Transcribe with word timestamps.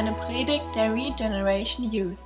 eine 0.00 0.14
Predigt 0.14 0.64
der 0.74 0.94
Regeneration 0.94 1.92
Youth. 1.92 2.20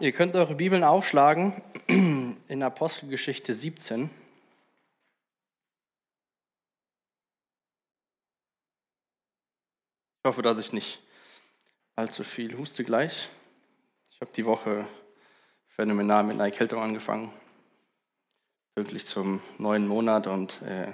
Ihr 0.00 0.10
könnt 0.12 0.34
eure 0.36 0.54
Bibeln 0.54 0.82
aufschlagen 0.82 1.60
in 1.86 2.62
Apostelgeschichte 2.62 3.54
17. 3.54 4.08
Ich 10.16 10.26
hoffe, 10.26 10.40
dass 10.40 10.58
ich 10.58 10.72
nicht 10.72 10.98
allzu 11.94 12.24
viel 12.24 12.56
huste 12.56 12.84
gleich. 12.84 13.28
Ich 14.08 14.18
habe 14.22 14.30
die 14.32 14.46
Woche 14.46 14.88
phänomenal 15.66 16.24
mit 16.24 16.36
einer 16.36 16.44
Erkältung 16.44 16.80
angefangen. 16.80 17.34
Wirklich 18.76 19.04
zum 19.04 19.42
neuen 19.58 19.86
Monat 19.86 20.26
und 20.26 20.62
äh, 20.62 20.90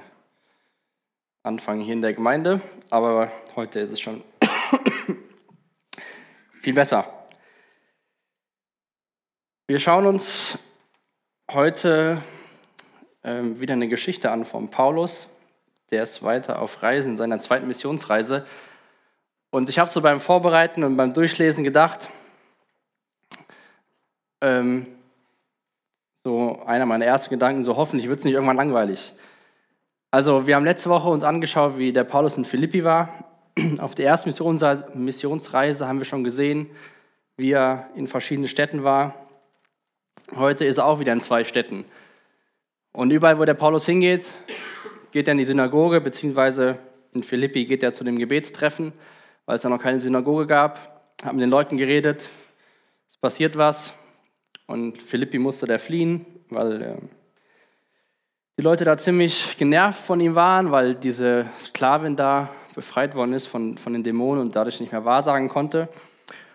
Anfang 1.44 1.80
hier 1.82 1.92
in 1.92 2.02
der 2.02 2.14
Gemeinde. 2.14 2.60
Aber 2.90 3.30
heute 3.54 3.78
ist 3.78 3.92
es 3.92 4.00
schon 4.00 4.24
viel 6.60 6.74
besser. 6.74 7.26
Wir 9.66 9.78
schauen 9.78 10.06
uns 10.06 10.58
heute 11.50 12.22
ähm, 13.22 13.58
wieder 13.58 13.72
eine 13.72 13.88
Geschichte 13.88 14.30
an 14.30 14.44
von 14.44 14.70
Paulus. 14.70 15.28
Der 15.90 16.02
ist 16.02 16.22
weiter 16.22 16.60
auf 16.60 16.82
Reisen, 16.82 17.12
in 17.12 17.16
seiner 17.16 17.40
zweiten 17.40 17.66
Missionsreise. 17.66 18.46
Und 19.50 19.68
ich 19.68 19.78
habe 19.78 19.88
so 19.88 20.00
beim 20.00 20.20
Vorbereiten 20.20 20.84
und 20.84 20.96
beim 20.96 21.14
Durchlesen 21.14 21.64
gedacht, 21.64 22.08
ähm, 24.40 24.86
so 26.24 26.62
einer 26.66 26.86
meiner 26.86 27.04
ersten 27.04 27.30
Gedanken, 27.30 27.64
so 27.64 27.76
hoffentlich 27.76 28.08
wird 28.08 28.18
es 28.18 28.24
nicht 28.24 28.34
irgendwann 28.34 28.56
langweilig. 28.56 29.12
Also 30.10 30.46
wir 30.46 30.56
haben 30.56 30.64
letzte 30.64 30.90
Woche 30.90 31.08
uns 31.08 31.24
angeschaut, 31.24 31.76
wie 31.76 31.92
der 31.92 32.04
Paulus 32.04 32.36
in 32.36 32.44
Philippi 32.44 32.84
war. 32.84 33.33
Auf 33.78 33.94
der 33.94 34.06
ersten 34.06 34.30
Missionsreise 34.94 35.86
haben 35.86 35.98
wir 35.98 36.04
schon 36.04 36.24
gesehen, 36.24 36.70
wie 37.36 37.52
er 37.52 37.90
in 37.94 38.06
verschiedenen 38.06 38.48
Städten 38.48 38.84
war. 38.84 39.14
Heute 40.34 40.64
ist 40.64 40.78
er 40.78 40.86
auch 40.86 41.00
wieder 41.00 41.12
in 41.12 41.20
zwei 41.20 41.44
Städten. 41.44 41.84
Und 42.92 43.10
überall, 43.10 43.38
wo 43.38 43.44
der 43.44 43.54
Paulus 43.54 43.86
hingeht, 43.86 44.32
geht 45.12 45.28
er 45.28 45.32
in 45.32 45.38
die 45.38 45.44
Synagoge, 45.44 46.00
beziehungsweise 46.00 46.78
in 47.12 47.22
Philippi 47.22 47.64
geht 47.66 47.82
er 47.82 47.92
zu 47.92 48.02
dem 48.04 48.18
Gebetstreffen, 48.18 48.92
weil 49.46 49.56
es 49.56 49.62
da 49.62 49.68
noch 49.68 49.80
keine 49.80 50.00
Synagoge 50.00 50.46
gab, 50.46 51.02
hat 51.24 51.32
mit 51.32 51.42
den 51.42 51.50
Leuten 51.50 51.76
geredet, 51.76 52.28
es 53.08 53.16
passiert 53.16 53.56
was 53.56 53.94
und 54.66 55.00
Philippi 55.00 55.38
musste 55.38 55.66
da 55.66 55.78
fliehen, 55.78 56.26
weil 56.50 56.82
äh, 56.82 56.96
die 58.58 58.62
Leute 58.62 58.84
da 58.84 58.96
ziemlich 58.96 59.56
genervt 59.56 60.00
von 60.00 60.20
ihm 60.20 60.34
waren, 60.34 60.70
weil 60.70 60.94
diese 60.94 61.46
Sklavin 61.60 62.16
da 62.16 62.50
befreit 62.74 63.14
worden 63.14 63.32
ist 63.32 63.46
von, 63.46 63.78
von 63.78 63.92
den 63.92 64.02
Dämonen 64.02 64.40
und 64.40 64.56
dadurch 64.56 64.80
nicht 64.80 64.92
mehr 64.92 65.04
wahrsagen 65.04 65.48
konnte. 65.48 65.88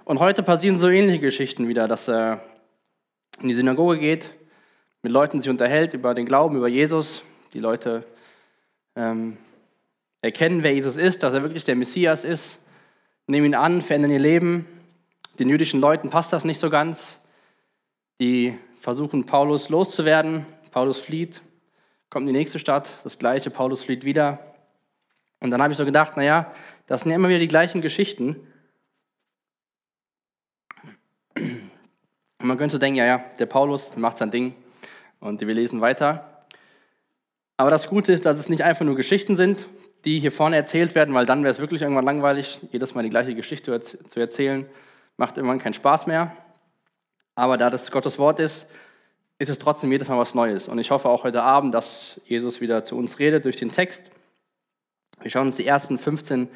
Und 0.05 0.19
heute 0.19 0.43
passieren 0.43 0.79
so 0.79 0.89
ähnliche 0.89 1.19
Geschichten 1.19 1.67
wieder, 1.67 1.87
dass 1.87 2.07
er 2.07 2.43
in 3.41 3.47
die 3.47 3.53
Synagoge 3.53 3.99
geht, 3.99 4.29
mit 5.01 5.11
Leuten 5.11 5.39
sich 5.39 5.49
unterhält 5.49 5.93
über 5.93 6.13
den 6.13 6.25
Glauben, 6.25 6.57
über 6.57 6.67
Jesus. 6.67 7.23
Die 7.53 7.59
Leute 7.59 8.05
ähm, 8.95 9.37
erkennen, 10.21 10.63
wer 10.63 10.73
Jesus 10.73 10.97
ist, 10.97 11.23
dass 11.23 11.33
er 11.33 11.43
wirklich 11.43 11.63
der 11.63 11.75
Messias 11.75 12.23
ist, 12.23 12.59
nehmen 13.27 13.47
ihn 13.47 13.55
an, 13.55 13.81
verändern 13.81 14.11
ihr 14.11 14.19
Leben. 14.19 14.67
Den 15.37 15.47
jüdischen 15.47 15.79
Leuten 15.79 16.09
passt 16.09 16.33
das 16.33 16.43
nicht 16.43 16.59
so 16.59 16.69
ganz. 16.69 17.19
Die 18.19 18.57
versuchen, 18.81 19.25
Paulus 19.25 19.69
loszuwerden. 19.69 20.45
Paulus 20.71 20.99
flieht, 20.99 21.41
kommt 22.09 22.27
in 22.27 22.33
die 22.33 22.39
nächste 22.39 22.59
Stadt, 22.59 22.89
das 23.03 23.17
gleiche, 23.17 23.49
Paulus 23.49 23.83
flieht 23.83 24.03
wieder. 24.03 24.48
Und 25.39 25.51
dann 25.51 25.61
habe 25.61 25.71
ich 25.71 25.77
so 25.77 25.85
gedacht, 25.85 26.17
naja, 26.17 26.51
das 26.87 27.01
sind 27.01 27.11
ja 27.11 27.15
immer 27.15 27.29
wieder 27.29 27.39
die 27.39 27.47
gleichen 27.47 27.81
Geschichten. 27.81 28.35
Und 31.35 32.47
man 32.47 32.57
könnte 32.57 32.79
denken, 32.79 32.97
ja, 32.97 33.05
ja, 33.05 33.23
der 33.37 33.45
Paulus 33.45 33.95
macht 33.95 34.17
sein 34.17 34.31
Ding 34.31 34.55
und 35.19 35.41
wir 35.41 35.53
lesen 35.53 35.81
weiter. 35.81 36.45
Aber 37.57 37.69
das 37.69 37.87
Gute 37.87 38.11
ist, 38.11 38.25
dass 38.25 38.39
es 38.39 38.49
nicht 38.49 38.63
einfach 38.63 38.85
nur 38.85 38.95
Geschichten 38.95 39.35
sind, 39.35 39.67
die 40.05 40.19
hier 40.19 40.31
vorne 40.31 40.55
erzählt 40.55 40.95
werden, 40.95 41.13
weil 41.13 41.25
dann 41.25 41.43
wäre 41.43 41.51
es 41.51 41.59
wirklich 41.59 41.81
irgendwann 41.81 42.05
langweilig, 42.05 42.61
jedes 42.71 42.95
Mal 42.95 43.03
die 43.03 43.09
gleiche 43.09 43.35
Geschichte 43.35 43.79
zu 43.81 44.19
erzählen, 44.19 44.65
macht 45.17 45.37
irgendwann 45.37 45.59
keinen 45.59 45.73
Spaß 45.73 46.07
mehr. 46.07 46.35
Aber 47.35 47.57
da 47.57 47.69
das 47.69 47.91
Gottes 47.91 48.17
Wort 48.17 48.39
ist, 48.39 48.67
ist 49.37 49.49
es 49.49 49.57
trotzdem 49.57 49.91
jedes 49.91 50.07
Mal 50.07 50.17
was 50.17 50.35
Neues. 50.35 50.67
Und 50.67 50.79
ich 50.79 50.91
hoffe 50.91 51.09
auch 51.09 51.23
heute 51.23 51.43
Abend, 51.43 51.73
dass 51.73 52.19
Jesus 52.25 52.61
wieder 52.61 52.83
zu 52.83 52.97
uns 52.97 53.19
redet 53.19 53.45
durch 53.45 53.57
den 53.57 53.71
Text. 53.71 54.11
Wir 55.21 55.29
schauen 55.29 55.47
uns 55.47 55.57
die 55.57 55.67
ersten 55.67 55.97
15 55.97 56.47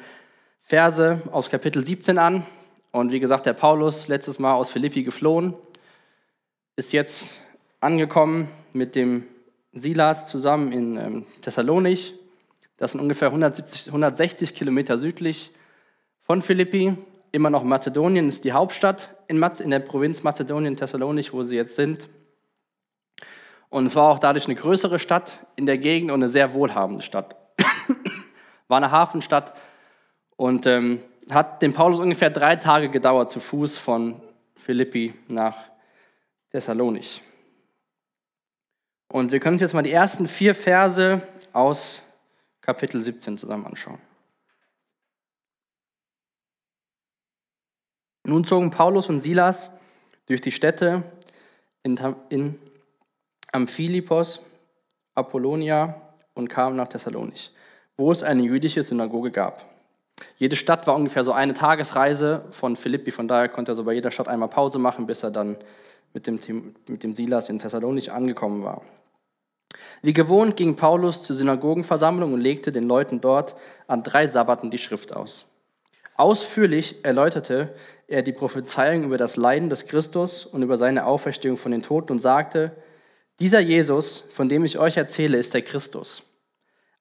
Verse 0.62 1.22
aus 1.30 1.50
Kapitel 1.50 1.84
17 1.84 2.16
an. 2.16 2.46
Und 2.92 3.12
wie 3.12 3.20
gesagt, 3.20 3.44
der 3.44 3.52
Paulus, 3.52 4.08
letztes 4.08 4.38
Mal 4.38 4.54
aus 4.54 4.70
Philippi 4.70 5.02
geflohen, 5.02 5.54
ist 6.74 6.94
jetzt 6.94 7.42
angekommen 7.80 8.48
mit 8.72 8.94
dem 8.94 9.26
Silas 9.72 10.28
zusammen 10.28 10.72
in 10.72 10.96
ähm, 10.96 11.26
Thessalonich. 11.42 12.14
Das 12.78 12.92
sind 12.92 13.00
ungefähr 13.00 13.28
170, 13.28 13.88
160 13.88 14.54
Kilometer 14.54 14.96
südlich 14.96 15.50
von 16.22 16.40
Philippi. 16.40 16.96
Immer 17.32 17.50
noch 17.50 17.64
Mazedonien 17.64 18.30
ist 18.30 18.44
die 18.44 18.52
Hauptstadt 18.52 19.14
in, 19.28 19.42
in 19.42 19.70
der 19.70 19.80
Provinz 19.80 20.22
Mazedonien, 20.22 20.76
Thessalonich, 20.76 21.34
wo 21.34 21.42
sie 21.42 21.56
jetzt 21.56 21.76
sind. 21.76 22.08
Und 23.68 23.84
es 23.84 23.94
war 23.94 24.08
auch 24.08 24.20
dadurch 24.20 24.46
eine 24.46 24.54
größere 24.54 24.98
Stadt 24.98 25.44
in 25.56 25.66
der 25.66 25.76
Gegend 25.76 26.12
und 26.12 26.22
eine 26.22 26.32
sehr 26.32 26.54
wohlhabende 26.54 27.02
Stadt. 27.02 27.36
War 28.74 28.78
eine 28.78 28.90
Hafenstadt 28.90 29.54
und 30.34 30.66
ähm, 30.66 31.00
hat 31.30 31.62
dem 31.62 31.72
Paulus 31.72 32.00
ungefähr 32.00 32.28
drei 32.28 32.56
Tage 32.56 32.88
gedauert 32.88 33.30
zu 33.30 33.38
Fuß 33.38 33.78
von 33.78 34.20
Philippi 34.56 35.14
nach 35.28 35.56
Thessalonich. 36.50 37.22
Und 39.12 39.30
wir 39.30 39.38
können 39.38 39.54
uns 39.54 39.60
jetzt 39.62 39.74
mal 39.74 39.82
die 39.82 39.92
ersten 39.92 40.26
vier 40.26 40.56
Verse 40.56 41.22
aus 41.52 42.02
Kapitel 42.62 43.00
17 43.00 43.38
zusammen 43.38 43.64
anschauen. 43.64 44.00
Nun 48.24 48.44
zogen 48.44 48.70
Paulus 48.70 49.08
und 49.08 49.20
Silas 49.20 49.70
durch 50.26 50.40
die 50.40 50.50
Städte 50.50 51.04
in, 51.84 51.96
in 52.28 52.58
Amphilipos, 53.52 54.40
Apollonia 55.14 56.02
und 56.34 56.48
kamen 56.48 56.74
nach 56.74 56.88
Thessalonich, 56.88 57.54
wo 57.96 58.10
es 58.10 58.22
eine 58.22 58.42
jüdische 58.42 58.82
Synagoge 58.82 59.30
gab. 59.30 59.64
Jede 60.36 60.56
Stadt 60.56 60.86
war 60.86 60.94
ungefähr 60.94 61.24
so 61.24 61.32
eine 61.32 61.54
Tagesreise 61.54 62.44
von 62.50 62.76
Philippi, 62.76 63.10
von 63.10 63.28
daher 63.28 63.48
konnte 63.48 63.72
er 63.72 63.74
so 63.74 63.84
bei 63.84 63.92
jeder 63.92 64.10
Stadt 64.10 64.28
einmal 64.28 64.48
Pause 64.48 64.78
machen, 64.78 65.06
bis 65.06 65.22
er 65.22 65.30
dann 65.30 65.56
mit 66.12 66.26
dem, 66.26 66.74
mit 66.86 67.02
dem 67.02 67.14
Silas 67.14 67.48
in 67.48 67.58
Thessalonich 67.58 68.12
angekommen 68.12 68.62
war. 68.62 68.82
Wie 70.02 70.12
gewohnt 70.12 70.56
ging 70.56 70.76
Paulus 70.76 71.22
zur 71.22 71.36
Synagogenversammlung 71.36 72.32
und 72.32 72.40
legte 72.40 72.72
den 72.72 72.86
Leuten 72.86 73.20
dort 73.20 73.56
an 73.86 74.02
drei 74.02 74.26
Sabbaten 74.26 74.70
die 74.70 74.78
Schrift 74.78 75.14
aus. 75.14 75.46
Ausführlich 76.16 77.04
erläuterte 77.04 77.74
er 78.06 78.22
die 78.22 78.32
Prophezeiung 78.32 79.04
über 79.04 79.16
das 79.16 79.36
Leiden 79.36 79.70
des 79.70 79.86
Christus 79.86 80.46
und 80.46 80.62
über 80.62 80.76
seine 80.76 81.06
Auferstehung 81.06 81.56
von 81.56 81.72
den 81.72 81.82
Toten 81.82 82.12
und 82.12 82.18
sagte, 82.20 82.72
dieser 83.40 83.58
Jesus, 83.58 84.22
von 84.32 84.48
dem 84.48 84.64
ich 84.64 84.78
euch 84.78 84.96
erzähle, 84.96 85.38
ist 85.38 85.54
der 85.54 85.62
Christus. 85.62 86.22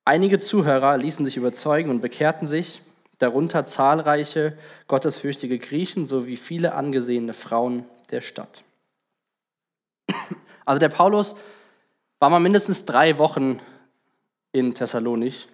Einige 0.06 0.40
Zuhörer 0.40 0.98
ließen 0.98 1.26
sich 1.26 1.38
überzeugen 1.38 1.90
und 1.90 2.02
bekehrten 2.02 2.48
sich, 2.48 2.82
darunter 3.20 3.64
zahlreiche 3.64 4.58
gottesfürchtige 4.88 5.60
Griechen 5.60 6.06
sowie 6.06 6.36
viele 6.36 6.74
angesehene 6.74 7.34
Frauen 7.34 7.86
der 8.12 8.22
Stadt. 8.22 8.64
Also 10.66 10.80
der 10.80 10.90
Paulus 10.90 11.36
war 12.20 12.30
mal 12.30 12.40
mindestens 12.40 12.86
drei 12.86 13.18
Wochen 13.18 13.60
in 14.52 14.74
Thessalonich. 14.74 15.48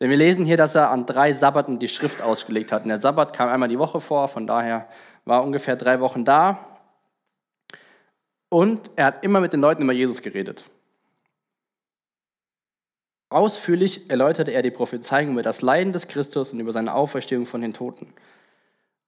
Denn 0.00 0.10
wir 0.10 0.16
lesen 0.16 0.44
hier, 0.44 0.56
dass 0.56 0.74
er 0.74 0.90
an 0.90 1.06
drei 1.06 1.32
Sabbaten 1.32 1.78
die 1.78 1.88
Schrift 1.88 2.20
ausgelegt 2.20 2.72
hat. 2.72 2.82
Und 2.82 2.88
der 2.88 3.00
Sabbat 3.00 3.32
kam 3.32 3.48
einmal 3.48 3.68
die 3.68 3.78
Woche 3.78 4.00
vor, 4.00 4.28
von 4.28 4.46
daher 4.46 4.88
war 5.24 5.40
er 5.40 5.44
ungefähr 5.44 5.76
drei 5.76 6.00
Wochen 6.00 6.24
da. 6.24 6.58
Und 8.48 8.90
er 8.96 9.06
hat 9.06 9.24
immer 9.24 9.40
mit 9.40 9.52
den 9.52 9.60
Leuten 9.60 9.82
über 9.82 9.92
Jesus 9.92 10.22
geredet. 10.22 10.64
Ausführlich 13.34 14.08
erläuterte 14.08 14.52
er 14.52 14.62
die 14.62 14.70
Prophezeiung 14.70 15.32
über 15.32 15.42
das 15.42 15.60
Leiden 15.60 15.92
des 15.92 16.06
Christus 16.06 16.52
und 16.52 16.60
über 16.60 16.70
seine 16.70 16.94
Auferstehung 16.94 17.46
von 17.46 17.62
den 17.62 17.72
Toten. 17.72 18.06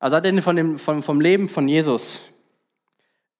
Also 0.00 0.16
hat 0.16 0.26
er 0.26 0.42
von 0.42 0.56
dem, 0.56 0.78
von, 0.80 1.00
vom 1.00 1.20
Leben 1.20 1.46
von 1.46 1.68
Jesus 1.68 2.22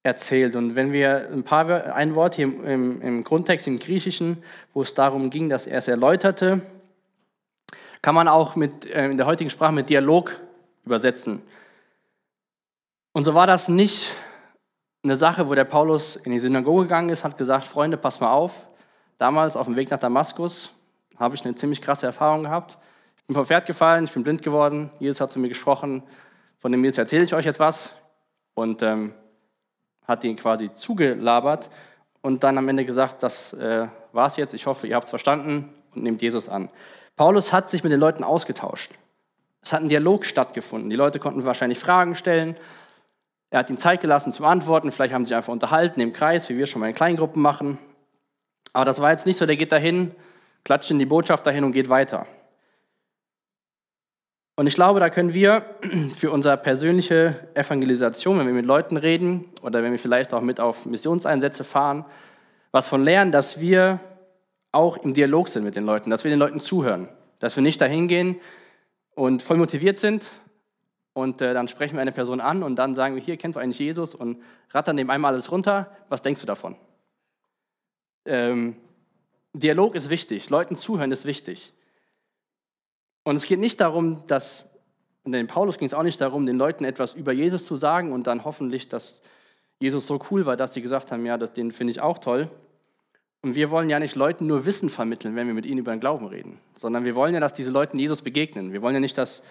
erzählt. 0.04 0.54
Und 0.54 0.76
wenn 0.76 0.92
wir 0.92 1.28
ein, 1.32 1.42
paar, 1.42 1.92
ein 1.92 2.14
Wort 2.14 2.36
hier 2.36 2.44
im, 2.44 3.02
im 3.02 3.24
Grundtext 3.24 3.66
im 3.66 3.80
Griechischen, 3.80 4.44
wo 4.74 4.82
es 4.82 4.94
darum 4.94 5.28
ging, 5.28 5.48
dass 5.48 5.66
er 5.66 5.78
es 5.78 5.88
erläuterte, 5.88 6.62
kann 8.00 8.14
man 8.14 8.28
auch 8.28 8.54
mit, 8.54 8.86
äh, 8.86 9.06
in 9.06 9.16
der 9.16 9.26
heutigen 9.26 9.50
Sprache 9.50 9.72
mit 9.72 9.90
Dialog 9.90 10.40
übersetzen. 10.84 11.42
Und 13.12 13.24
so 13.24 13.34
war 13.34 13.48
das 13.48 13.68
nicht 13.68 14.12
eine 15.02 15.16
Sache, 15.16 15.48
wo 15.48 15.56
der 15.56 15.64
Paulus 15.64 16.14
in 16.14 16.30
die 16.30 16.38
Synagoge 16.38 16.84
gegangen 16.84 17.08
ist, 17.08 17.24
hat 17.24 17.36
gesagt, 17.36 17.64
Freunde, 17.64 17.96
pass 17.96 18.20
mal 18.20 18.30
auf. 18.30 18.68
Damals 19.18 19.56
auf 19.56 19.66
dem 19.66 19.74
Weg 19.74 19.90
nach 19.90 19.98
Damaskus 19.98 20.75
habe 21.18 21.34
ich 21.34 21.44
eine 21.44 21.54
ziemlich 21.54 21.80
krasse 21.80 22.06
Erfahrung 22.06 22.44
gehabt. 22.44 22.78
Ich 23.18 23.24
bin 23.26 23.34
vom 23.34 23.46
Pferd 23.46 23.66
gefallen, 23.66 24.04
ich 24.04 24.12
bin 24.12 24.22
blind 24.22 24.42
geworden, 24.42 24.90
Jesus 24.98 25.20
hat 25.20 25.32
zu 25.32 25.38
mir 25.38 25.48
gesprochen 25.48 26.02
von 26.58 26.72
dem 26.72 26.84
jetzt 26.84 26.98
erzähle 26.98 27.24
ich 27.24 27.34
euch 27.34 27.44
jetzt 27.44 27.60
was. 27.60 27.92
Und 28.54 28.82
ähm, 28.82 29.14
hat 30.06 30.24
ihn 30.24 30.34
quasi 30.36 30.72
zugelabert 30.72 31.70
und 32.22 32.42
dann 32.42 32.58
am 32.58 32.68
Ende 32.68 32.84
gesagt, 32.84 33.22
das 33.22 33.52
äh, 33.52 33.86
war's 34.12 34.36
jetzt, 34.36 34.54
ich 34.54 34.66
hoffe, 34.66 34.86
ihr 34.86 34.96
habt 34.96 35.04
es 35.04 35.10
verstanden 35.10 35.72
und 35.94 36.02
nehmt 36.02 36.22
Jesus 36.22 36.48
an. 36.48 36.70
Paulus 37.16 37.52
hat 37.52 37.70
sich 37.70 37.84
mit 37.84 37.92
den 37.92 38.00
Leuten 38.00 38.24
ausgetauscht. 38.24 38.92
Es 39.62 39.72
hat 39.72 39.82
ein 39.82 39.88
Dialog 39.88 40.24
stattgefunden. 40.24 40.90
Die 40.90 40.96
Leute 40.96 41.18
konnten 41.18 41.44
wahrscheinlich 41.44 41.78
Fragen 41.78 42.16
stellen. 42.16 42.56
Er 43.50 43.60
hat 43.60 43.70
ihnen 43.70 43.78
Zeit 43.78 44.00
gelassen 44.00 44.32
zum 44.32 44.44
Antworten. 44.44 44.90
Vielleicht 44.90 45.14
haben 45.14 45.24
sie 45.24 45.28
sich 45.28 45.36
einfach 45.36 45.52
unterhalten 45.52 46.00
im 46.00 46.12
Kreis, 46.12 46.48
wie 46.48 46.56
wir 46.56 46.66
schon 46.66 46.80
mal 46.80 46.88
in 46.88 46.94
Kleingruppen 46.94 47.42
machen. 47.42 47.78
Aber 48.72 48.84
das 48.84 49.00
war 49.00 49.10
jetzt 49.10 49.26
nicht 49.26 49.36
so, 49.36 49.46
der 49.46 49.56
geht 49.56 49.72
dahin, 49.72 50.14
klatscht 50.66 50.90
in 50.90 50.98
die 50.98 51.06
Botschaft 51.06 51.46
dahin 51.46 51.62
und 51.62 51.70
geht 51.70 51.88
weiter. 51.88 52.26
Und 54.56 54.66
ich 54.66 54.74
glaube, 54.74 54.98
da 54.98 55.10
können 55.10 55.32
wir 55.32 55.64
für 56.18 56.32
unsere 56.32 56.56
persönliche 56.56 57.48
Evangelisation, 57.54 58.36
wenn 58.40 58.48
wir 58.48 58.52
mit 58.52 58.66
Leuten 58.66 58.96
reden 58.96 59.44
oder 59.62 59.84
wenn 59.84 59.92
wir 59.92 59.98
vielleicht 59.98 60.34
auch 60.34 60.40
mit 60.40 60.58
auf 60.58 60.84
Missionseinsätze 60.84 61.62
fahren, 61.62 62.04
was 62.72 62.88
von 62.88 63.04
lernen, 63.04 63.30
dass 63.30 63.60
wir 63.60 64.00
auch 64.72 64.96
im 64.96 65.14
Dialog 65.14 65.48
sind 65.48 65.62
mit 65.62 65.76
den 65.76 65.84
Leuten, 65.84 66.10
dass 66.10 66.24
wir 66.24 66.30
den 66.30 66.40
Leuten 66.40 66.58
zuhören, 66.58 67.08
dass 67.38 67.54
wir 67.54 67.62
nicht 67.62 67.80
dahin 67.80 68.08
gehen 68.08 68.40
und 69.14 69.42
voll 69.42 69.58
motiviert 69.58 69.98
sind 69.98 70.28
und 71.12 71.40
äh, 71.42 71.54
dann 71.54 71.68
sprechen 71.68 71.94
wir 71.94 72.02
eine 72.02 72.10
Person 72.10 72.40
an 72.40 72.64
und 72.64 72.74
dann 72.74 72.96
sagen 72.96 73.14
wir, 73.14 73.22
hier 73.22 73.36
kennst 73.36 73.54
du 73.54 73.60
eigentlich 73.60 73.78
Jesus 73.78 74.16
und 74.16 74.42
rattern 74.70 74.96
dem 74.96 75.10
einmal 75.10 75.32
alles 75.32 75.52
runter, 75.52 75.92
was 76.08 76.22
denkst 76.22 76.40
du 76.40 76.46
davon? 76.46 76.74
Ähm, 78.24 78.76
Dialog 79.58 79.94
ist 79.94 80.10
wichtig, 80.10 80.50
Leuten 80.50 80.76
zuhören 80.76 81.12
ist 81.12 81.24
wichtig. 81.24 81.72
Und 83.24 83.36
es 83.36 83.46
geht 83.46 83.58
nicht 83.58 83.80
darum, 83.80 84.26
dass, 84.26 84.68
und 85.24 85.32
den 85.32 85.46
Paulus 85.46 85.78
ging 85.78 85.86
es 85.86 85.94
auch 85.94 86.02
nicht 86.02 86.20
darum, 86.20 86.44
den 86.46 86.58
Leuten 86.58 86.84
etwas 86.84 87.14
über 87.14 87.32
Jesus 87.32 87.64
zu 87.64 87.76
sagen 87.76 88.12
und 88.12 88.26
dann 88.26 88.44
hoffentlich, 88.44 88.88
dass 88.88 89.20
Jesus 89.78 90.06
so 90.06 90.20
cool 90.30 90.46
war, 90.46 90.56
dass 90.56 90.74
sie 90.74 90.82
gesagt 90.82 91.10
haben, 91.10 91.24
ja, 91.24 91.38
den 91.38 91.72
finde 91.72 91.90
ich 91.90 92.02
auch 92.02 92.18
toll. 92.18 92.50
Und 93.42 93.54
wir 93.54 93.70
wollen 93.70 93.88
ja 93.88 93.98
nicht 93.98 94.14
Leuten 94.14 94.46
nur 94.46 94.66
Wissen 94.66 94.90
vermitteln, 94.90 95.36
wenn 95.36 95.46
wir 95.46 95.54
mit 95.54 95.64
ihnen 95.64 95.78
über 95.78 95.92
den 95.92 96.00
Glauben 96.00 96.26
reden, 96.26 96.58
sondern 96.74 97.04
wir 97.04 97.14
wollen 97.14 97.32
ja, 97.32 97.40
dass 97.40 97.54
diese 97.54 97.70
Leute 97.70 97.96
Jesus 97.96 98.22
begegnen. 98.22 98.72
Wir 98.72 98.82
wollen 98.82 98.94
ja 98.94 99.00
nicht, 99.00 99.16
dass 99.16 99.42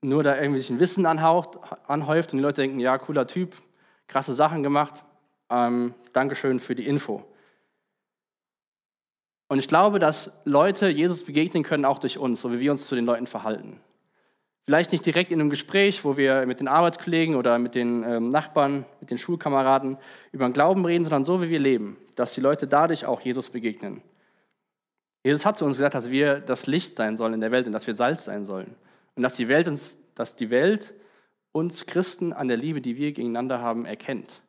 nur 0.00 0.22
da 0.22 0.36
irgendwie 0.36 0.60
sich 0.60 0.70
ein 0.70 0.80
Wissen 0.80 1.06
anhaucht, 1.06 1.58
anhäuft 1.88 2.32
und 2.32 2.38
die 2.38 2.42
Leute 2.42 2.62
denken, 2.62 2.78
ja, 2.78 2.98
cooler 2.98 3.26
Typ, 3.26 3.54
krasse 4.06 4.34
Sachen 4.34 4.62
gemacht, 4.62 5.04
ähm, 5.50 5.94
Dankeschön 6.12 6.60
für 6.60 6.74
die 6.74 6.86
Info. 6.86 7.24
Und 9.48 9.58
ich 9.58 9.68
glaube, 9.68 9.98
dass 9.98 10.32
Leute 10.44 10.88
Jesus 10.88 11.24
begegnen 11.24 11.62
können 11.62 11.84
auch 11.84 11.98
durch 11.98 12.18
uns, 12.18 12.40
so 12.40 12.52
wie 12.52 12.60
wir 12.60 12.72
uns 12.72 12.86
zu 12.86 12.94
den 12.94 13.04
Leuten 13.04 13.26
verhalten. 13.26 13.80
Vielleicht 14.66 14.92
nicht 14.92 15.04
direkt 15.04 15.30
in 15.30 15.40
einem 15.40 15.50
Gespräch, 15.50 16.04
wo 16.04 16.16
wir 16.16 16.46
mit 16.46 16.60
den 16.60 16.68
Arbeitskollegen 16.68 17.34
oder 17.34 17.58
mit 17.58 17.74
den 17.74 18.02
ähm, 18.02 18.30
Nachbarn, 18.30 18.86
mit 19.00 19.10
den 19.10 19.18
Schulkameraden 19.18 19.98
über 20.32 20.48
den 20.48 20.54
Glauben 20.54 20.86
reden, 20.86 21.04
sondern 21.04 21.26
so 21.26 21.42
wie 21.42 21.50
wir 21.50 21.58
leben, 21.58 21.98
dass 22.14 22.32
die 22.32 22.40
Leute 22.40 22.66
dadurch 22.66 23.04
auch 23.04 23.20
Jesus 23.20 23.50
begegnen. 23.50 24.00
Jesus 25.22 25.44
hat 25.44 25.58
zu 25.58 25.66
uns 25.66 25.76
gesagt, 25.76 25.94
dass 25.94 26.10
wir 26.10 26.40
das 26.40 26.66
Licht 26.66 26.96
sein 26.96 27.16
sollen 27.18 27.34
in 27.34 27.40
der 27.40 27.50
Welt 27.50 27.66
und 27.66 27.72
dass 27.72 27.86
wir 27.86 27.94
Salz 27.94 28.24
sein 28.24 28.46
sollen. 28.46 28.74
Und 29.16 29.22
dass 29.22 29.34
die 29.34 29.48
Welt 29.48 29.68
uns, 29.68 29.98
dass 30.14 30.34
die 30.34 30.48
Welt 30.48 30.94
uns 31.52 31.84
Christen 31.84 32.32
an 32.32 32.48
der 32.48 32.56
Liebe, 32.56 32.80
die 32.80 32.96
wir 32.96 33.12
gegeneinander 33.12 33.60
haben, 33.60 33.84
erkennt. 33.84 34.42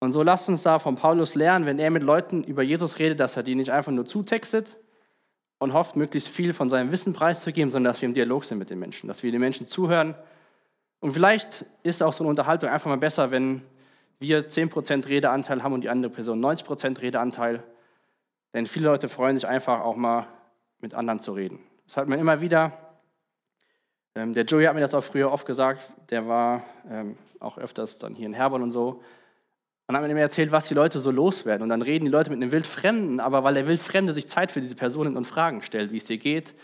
Und 0.00 0.12
so 0.12 0.22
lasst 0.22 0.48
uns 0.48 0.62
da 0.62 0.78
von 0.78 0.96
Paulus 0.96 1.34
lernen, 1.34 1.66
wenn 1.66 1.78
er 1.78 1.90
mit 1.90 2.02
Leuten 2.02 2.42
über 2.42 2.62
Jesus 2.62 2.98
redet, 2.98 3.20
dass 3.20 3.36
er 3.36 3.42
die 3.42 3.54
nicht 3.54 3.70
einfach 3.70 3.92
nur 3.92 4.06
zutextet 4.06 4.78
und 5.58 5.74
hofft, 5.74 5.94
möglichst 5.94 6.30
viel 6.30 6.54
von 6.54 6.70
seinem 6.70 6.90
Wissen 6.90 7.12
preiszugeben, 7.12 7.70
sondern 7.70 7.92
dass 7.92 8.00
wir 8.00 8.08
im 8.08 8.14
Dialog 8.14 8.44
sind 8.44 8.58
mit 8.58 8.70
den 8.70 8.78
Menschen, 8.78 9.08
dass 9.08 9.22
wir 9.22 9.30
den 9.30 9.40
Menschen 9.40 9.66
zuhören. 9.66 10.14
Und 11.00 11.12
vielleicht 11.12 11.66
ist 11.82 12.02
auch 12.02 12.14
so 12.14 12.24
eine 12.24 12.30
Unterhaltung 12.30 12.70
einfach 12.70 12.88
mal 12.88 12.96
besser, 12.96 13.30
wenn 13.30 13.62
wir 14.18 14.48
10% 14.48 15.06
Redeanteil 15.06 15.62
haben 15.62 15.74
und 15.74 15.82
die 15.82 15.90
andere 15.90 16.10
Person 16.10 16.42
90% 16.42 17.00
Redeanteil. 17.02 17.62
Denn 18.54 18.64
viele 18.66 18.86
Leute 18.86 19.08
freuen 19.08 19.36
sich 19.36 19.46
einfach 19.46 19.80
auch 19.82 19.96
mal 19.96 20.26
mit 20.80 20.94
anderen 20.94 21.20
zu 21.20 21.32
reden. 21.32 21.60
Das 21.86 21.98
hat 21.98 22.08
man 22.08 22.18
immer 22.18 22.40
wieder. 22.40 22.72
Ähm, 24.14 24.32
der 24.32 24.44
Joey 24.44 24.64
hat 24.64 24.74
mir 24.74 24.80
das 24.80 24.94
auch 24.94 25.04
früher 25.04 25.30
oft 25.30 25.46
gesagt, 25.46 25.80
der 26.10 26.26
war 26.26 26.62
ähm, 26.90 27.16
auch 27.38 27.58
öfters 27.58 27.98
dann 27.98 28.14
hier 28.14 28.26
in 28.26 28.32
Herborn 28.32 28.62
und 28.62 28.70
so. 28.70 29.02
Und 29.90 29.94
dann 29.94 30.04
hat 30.04 30.08
man 30.08 30.16
ihm 30.16 30.22
erzählt, 30.22 30.52
was 30.52 30.68
die 30.68 30.74
Leute 30.74 31.00
so 31.00 31.10
loswerden. 31.10 31.64
Und 31.64 31.68
dann 31.68 31.82
reden 31.82 32.04
die 32.04 32.12
Leute 32.12 32.30
mit 32.30 32.36
einem 32.36 32.52
Wildfremden, 32.52 33.18
aber 33.18 33.42
weil 33.42 33.54
der 33.54 33.66
Wildfremde 33.66 34.12
sich 34.12 34.28
Zeit 34.28 34.52
für 34.52 34.60
diese 34.60 34.76
Person 34.76 35.06
nimmt 35.06 35.16
und 35.16 35.24
Fragen 35.24 35.62
stellt, 35.62 35.90
wie 35.90 35.96
es 35.96 36.04
dir 36.04 36.16
geht. 36.16 36.54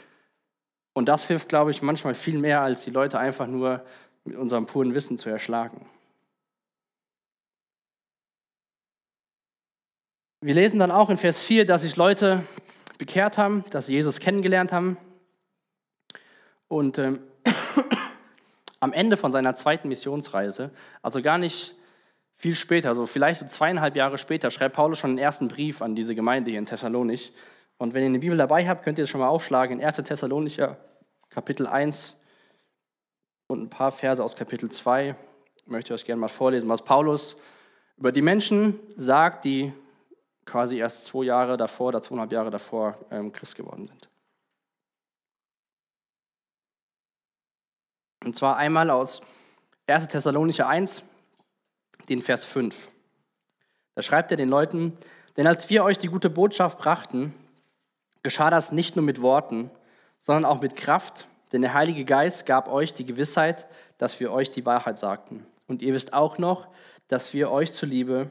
Und 0.93 1.09
das 1.09 1.27
hilft, 1.27 1.49
glaube 1.49 1.73
ich, 1.73 1.83
manchmal 1.83 2.15
viel 2.15 2.39
mehr, 2.39 2.63
als 2.63 2.85
die 2.85 2.93
Leute 2.93 3.19
einfach 3.19 3.49
nur 3.49 3.85
mit 4.23 4.37
unserem 4.37 4.67
puren 4.67 4.95
Wissen 4.95 5.19
zu 5.19 5.29
erschlagen. 5.29 5.91
Wir 10.41 10.55
lesen 10.55 10.79
dann 10.79 10.93
auch 10.93 11.11
in 11.11 11.17
Vers 11.17 11.41
4, 11.41 11.67
dass 11.67 11.83
sich 11.83 11.97
Leute 11.97 12.45
bekehrt 12.97 13.39
haben, 13.39 13.65
dass 13.71 13.87
sie 13.87 13.95
Jesus 13.95 14.21
kennengelernt 14.21 14.71
haben. 14.71 14.99
Und 16.69 16.99
ähm, 16.99 17.19
am 18.79 18.93
Ende 18.93 19.17
von 19.17 19.33
seiner 19.33 19.57
zweiten 19.57 19.89
Missionsreise, 19.89 20.71
also 21.03 21.21
gar 21.21 21.39
nicht 21.39 21.75
viel 22.37 22.55
später, 22.55 22.91
also 22.91 23.07
vielleicht 23.07 23.41
so 23.41 23.47
zweieinhalb 23.47 23.97
Jahre 23.97 24.19
später, 24.19 24.51
schreibt 24.51 24.77
Paulus 24.77 24.99
schon 24.99 25.17
den 25.17 25.25
ersten 25.25 25.49
Brief 25.49 25.83
an 25.83 25.95
diese 25.95 26.15
Gemeinde 26.15 26.51
hier 26.51 26.59
in 26.59 26.67
Thessalonich. 26.67 27.33
Und 27.79 27.95
wenn 27.95 28.03
ihr 28.03 28.09
eine 28.09 28.19
Bibel 28.19 28.37
dabei 28.37 28.69
habt, 28.69 28.85
könnt 28.85 28.99
ihr 28.99 29.05
das 29.05 29.11
schon 29.11 29.21
mal 29.21 29.29
aufschlagen 29.29 29.81
in 29.81 29.85
1. 29.85 29.97
Thessalonicher 29.97 30.77
Kapitel 31.31 31.67
1 31.67 32.17
und 33.49 33.63
ein 33.63 33.71
paar 33.71 33.93
Verse 33.93 34.23
aus 34.23 34.37
Kapitel 34.37 34.71
2. 34.71 35.17
Ich 35.57 35.67
möchte 35.67 35.95
euch 35.95 36.05
gerne 36.05 36.21
mal 36.21 36.29
vorlesen, 36.29 36.69
was 36.69 36.83
Paulus 36.83 37.37
über 37.97 38.13
die 38.13 38.23
Menschen 38.23 38.79
sagt, 38.97 39.45
die 39.45 39.73
quasi 40.45 40.79
erst 40.79 41.07
zwei 41.07 41.25
Jahre 41.25 41.57
davor 41.57 41.89
oder 41.89 42.03
zweieinhalb 42.03 42.33
Jahre 42.33 42.51
davor 42.51 42.99
ähm, 43.11 43.33
Christ 43.33 43.57
geworden 43.57 43.87
sind. 43.89 44.09
Und 48.25 48.37
zwar 48.37 48.57
einmal 48.57 48.91
aus 48.91 49.23
1. 49.87 50.09
Thessalonicher 50.09 50.69
1, 50.69 51.03
den 52.09 52.23
Vers 52.23 52.45
5. 52.45 52.89
Da 53.95 54.03
schreibt 54.03 54.31
er 54.31 54.37
den 54.37 54.49
Leuten, 54.49 54.93
denn 55.37 55.47
als 55.47 55.69
wir 55.71 55.85
euch 55.85 55.99
die 55.99 56.09
gute 56.09 56.31
Botschaft 56.31 56.79
brachten, 56.79 57.35
geschah 58.23 58.51
das 58.51 58.73
nicht 58.73 58.97
nur 58.97 59.05
mit 59.05 59.21
Worten, 59.21 59.71
sondern 60.19 60.45
auch 60.45 60.61
mit 60.61 60.77
Kraft, 60.77 61.27
denn 61.53 61.63
der 61.63 61.75
Heilige 61.75 62.05
Geist 62.05 62.47
gab 62.47 62.69
euch 62.69 62.93
die 62.95 63.05
Gewissheit, 63.05 63.67
dass 63.99 64.19
wir 64.21 64.33
euch 64.33 64.51
die 64.51 64.67
Wahrheit 64.67 64.99
sagten. 64.99 65.47
Und 65.67 65.83
ihr 65.83 65.95
wisst 65.95 66.13
auch 66.13 66.39
noch, 66.39 66.69
dass 67.09 67.33
wir 67.33 67.51
euch 67.51 67.73
zuliebe 67.73 68.31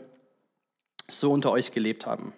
so 1.08 1.32
unter 1.32 1.52
euch 1.52 1.72
gelebt 1.72 2.06
haben. 2.06 2.34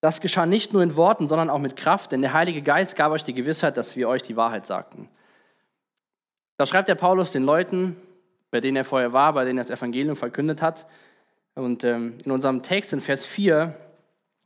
Das 0.00 0.20
geschah 0.20 0.46
nicht 0.46 0.72
nur 0.72 0.82
in 0.82 0.96
Worten, 0.96 1.28
sondern 1.28 1.48
auch 1.48 1.58
mit 1.58 1.76
Kraft, 1.76 2.12
denn 2.12 2.20
der 2.20 2.34
Heilige 2.34 2.60
Geist 2.62 2.96
gab 2.96 3.10
euch 3.12 3.24
die 3.24 3.34
Gewissheit, 3.34 3.76
dass 3.76 3.96
wir 3.96 4.08
euch 4.08 4.22
die 4.22 4.36
Wahrheit 4.36 4.66
sagten. 4.66 5.08
Da 6.56 6.66
schreibt 6.66 6.88
der 6.88 6.94
Paulus 6.94 7.32
den 7.32 7.42
Leuten, 7.42 7.96
bei 8.54 8.60
denen 8.60 8.76
er 8.76 8.84
vorher 8.84 9.12
war, 9.12 9.32
bei 9.32 9.44
denen 9.44 9.58
er 9.58 9.64
das 9.64 9.76
Evangelium 9.76 10.14
verkündet 10.14 10.62
hat. 10.62 10.86
Und 11.56 11.82
ähm, 11.82 12.18
in 12.24 12.30
unserem 12.30 12.62
Text 12.62 12.92
in 12.92 13.00
Vers 13.00 13.26
4 13.26 13.74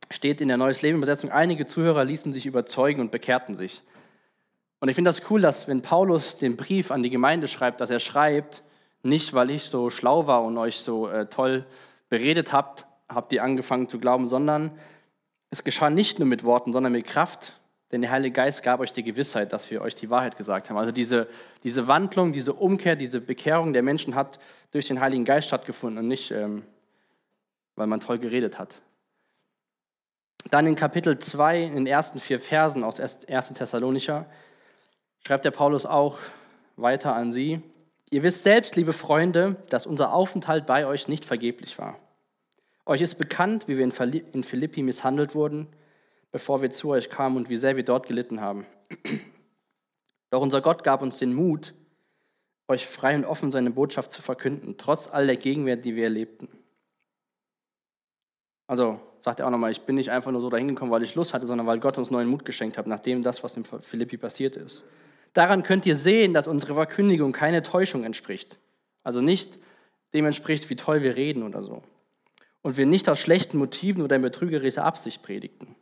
steht 0.08 0.40
in 0.40 0.48
der 0.48 0.56
Neues 0.56 0.80
Leben 0.80 0.96
Übersetzung, 0.96 1.30
einige 1.30 1.66
Zuhörer 1.66 2.06
ließen 2.06 2.32
sich 2.32 2.46
überzeugen 2.46 3.02
und 3.02 3.10
bekehrten 3.10 3.54
sich. 3.54 3.82
Und 4.80 4.88
ich 4.88 4.94
finde 4.94 5.10
das 5.10 5.30
cool, 5.30 5.42
dass 5.42 5.68
wenn 5.68 5.82
Paulus 5.82 6.38
den 6.38 6.56
Brief 6.56 6.90
an 6.90 7.02
die 7.02 7.10
Gemeinde 7.10 7.48
schreibt, 7.48 7.82
dass 7.82 7.90
er 7.90 8.00
schreibt, 8.00 8.62
nicht 9.02 9.34
weil 9.34 9.50
ich 9.50 9.64
so 9.64 9.90
schlau 9.90 10.26
war 10.26 10.42
und 10.42 10.56
euch 10.56 10.78
so 10.78 11.06
äh, 11.10 11.26
toll 11.26 11.66
beredet 12.08 12.50
habt, 12.50 12.86
habt 13.10 13.30
ihr 13.34 13.42
angefangen 13.44 13.90
zu 13.90 13.98
glauben, 13.98 14.26
sondern 14.26 14.70
es 15.50 15.64
geschah 15.64 15.90
nicht 15.90 16.18
nur 16.18 16.28
mit 16.28 16.44
Worten, 16.44 16.72
sondern 16.72 16.94
mit 16.94 17.06
Kraft 17.06 17.60
denn 17.90 18.02
der 18.02 18.10
Heilige 18.10 18.32
Geist 18.32 18.62
gab 18.62 18.80
euch 18.80 18.92
die 18.92 19.02
Gewissheit, 19.02 19.52
dass 19.52 19.70
wir 19.70 19.80
euch 19.80 19.94
die 19.94 20.10
Wahrheit 20.10 20.36
gesagt 20.36 20.68
haben. 20.68 20.76
Also 20.76 20.92
diese, 20.92 21.26
diese 21.62 21.88
Wandlung, 21.88 22.32
diese 22.32 22.52
Umkehr, 22.52 22.96
diese 22.96 23.20
Bekehrung 23.20 23.72
der 23.72 23.82
Menschen 23.82 24.14
hat 24.14 24.38
durch 24.72 24.88
den 24.88 25.00
Heiligen 25.00 25.24
Geist 25.24 25.48
stattgefunden 25.48 25.98
und 25.98 26.08
nicht, 26.08 26.30
ähm, 26.30 26.64
weil 27.76 27.86
man 27.86 28.00
toll 28.00 28.18
geredet 28.18 28.58
hat. 28.58 28.80
Dann 30.50 30.66
in 30.66 30.76
Kapitel 30.76 31.18
2, 31.18 31.62
in 31.62 31.74
den 31.76 31.86
ersten 31.86 32.20
vier 32.20 32.38
Versen 32.38 32.84
aus 32.84 33.00
1. 33.00 33.20
Thessalonicher, 33.54 34.26
schreibt 35.26 35.44
der 35.44 35.50
Paulus 35.50 35.86
auch 35.86 36.18
weiter 36.76 37.14
an 37.14 37.32
sie. 37.32 37.62
Ihr 38.10 38.22
wisst 38.22 38.44
selbst, 38.44 38.76
liebe 38.76 38.92
Freunde, 38.92 39.56
dass 39.70 39.86
unser 39.86 40.12
Aufenthalt 40.12 40.66
bei 40.66 40.86
euch 40.86 41.08
nicht 41.08 41.24
vergeblich 41.24 41.78
war. 41.78 41.98
Euch 42.86 43.02
ist 43.02 43.16
bekannt, 43.16 43.66
wie 43.66 43.76
wir 43.76 43.84
in 43.84 44.42
Philippi 44.42 44.82
misshandelt 44.82 45.34
wurden 45.34 45.68
bevor 46.30 46.62
wir 46.62 46.70
zu 46.70 46.90
euch 46.90 47.10
kamen 47.10 47.36
und 47.36 47.48
wie 47.48 47.58
sehr 47.58 47.76
wir 47.76 47.84
dort 47.84 48.06
gelitten 48.06 48.40
haben. 48.40 48.66
Doch 50.30 50.42
unser 50.42 50.60
Gott 50.60 50.84
gab 50.84 51.02
uns 51.02 51.18
den 51.18 51.34
Mut, 51.34 51.74
euch 52.68 52.86
frei 52.86 53.14
und 53.14 53.24
offen 53.24 53.50
seine 53.50 53.70
Botschaft 53.70 54.12
zu 54.12 54.20
verkünden, 54.20 54.76
trotz 54.76 55.08
all 55.08 55.26
der 55.26 55.36
Gegenwehr, 55.36 55.76
die 55.76 55.96
wir 55.96 56.04
erlebten. 56.04 56.48
Also 58.66 59.00
sagt 59.20 59.40
er 59.40 59.46
auch 59.46 59.50
nochmal, 59.50 59.72
ich 59.72 59.80
bin 59.80 59.96
nicht 59.96 60.10
einfach 60.10 60.30
nur 60.30 60.40
so 60.40 60.50
dahin 60.50 60.68
gekommen, 60.68 60.90
weil 60.90 61.02
ich 61.02 61.14
Lust 61.14 61.32
hatte, 61.32 61.46
sondern 61.46 61.66
weil 61.66 61.80
Gott 61.80 61.98
uns 61.98 62.10
neuen 62.10 62.28
Mut 62.28 62.44
geschenkt 62.44 62.76
hat, 62.76 62.86
nachdem 62.86 63.22
das, 63.22 63.42
was 63.42 63.56
in 63.56 63.64
Philippi 63.64 64.18
passiert 64.18 64.56
ist. 64.56 64.84
Daran 65.32 65.62
könnt 65.62 65.86
ihr 65.86 65.96
sehen, 65.96 66.34
dass 66.34 66.46
unsere 66.46 66.74
Verkündigung 66.74 67.32
keine 67.32 67.62
Täuschung 67.62 68.04
entspricht. 68.04 68.58
Also 69.02 69.20
nicht 69.20 69.58
dem 70.14 70.26
entspricht, 70.26 70.68
wie 70.70 70.76
toll 70.76 71.02
wir 71.02 71.16
reden 71.16 71.42
oder 71.42 71.62
so. 71.62 71.82
Und 72.62 72.76
wir 72.76 72.86
nicht 72.86 73.08
aus 73.08 73.18
schlechten 73.18 73.58
Motiven 73.58 74.02
oder 74.02 74.16
in 74.16 74.22
betrügerischer 74.22 74.84
Absicht 74.84 75.22
predigten. 75.22 75.76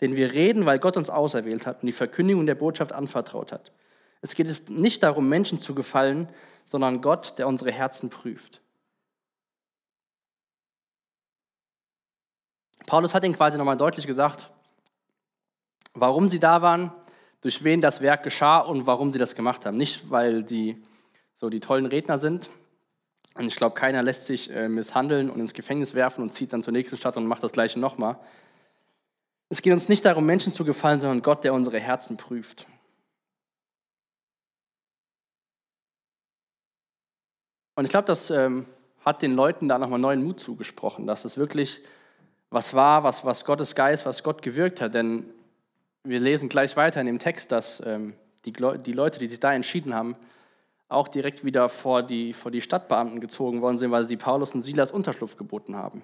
Denn 0.00 0.16
wir 0.16 0.32
reden, 0.32 0.66
weil 0.66 0.78
Gott 0.78 0.96
uns 0.96 1.10
auserwählt 1.10 1.66
hat 1.66 1.82
und 1.82 1.86
die 1.86 1.92
Verkündigung 1.92 2.46
der 2.46 2.54
Botschaft 2.54 2.92
anvertraut 2.92 3.52
hat. 3.52 3.72
Es 4.20 4.34
geht 4.34 4.70
nicht 4.70 5.02
darum, 5.02 5.28
Menschen 5.28 5.58
zu 5.58 5.74
gefallen, 5.74 6.28
sondern 6.66 7.00
Gott, 7.00 7.38
der 7.38 7.48
unsere 7.48 7.72
Herzen 7.72 8.08
prüft. 8.08 8.60
Paulus 12.86 13.14
hat 13.14 13.24
ihnen 13.24 13.34
quasi 13.34 13.58
nochmal 13.58 13.76
deutlich 13.76 14.06
gesagt, 14.06 14.50
warum 15.94 16.28
sie 16.28 16.40
da 16.40 16.62
waren, 16.62 16.92
durch 17.40 17.64
wen 17.64 17.80
das 17.80 18.00
Werk 18.00 18.22
geschah 18.22 18.58
und 18.58 18.86
warum 18.86 19.12
sie 19.12 19.18
das 19.18 19.34
gemacht 19.34 19.66
haben. 19.66 19.76
Nicht, 19.76 20.10
weil 20.10 20.42
die 20.42 20.82
so 21.34 21.50
die 21.50 21.60
tollen 21.60 21.86
Redner 21.86 22.18
sind. 22.18 22.50
Und 23.34 23.46
ich 23.46 23.56
glaube, 23.56 23.74
keiner 23.74 24.02
lässt 24.02 24.26
sich 24.26 24.50
äh, 24.50 24.68
misshandeln 24.68 25.30
und 25.30 25.40
ins 25.40 25.54
Gefängnis 25.54 25.94
werfen 25.94 26.22
und 26.22 26.32
zieht 26.32 26.52
dann 26.52 26.62
zur 26.62 26.72
nächsten 26.72 26.96
Stadt 26.96 27.16
und 27.16 27.26
macht 27.26 27.42
das 27.42 27.52
Gleiche 27.52 27.80
nochmal. 27.80 28.18
Es 29.52 29.60
geht 29.60 29.74
uns 29.74 29.90
nicht 29.90 30.02
darum, 30.06 30.24
Menschen 30.24 30.50
zu 30.50 30.64
gefallen, 30.64 30.98
sondern 30.98 31.20
Gott, 31.20 31.44
der 31.44 31.52
unsere 31.52 31.78
Herzen 31.78 32.16
prüft. 32.16 32.66
Und 37.74 37.84
ich 37.84 37.90
glaube, 37.90 38.06
das 38.06 38.30
ähm, 38.30 38.66
hat 39.04 39.20
den 39.20 39.34
Leuten 39.34 39.68
da 39.68 39.78
nochmal 39.78 39.98
neuen 39.98 40.24
Mut 40.24 40.40
zugesprochen, 40.40 41.06
dass 41.06 41.26
es 41.26 41.36
wirklich 41.36 41.82
was 42.48 42.72
war, 42.72 43.04
was, 43.04 43.26
was 43.26 43.44
Gottes 43.44 43.74
Geist, 43.74 44.06
was 44.06 44.22
Gott 44.22 44.40
gewirkt 44.40 44.80
hat. 44.80 44.94
Denn 44.94 45.26
wir 46.02 46.18
lesen 46.18 46.48
gleich 46.48 46.74
weiter 46.78 47.02
in 47.02 47.06
dem 47.06 47.18
Text, 47.18 47.52
dass 47.52 47.82
ähm, 47.84 48.14
die, 48.46 48.52
die 48.54 48.92
Leute, 48.92 49.18
die 49.18 49.28
sich 49.28 49.40
da 49.40 49.52
entschieden 49.52 49.92
haben, 49.92 50.16
auch 50.88 51.08
direkt 51.08 51.44
wieder 51.44 51.68
vor 51.68 52.02
die, 52.02 52.32
vor 52.32 52.50
die 52.50 52.62
Stadtbeamten 52.62 53.20
gezogen 53.20 53.60
worden 53.60 53.76
sind, 53.76 53.90
weil 53.90 54.06
sie 54.06 54.16
Paulus 54.16 54.54
und 54.54 54.62
Silas 54.62 54.92
Unterschlupf 54.92 55.36
geboten 55.36 55.76
haben. 55.76 56.02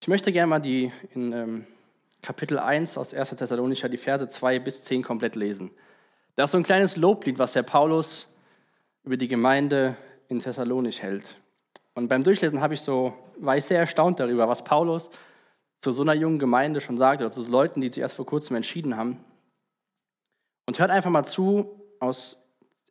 Ich 0.00 0.08
möchte 0.08 0.32
gerne 0.32 0.46
mal 0.46 0.60
die 0.60 0.92
in 1.12 1.32
ähm, 1.32 1.66
Kapitel 2.22 2.58
1 2.58 2.96
aus 2.98 3.12
1. 3.12 3.30
Thessalonicher, 3.30 3.88
die 3.88 3.96
Verse 3.96 4.26
2 4.26 4.58
bis 4.60 4.82
10 4.84 5.02
komplett 5.02 5.34
lesen. 5.34 5.70
Da 6.36 6.44
ist 6.44 6.52
so 6.52 6.56
ein 6.56 6.62
kleines 6.62 6.96
Loblied, 6.96 7.38
was 7.38 7.52
der 7.52 7.64
Paulus 7.64 8.28
über 9.02 9.16
die 9.16 9.28
Gemeinde 9.28 9.96
in 10.28 10.38
Thessalonich 10.38 11.02
hält. 11.02 11.36
Und 11.94 12.08
beim 12.08 12.22
Durchlesen 12.22 12.60
habe 12.60 12.74
ich 12.74 12.80
so, 12.80 13.12
war 13.38 13.56
ich 13.56 13.64
sehr 13.64 13.80
erstaunt 13.80 14.20
darüber, 14.20 14.48
was 14.48 14.62
Paulus 14.62 15.10
zu 15.80 15.90
so 15.90 16.02
einer 16.02 16.14
jungen 16.14 16.38
Gemeinde 16.38 16.80
schon 16.80 16.96
sagt 16.96 17.20
oder 17.20 17.30
zu 17.30 17.48
Leuten, 17.48 17.80
die 17.80 17.88
sich 17.88 17.98
erst 17.98 18.14
vor 18.14 18.26
kurzem 18.26 18.56
entschieden 18.56 18.96
haben. 18.96 19.24
Und 20.66 20.78
hört 20.78 20.90
einfach 20.90 21.10
mal 21.10 21.24
zu 21.24 21.82
aus 21.98 22.36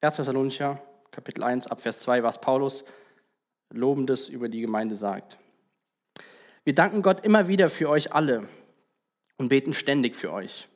1. 0.01 0.17
Thessalonicher, 0.17 0.81
Kapitel 1.11 1.43
1, 1.43 1.67
Abvers 1.67 2.01
2, 2.01 2.23
was 2.23 2.41
Paulus 2.41 2.83
Lobendes 3.69 4.29
über 4.29 4.49
die 4.49 4.61
Gemeinde 4.61 4.95
sagt. 4.95 5.37
Wir 6.67 6.75
danken 6.75 7.01
Gott 7.01 7.23
immer 7.23 7.47
wieder 7.47 7.69
für 7.69 7.87
euch 7.87 8.11
alle 8.11 8.49
und 9.37 9.47
beten 9.47 9.73
ständig 9.73 10.17
für 10.17 10.33
euch. 10.33 10.67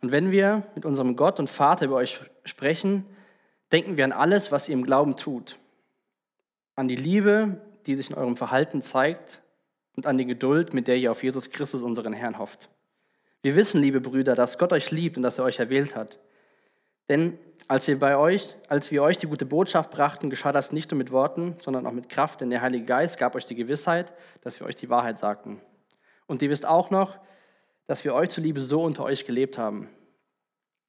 Und 0.00 0.12
wenn 0.12 0.30
wir 0.30 0.64
mit 0.76 0.84
unserem 0.84 1.16
Gott 1.16 1.40
und 1.40 1.50
Vater 1.50 1.86
über 1.86 1.96
euch 1.96 2.20
sprechen, 2.44 3.04
denken 3.72 3.96
wir 3.96 4.04
an 4.04 4.12
alles, 4.12 4.52
was 4.52 4.68
ihr 4.68 4.74
im 4.74 4.84
Glauben 4.84 5.16
tut. 5.16 5.58
An 6.76 6.86
die 6.86 6.94
Liebe, 6.94 7.60
die 7.86 7.96
sich 7.96 8.10
in 8.10 8.16
eurem 8.16 8.36
Verhalten 8.36 8.80
zeigt 8.80 9.42
und 9.96 10.06
an 10.06 10.18
die 10.18 10.26
Geduld, 10.26 10.72
mit 10.72 10.86
der 10.86 10.96
ihr 10.96 11.10
auf 11.10 11.24
Jesus 11.24 11.50
Christus, 11.50 11.82
unseren 11.82 12.12
Herrn, 12.12 12.38
hofft. 12.38 12.70
Wir 13.42 13.56
wissen, 13.56 13.82
liebe 13.82 14.00
Brüder, 14.00 14.36
dass 14.36 14.56
Gott 14.56 14.72
euch 14.72 14.92
liebt 14.92 15.16
und 15.16 15.24
dass 15.24 15.38
er 15.38 15.46
euch 15.46 15.58
erwählt 15.58 15.96
hat. 15.96 16.20
Denn 17.08 17.38
als 17.66 17.86
wir 17.88 17.98
bei 17.98 18.16
euch, 18.16 18.54
als 18.68 18.90
wir 18.90 19.02
euch 19.02 19.18
die 19.18 19.26
gute 19.26 19.46
Botschaft 19.46 19.90
brachten, 19.90 20.30
geschah 20.30 20.52
das 20.52 20.72
nicht 20.72 20.90
nur 20.90 20.98
mit 20.98 21.10
Worten, 21.10 21.56
sondern 21.58 21.86
auch 21.86 21.92
mit 21.92 22.08
Kraft, 22.08 22.40
denn 22.40 22.50
der 22.50 22.60
Heilige 22.60 22.84
Geist 22.84 23.18
gab 23.18 23.34
euch 23.34 23.46
die 23.46 23.54
Gewissheit, 23.54 24.12
dass 24.42 24.60
wir 24.60 24.66
euch 24.66 24.76
die 24.76 24.90
Wahrheit 24.90 25.18
sagten. 25.18 25.60
Und 26.26 26.42
ihr 26.42 26.50
wisst 26.50 26.66
auch 26.66 26.90
noch, 26.90 27.18
dass 27.86 28.04
wir 28.04 28.14
euch 28.14 28.30
zuliebe 28.30 28.60
so 28.60 28.82
unter 28.82 29.04
euch 29.04 29.26
gelebt 29.26 29.58
haben. 29.58 29.88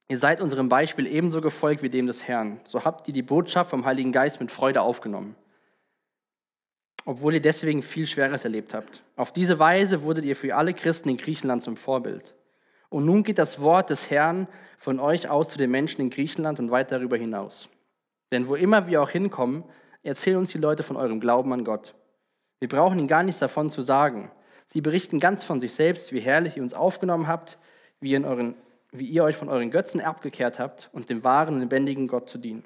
Ihr 0.08 0.18
seid 0.18 0.40
unserem 0.40 0.68
Beispiel 0.68 1.06
ebenso 1.06 1.40
gefolgt 1.40 1.82
wie 1.82 1.88
dem 1.88 2.06
des 2.06 2.28
Herrn. 2.28 2.60
So 2.64 2.84
habt 2.84 3.08
ihr 3.08 3.14
die 3.14 3.22
Botschaft 3.22 3.70
vom 3.70 3.84
Heiligen 3.84 4.12
Geist 4.12 4.40
mit 4.40 4.52
Freude 4.52 4.82
aufgenommen, 4.82 5.34
obwohl 7.04 7.34
ihr 7.34 7.40
deswegen 7.40 7.82
viel 7.82 8.06
Schweres 8.06 8.44
erlebt 8.44 8.72
habt. 8.72 9.02
Auf 9.16 9.32
diese 9.32 9.58
Weise 9.58 10.02
wurdet 10.02 10.24
ihr 10.24 10.36
für 10.36 10.54
alle 10.54 10.74
Christen 10.74 11.08
in 11.08 11.16
Griechenland 11.16 11.62
zum 11.62 11.76
Vorbild. 11.76 12.35
Und 12.88 13.04
nun 13.04 13.22
geht 13.22 13.38
das 13.38 13.60
Wort 13.60 13.90
des 13.90 14.10
Herrn 14.10 14.48
von 14.78 15.00
euch 15.00 15.28
aus 15.28 15.50
zu 15.50 15.58
den 15.58 15.70
Menschen 15.70 16.00
in 16.00 16.10
Griechenland 16.10 16.58
und 16.60 16.70
weit 16.70 16.92
darüber 16.92 17.16
hinaus. 17.16 17.68
Denn 18.32 18.48
wo 18.48 18.54
immer 18.54 18.86
wir 18.86 19.02
auch 19.02 19.10
hinkommen, 19.10 19.64
erzählen 20.02 20.36
uns 20.36 20.50
die 20.50 20.58
Leute 20.58 20.82
von 20.82 20.96
eurem 20.96 21.20
Glauben 21.20 21.52
an 21.52 21.64
Gott. 21.64 21.94
Wir 22.58 22.68
brauchen 22.68 22.98
ihnen 22.98 23.08
gar 23.08 23.22
nichts 23.22 23.40
davon 23.40 23.70
zu 23.70 23.82
sagen. 23.82 24.30
Sie 24.66 24.80
berichten 24.80 25.20
ganz 25.20 25.44
von 25.44 25.60
sich 25.60 25.72
selbst, 25.72 26.12
wie 26.12 26.20
herrlich 26.20 26.56
ihr 26.56 26.62
uns 26.62 26.74
aufgenommen 26.74 27.28
habt, 27.28 27.58
wie 28.00 28.12
ihr, 28.12 28.24
euren, 28.24 28.54
wie 28.92 29.06
ihr 29.06 29.24
euch 29.24 29.36
von 29.36 29.48
euren 29.48 29.70
Götzen 29.70 30.00
abgekehrt 30.00 30.58
habt 30.58 30.90
und 30.92 31.08
dem 31.08 31.22
wahren 31.22 31.60
lebendigen 31.60 32.08
Gott 32.08 32.28
zu 32.28 32.38
dienen. 32.38 32.64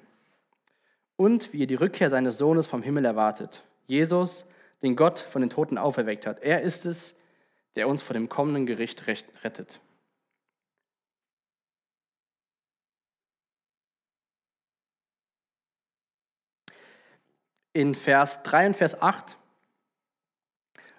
Und 1.17 1.53
wie 1.53 1.59
ihr 1.59 1.67
die 1.67 1.75
Rückkehr 1.75 2.09
seines 2.09 2.39
Sohnes 2.39 2.67
vom 2.67 2.83
Himmel 2.83 3.05
erwartet. 3.05 3.65
Jesus, 3.87 4.47
den 4.83 4.97
Gott 4.97 5.19
von 5.19 5.43
den 5.43 5.50
Toten 5.50 5.77
auferweckt 5.77 6.27
hat. 6.27 6.43
Er 6.43 6.62
ist 6.62 6.87
es, 6.87 7.15
der 7.77 7.89
uns 7.89 8.00
vor 8.00 8.15
dem 8.15 8.29
kommenden 8.29 8.65
Gericht 8.65 9.07
rettet. 9.07 9.81
In 17.73 17.95
Vers 17.95 18.43
3 18.43 18.69
und 18.69 18.77
Vers 18.77 19.00
8 19.00 19.37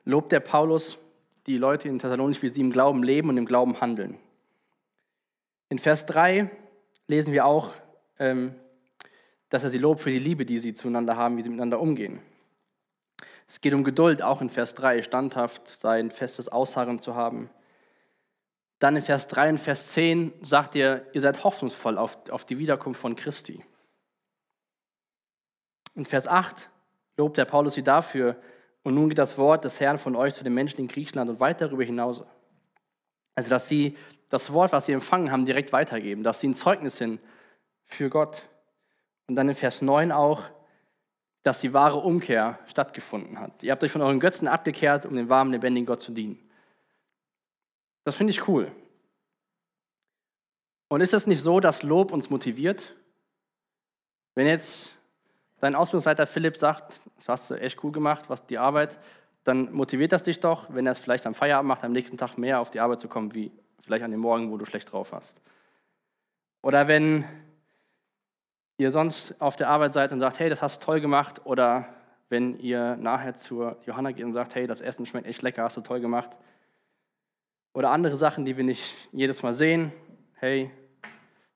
lobt 0.05 0.31
der 0.31 0.39
Paulus 0.39 0.97
die 1.45 1.57
Leute 1.57 1.89
in 1.89 1.99
Thessalonich, 1.99 2.41
wie 2.41 2.49
sie 2.49 2.61
im 2.61 2.71
Glauben 2.71 3.03
leben 3.03 3.29
und 3.29 3.37
im 3.37 3.45
Glauben 3.45 3.81
handeln. 3.81 4.17
In 5.69 5.79
Vers 5.79 6.05
3 6.05 6.49
lesen 7.07 7.33
wir 7.33 7.45
auch, 7.45 7.73
ähm, 8.19 8.55
dass 9.49 9.63
er 9.63 9.69
sie 9.69 9.79
lobt 9.79 10.01
für 10.01 10.11
die 10.11 10.19
Liebe, 10.19 10.45
die 10.45 10.59
sie 10.59 10.73
zueinander 10.73 11.17
haben, 11.17 11.37
wie 11.37 11.41
sie 11.41 11.49
miteinander 11.49 11.79
umgehen. 11.79 12.21
Es 13.47 13.59
geht 13.59 13.73
um 13.73 13.83
Geduld, 13.83 14.21
auch 14.21 14.41
in 14.41 14.49
Vers 14.49 14.75
3, 14.75 15.01
standhaft 15.01 15.67
sein, 15.67 16.09
festes 16.09 16.47
Ausharren 16.47 16.99
zu 16.99 17.15
haben. 17.15 17.49
Dann 18.79 18.95
in 18.95 19.01
Vers 19.01 19.27
3 19.27 19.49
und 19.49 19.57
Vers 19.59 19.91
10 19.91 20.31
sagt 20.41 20.75
er, 20.77 21.05
ihr 21.13 21.21
seid 21.21 21.43
hoffnungsvoll 21.43 21.97
auf, 21.97 22.17
auf 22.29 22.45
die 22.45 22.57
Wiederkunft 22.59 23.01
von 23.01 23.17
Christi. 23.17 23.61
In 25.95 26.05
Vers 26.05 26.27
8 26.27 26.69
lobt 27.17 27.37
der 27.37 27.45
Paulus 27.45 27.73
sie 27.73 27.83
dafür, 27.83 28.41
und 28.83 28.95
nun 28.95 29.09
geht 29.09 29.19
das 29.19 29.37
Wort 29.37 29.63
des 29.63 29.79
Herrn 29.79 29.97
von 29.97 30.15
euch 30.15 30.33
zu 30.33 30.43
den 30.43 30.53
Menschen 30.53 30.79
in 30.79 30.87
Griechenland 30.87 31.29
und 31.29 31.39
weit 31.39 31.61
darüber 31.61 31.83
hinaus. 31.83 32.23
Also, 33.35 33.49
dass 33.49 33.67
sie 33.67 33.95
das 34.29 34.51
Wort, 34.53 34.71
was 34.71 34.87
sie 34.87 34.93
empfangen 34.93 35.31
haben, 35.31 35.45
direkt 35.45 35.71
weitergeben, 35.71 36.23
dass 36.23 36.39
sie 36.39 36.47
ein 36.47 36.55
Zeugnis 36.55 36.97
sind 36.97 37.21
für 37.85 38.09
Gott. 38.09 38.43
Und 39.27 39.35
dann 39.35 39.49
in 39.49 39.55
Vers 39.55 39.81
9 39.81 40.11
auch, 40.11 40.49
dass 41.43 41.61
die 41.61 41.73
wahre 41.73 41.97
Umkehr 41.97 42.59
stattgefunden 42.65 43.39
hat. 43.39 43.63
Ihr 43.63 43.71
habt 43.71 43.83
euch 43.83 43.91
von 43.91 44.01
euren 44.01 44.19
Götzen 44.19 44.47
abgekehrt, 44.47 45.05
um 45.05 45.15
dem 45.15 45.29
warmen, 45.29 45.51
lebendigen 45.51 45.85
Gott 45.85 46.01
zu 46.01 46.11
dienen. 46.11 46.39
Das 48.03 48.15
finde 48.15 48.31
ich 48.31 48.47
cool. 48.47 48.71
Und 50.87 51.01
ist 51.01 51.13
es 51.13 51.27
nicht 51.27 51.41
so, 51.41 51.59
dass 51.59 51.83
Lob 51.83 52.11
uns 52.11 52.29
motiviert? 52.29 52.95
Wenn 54.35 54.47
jetzt 54.47 54.91
dein 55.61 55.75
Ausbildungsleiter 55.75 56.27
Philipp 56.27 56.57
sagt, 56.57 57.01
das 57.15 57.29
hast 57.29 57.51
du 57.51 57.55
echt 57.55 57.81
cool 57.83 57.91
gemacht, 57.91 58.29
was 58.29 58.45
die 58.45 58.57
Arbeit, 58.57 58.99
dann 59.43 59.71
motiviert 59.71 60.11
das 60.11 60.23
dich 60.23 60.39
doch, 60.39 60.73
wenn 60.73 60.85
er 60.85 60.91
es 60.91 60.99
vielleicht 60.99 61.25
am 61.25 61.33
Feierabend 61.33 61.67
macht, 61.67 61.83
am 61.83 61.93
nächsten 61.93 62.17
Tag 62.17 62.37
mehr 62.37 62.59
auf 62.59 62.69
die 62.69 62.79
Arbeit 62.79 62.99
zu 62.99 63.07
kommen, 63.07 63.33
wie 63.33 63.51
vielleicht 63.79 64.03
an 64.03 64.11
dem 64.11 64.19
Morgen, 64.19 64.51
wo 64.51 64.57
du 64.57 64.65
schlecht 64.65 64.91
drauf 64.91 65.13
hast. 65.13 65.39
Oder 66.61 66.87
wenn 66.87 67.25
ihr 68.77 68.91
sonst 68.91 69.39
auf 69.39 69.55
der 69.55 69.69
Arbeit 69.69 69.93
seid 69.93 70.11
und 70.11 70.19
sagt, 70.19 70.39
hey, 70.39 70.49
das 70.49 70.61
hast 70.61 70.81
du 70.81 70.85
toll 70.85 71.01
gemacht, 71.01 71.45
oder 71.45 71.87
wenn 72.29 72.59
ihr 72.59 72.95
nachher 72.95 73.35
zur 73.35 73.77
Johanna 73.85 74.11
geht 74.11 74.25
und 74.25 74.33
sagt, 74.33 74.55
hey, 74.55 74.67
das 74.67 74.81
Essen 74.81 75.05
schmeckt 75.05 75.27
echt 75.27 75.41
lecker, 75.41 75.63
hast 75.63 75.77
du 75.77 75.81
toll 75.81 75.99
gemacht. 75.99 76.29
Oder 77.73 77.91
andere 77.91 78.17
Sachen, 78.17 78.45
die 78.45 78.57
wir 78.57 78.63
nicht 78.63 78.95
jedes 79.11 79.43
Mal 79.43 79.53
sehen. 79.53 79.91
Hey, 80.35 80.71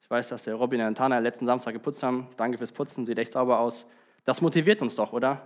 ich 0.06 0.12
weiß, 0.12 0.28
dass 0.28 0.44
der 0.44 0.54
Robin 0.54 0.82
und 0.82 0.96
Tana 0.96 1.18
letzten 1.18 1.48
Samstag 1.48 1.74
geputzt 1.74 2.04
haben. 2.04 2.28
Danke 2.38 2.60
fürs 2.60 2.72
Putzen, 2.72 3.08
sieht 3.08 3.18
echt 3.18 3.32
sauber 3.32 3.60
aus. 3.60 3.88
Das 4.24 4.40
motiviert 4.40 4.84
uns 4.84 4.94
doch, 4.94 5.14
oder? 5.14 5.42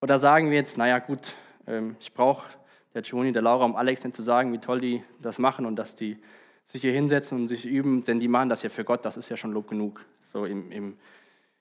Oder 0.00 0.18
sagen 0.18 0.50
wir 0.50 0.56
jetzt, 0.56 0.76
naja 0.76 0.98
gut, 0.98 1.36
ähm, 1.68 1.94
ich 2.00 2.12
brauche 2.12 2.48
der 2.92 3.02
Giovanni, 3.02 3.30
der 3.30 3.42
Laura, 3.42 3.64
um 3.64 3.76
Alex 3.76 4.02
nicht 4.02 4.16
zu 4.16 4.24
sagen, 4.24 4.52
wie 4.52 4.58
toll 4.58 4.80
die 4.80 5.04
das 5.22 5.38
machen 5.38 5.66
und 5.66 5.76
dass 5.76 5.94
die 5.94 6.18
sich 6.64 6.80
hier 6.80 6.90
hinsetzen 6.92 7.38
und 7.38 7.46
sich 7.46 7.64
üben, 7.64 8.02
denn 8.04 8.18
die 8.18 8.26
machen 8.26 8.48
das 8.48 8.64
ja 8.64 8.70
für 8.70 8.82
Gott, 8.82 9.04
das 9.04 9.16
ist 9.16 9.28
ja 9.28 9.36
schon 9.36 9.52
Lob 9.52 9.68
genug. 9.68 10.04
So 10.24 10.44
im, 10.44 10.72
im, 10.72 10.98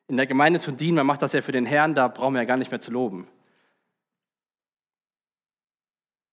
in 0.08 0.18
der 0.18 0.26
Gemeinde 0.26 0.60
zu 0.60 0.72
dienen, 0.72 0.96
man 0.96 1.06
macht 1.06 1.22
das 1.22 1.34
ja 1.34 1.42
für 1.42 1.52
den 1.52 1.68
Herrn, 1.68 1.94
da 1.94 2.08
brauchen 2.08 2.34
wir 2.34 2.42
ja 2.42 2.48
gar 2.48 2.58
nicht 2.58 2.72
mehr 2.72 2.80
zu 2.80 2.90
loben. 2.90 3.28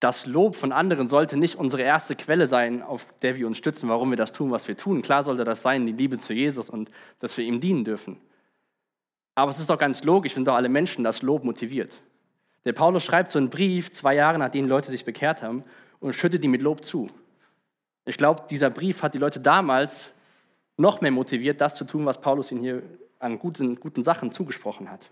Das 0.06 0.24
Lob 0.24 0.54
von 0.54 0.70
anderen 0.70 1.08
sollte 1.08 1.36
nicht 1.36 1.56
unsere 1.56 1.82
erste 1.82 2.14
Quelle 2.14 2.46
sein, 2.46 2.80
auf 2.80 3.08
der 3.22 3.34
wir 3.34 3.44
uns 3.48 3.58
stützen, 3.58 3.88
warum 3.88 4.10
wir 4.10 4.16
das 4.16 4.30
tun, 4.30 4.52
was 4.52 4.68
wir 4.68 4.76
tun. 4.76 5.02
Klar 5.02 5.24
sollte 5.24 5.42
das 5.42 5.62
sein, 5.62 5.84
die 5.84 5.92
Liebe 5.92 6.16
zu 6.16 6.32
Jesus 6.32 6.70
und 6.70 6.92
dass 7.18 7.36
wir 7.36 7.44
ihm 7.44 7.58
dienen 7.58 7.82
dürfen. 7.82 8.16
Aber 9.34 9.50
es 9.50 9.58
ist 9.58 9.68
doch 9.68 9.78
ganz 9.78 10.04
logisch, 10.04 10.36
wenn 10.36 10.44
doch 10.44 10.54
alle 10.54 10.68
Menschen 10.68 11.02
das 11.02 11.22
Lob 11.22 11.42
motiviert. 11.42 12.00
Der 12.64 12.72
Paulus 12.72 13.02
schreibt 13.02 13.32
so 13.32 13.40
einen 13.40 13.50
Brief, 13.50 13.90
zwei 13.90 14.14
Jahre 14.14 14.38
nachdem 14.38 14.68
Leute 14.68 14.92
sich 14.92 15.04
bekehrt 15.04 15.42
haben, 15.42 15.64
und 15.98 16.14
schüttet 16.14 16.44
die 16.44 16.48
mit 16.48 16.62
Lob 16.62 16.84
zu. 16.84 17.08
Ich 18.04 18.16
glaube, 18.16 18.44
dieser 18.48 18.70
Brief 18.70 19.02
hat 19.02 19.12
die 19.12 19.18
Leute 19.18 19.40
damals 19.40 20.12
noch 20.76 21.00
mehr 21.00 21.10
motiviert, 21.10 21.60
das 21.60 21.74
zu 21.74 21.84
tun, 21.84 22.06
was 22.06 22.20
Paulus 22.20 22.52
ihnen 22.52 22.60
hier 22.60 22.82
an 23.18 23.40
guten, 23.40 23.80
guten 23.80 24.04
Sachen 24.04 24.30
zugesprochen 24.30 24.88
hat. 24.88 25.10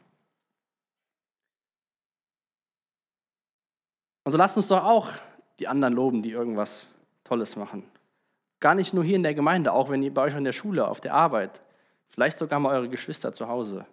Und 4.25 4.33
so 4.33 4.39
lasst 4.39 4.57
uns 4.57 4.69
doch 4.69 4.83
auch 4.83 5.11
die 5.59 5.69
anderen 5.69 5.95
loben, 5.95 6.23
die 6.23 6.31
irgendwas 6.31 6.89
Tolles 7.23 7.57
machen. 7.57 7.85
Gar 8.59 8.75
nicht 8.75 8.95
nur 8.95 9.05
hier 9.05 9.17
in 9.17 9.23
der 9.23 9.35
Gemeinde, 9.35 9.73
auch 9.73 9.91
wenn 9.91 10.03
ihr 10.03 10.13
bei 10.13 10.23
euch 10.23 10.35
in 10.35 10.45
der 10.45 10.53
Schule, 10.53 10.89
auf 10.89 11.01
der 11.01 11.15
Arbeit, 11.15 11.61
vielleicht 12.09 12.39
sogar 12.39 12.59
mal 12.59 12.75
eure 12.75 12.89
Geschwister 12.89 13.33
zu 13.33 13.49
Hause 13.49 13.87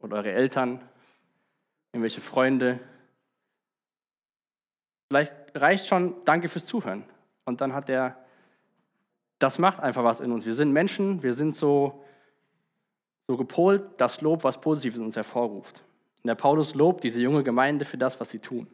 oder 0.00 0.16
eure 0.16 0.32
Eltern, 0.32 0.80
irgendwelche 1.92 2.20
Freunde. 2.20 2.80
Vielleicht 5.08 5.32
reicht 5.54 5.86
schon 5.86 6.14
Danke 6.24 6.48
fürs 6.48 6.66
Zuhören. 6.66 7.04
Und 7.44 7.60
dann 7.60 7.72
hat 7.72 7.88
der, 7.88 8.16
das 9.38 9.60
macht 9.60 9.78
einfach 9.80 10.02
was 10.02 10.18
in 10.18 10.32
uns. 10.32 10.44
Wir 10.44 10.54
sind 10.54 10.72
Menschen, 10.72 11.22
wir 11.22 11.34
sind 11.34 11.54
so, 11.54 12.04
so 13.28 13.36
gepolt, 13.36 13.84
das 13.98 14.20
Lob, 14.20 14.42
was 14.42 14.60
Positives 14.60 14.98
in 14.98 15.04
uns 15.04 15.14
hervorruft. 15.14 15.82
Und 16.22 16.28
der 16.28 16.34
Paulus 16.34 16.74
lobt 16.74 17.04
diese 17.04 17.20
junge 17.20 17.44
Gemeinde 17.44 17.84
für 17.84 17.98
das, 17.98 18.18
was 18.18 18.30
sie 18.30 18.40
tun. 18.40 18.66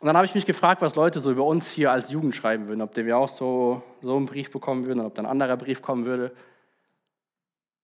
Und 0.00 0.06
dann 0.06 0.16
habe 0.16 0.26
ich 0.26 0.34
mich 0.34 0.44
gefragt, 0.44 0.82
was 0.82 0.94
Leute 0.94 1.20
so 1.20 1.30
über 1.30 1.44
uns 1.44 1.70
hier 1.70 1.90
als 1.90 2.10
Jugend 2.10 2.34
schreiben 2.34 2.68
würden, 2.68 2.82
ob 2.82 2.94
wir 2.96 3.16
auch 3.16 3.30
so, 3.30 3.82
so 4.02 4.16
einen 4.16 4.26
Brief 4.26 4.50
bekommen 4.50 4.84
würden 4.84 5.00
oder 5.00 5.08
ob 5.08 5.14
dann 5.14 5.24
ein 5.24 5.30
anderer 5.30 5.56
Brief 5.56 5.80
kommen 5.80 6.04
würde. 6.04 6.32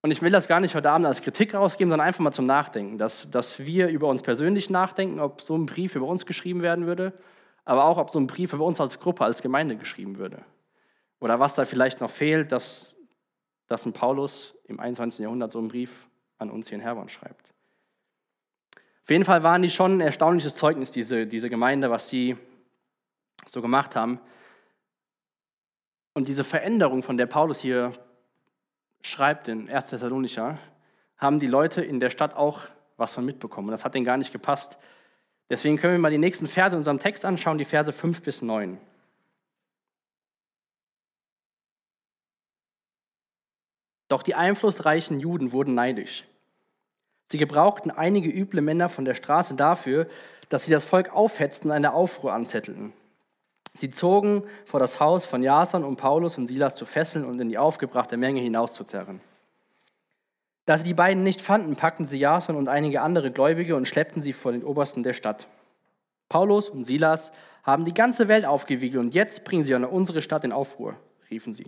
Und 0.02 0.10
ich 0.10 0.20
will 0.20 0.30
das 0.30 0.48
gar 0.48 0.60
nicht 0.60 0.74
heute 0.74 0.90
Abend 0.90 1.06
als 1.06 1.22
Kritik 1.22 1.54
rausgeben, 1.54 1.88
sondern 1.88 2.06
einfach 2.06 2.20
mal 2.20 2.32
zum 2.32 2.44
Nachdenken, 2.44 2.98
dass, 2.98 3.30
dass 3.30 3.60
wir 3.60 3.88
über 3.88 4.08
uns 4.08 4.22
persönlich 4.22 4.68
nachdenken, 4.68 5.20
ob 5.20 5.40
so 5.40 5.56
ein 5.56 5.64
Brief 5.64 5.94
über 5.94 6.06
uns 6.06 6.26
geschrieben 6.26 6.60
werden 6.60 6.86
würde, 6.86 7.12
aber 7.64 7.84
auch 7.84 7.98
ob 7.98 8.10
so 8.10 8.18
ein 8.18 8.26
Brief 8.26 8.52
über 8.52 8.64
uns 8.64 8.80
als 8.80 8.98
Gruppe, 8.98 9.24
als 9.24 9.40
Gemeinde 9.40 9.76
geschrieben 9.76 10.18
würde. 10.18 10.44
Oder 11.20 11.38
was 11.38 11.54
da 11.54 11.64
vielleicht 11.64 12.00
noch 12.00 12.10
fehlt, 12.10 12.50
dass, 12.50 12.96
dass 13.68 13.86
ein 13.86 13.92
Paulus 13.92 14.56
im 14.64 14.80
21. 14.80 15.20
Jahrhundert 15.20 15.52
so 15.52 15.60
einen 15.60 15.68
Brief 15.68 16.08
an 16.38 16.50
uns 16.50 16.68
hier 16.68 16.76
in 16.76 16.82
Herborn 16.82 17.08
schreibt. 17.08 17.51
Auf 19.04 19.10
jeden 19.10 19.24
Fall 19.24 19.42
waren 19.42 19.62
die 19.62 19.70
schon 19.70 19.98
ein 19.98 20.00
erstaunliches 20.00 20.54
Zeugnis, 20.54 20.90
diese, 20.92 21.26
diese 21.26 21.50
Gemeinde, 21.50 21.90
was 21.90 22.08
sie 22.08 22.36
so 23.46 23.60
gemacht 23.60 23.96
haben. 23.96 24.20
Und 26.14 26.28
diese 26.28 26.44
Veränderung, 26.44 27.02
von 27.02 27.16
der 27.16 27.26
Paulus 27.26 27.60
hier 27.60 27.92
schreibt 29.02 29.48
in 29.48 29.68
1. 29.68 29.88
Thessalonicher, 29.88 30.58
haben 31.16 31.40
die 31.40 31.46
Leute 31.48 31.82
in 31.82 31.98
der 31.98 32.10
Stadt 32.10 32.36
auch 32.36 32.68
was 32.96 33.14
von 33.14 33.24
mitbekommen. 33.24 33.68
Und 33.68 33.72
das 33.72 33.84
hat 33.84 33.94
denen 33.94 34.04
gar 34.04 34.16
nicht 34.16 34.32
gepasst. 34.32 34.78
Deswegen 35.50 35.76
können 35.76 35.94
wir 35.94 35.98
mal 35.98 36.10
die 36.10 36.18
nächsten 36.18 36.46
Verse 36.46 36.74
in 36.74 36.78
unserem 36.78 36.98
Text 36.98 37.24
anschauen, 37.24 37.58
die 37.58 37.64
Verse 37.64 37.92
5 37.92 38.22
bis 38.22 38.42
9. 38.42 38.78
Doch 44.08 44.22
die 44.22 44.34
einflussreichen 44.34 45.18
Juden 45.20 45.52
wurden 45.52 45.74
neidisch. 45.74 46.24
Sie 47.26 47.38
gebrauchten 47.38 47.90
einige 47.90 48.28
üble 48.28 48.60
Männer 48.60 48.88
von 48.88 49.04
der 49.04 49.14
Straße 49.14 49.54
dafür, 49.54 50.06
dass 50.48 50.64
sie 50.64 50.72
das 50.72 50.84
Volk 50.84 51.14
aufhetzten 51.14 51.70
und 51.70 51.76
eine 51.76 51.94
Aufruhr 51.94 52.32
anzettelten. 52.32 52.92
Sie 53.78 53.90
zogen 53.90 54.44
vor 54.66 54.80
das 54.80 55.00
Haus 55.00 55.24
von 55.24 55.42
Jason, 55.42 55.82
um 55.82 55.96
Paulus 55.96 56.36
und 56.36 56.46
Silas 56.46 56.76
zu 56.76 56.84
fesseln 56.84 57.24
und 57.24 57.40
in 57.40 57.48
die 57.48 57.58
aufgebrachte 57.58 58.16
Menge 58.16 58.40
hinauszuzerren. 58.40 59.20
Da 60.66 60.76
sie 60.76 60.84
die 60.84 60.94
beiden 60.94 61.22
nicht 61.22 61.40
fanden, 61.40 61.74
packten 61.74 62.04
sie 62.04 62.18
Jason 62.18 62.56
und 62.56 62.68
einige 62.68 63.00
andere 63.00 63.30
Gläubige 63.32 63.74
und 63.76 63.88
schleppten 63.88 64.22
sie 64.22 64.32
vor 64.32 64.52
den 64.52 64.62
Obersten 64.62 65.02
der 65.02 65.14
Stadt. 65.14 65.48
Paulus 66.28 66.68
und 66.68 66.84
Silas 66.84 67.32
haben 67.62 67.84
die 67.84 67.94
ganze 67.94 68.28
Welt 68.28 68.44
aufgewiegelt 68.44 69.02
und 69.02 69.14
jetzt 69.14 69.44
bringen 69.44 69.64
sie 69.64 69.74
an 69.74 69.84
unsere 69.84 70.22
Stadt 70.22 70.44
in 70.44 70.52
Aufruhr, 70.52 70.96
riefen 71.30 71.54
sie. 71.54 71.66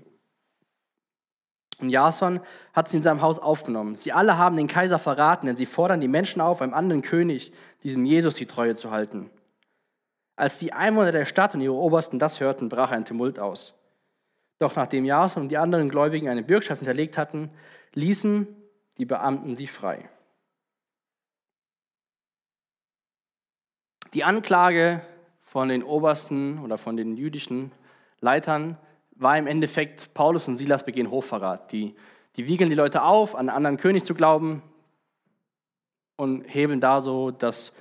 Und 1.84 1.90
Jason 1.90 2.40
hat 2.72 2.88
sie 2.88 2.96
in 2.96 3.02
seinem 3.02 3.20
Haus 3.20 3.38
aufgenommen. 3.38 3.94
Sie 3.94 4.10
alle 4.10 4.38
haben 4.38 4.56
den 4.56 4.68
Kaiser 4.68 4.98
verraten, 4.98 5.46
denn 5.46 5.56
sie 5.58 5.66
fordern 5.66 6.00
die 6.00 6.08
Menschen 6.08 6.40
auf, 6.40 6.62
einem 6.62 6.72
anderen 6.72 7.02
König, 7.02 7.52
diesem 7.82 8.06
Jesus, 8.06 8.36
die 8.36 8.46
Treue 8.46 8.74
zu 8.74 8.90
halten. 8.90 9.28
Als 10.34 10.58
die 10.58 10.72
Einwohner 10.72 11.12
der 11.12 11.26
Stadt 11.26 11.54
und 11.54 11.60
ihre 11.60 11.74
Obersten 11.74 12.18
das 12.18 12.40
hörten, 12.40 12.70
brach 12.70 12.90
ein 12.90 13.04
Tumult 13.04 13.38
aus. 13.38 13.74
Doch 14.58 14.76
nachdem 14.76 15.04
Jason 15.04 15.42
und 15.42 15.48
die 15.50 15.58
anderen 15.58 15.90
Gläubigen 15.90 16.30
eine 16.30 16.42
Bürgschaft 16.42 16.80
hinterlegt 16.80 17.18
hatten, 17.18 17.50
ließen 17.92 18.46
die 18.96 19.04
Beamten 19.04 19.54
sie 19.54 19.66
frei. 19.66 20.08
Die 24.14 24.24
Anklage 24.24 25.02
von 25.42 25.68
den 25.68 25.82
Obersten 25.82 26.60
oder 26.60 26.78
von 26.78 26.96
den 26.96 27.14
jüdischen 27.14 27.72
Leitern 28.20 28.78
war 29.24 29.36
im 29.36 29.48
Endeffekt, 29.48 30.14
Paulus 30.14 30.46
und 30.46 30.58
Silas 30.58 30.84
begehen 30.84 31.10
Hochverrat. 31.10 31.72
Die, 31.72 31.96
die 32.36 32.46
wiegeln 32.46 32.70
die 32.70 32.76
Leute 32.76 33.02
auf, 33.02 33.34
an 33.34 33.48
einen 33.48 33.56
anderen 33.56 33.76
König 33.78 34.04
zu 34.04 34.14
glauben 34.14 34.62
und 36.16 36.44
hebeln 36.44 36.78
da 36.78 37.00
so 37.00 37.32
das 37.32 37.72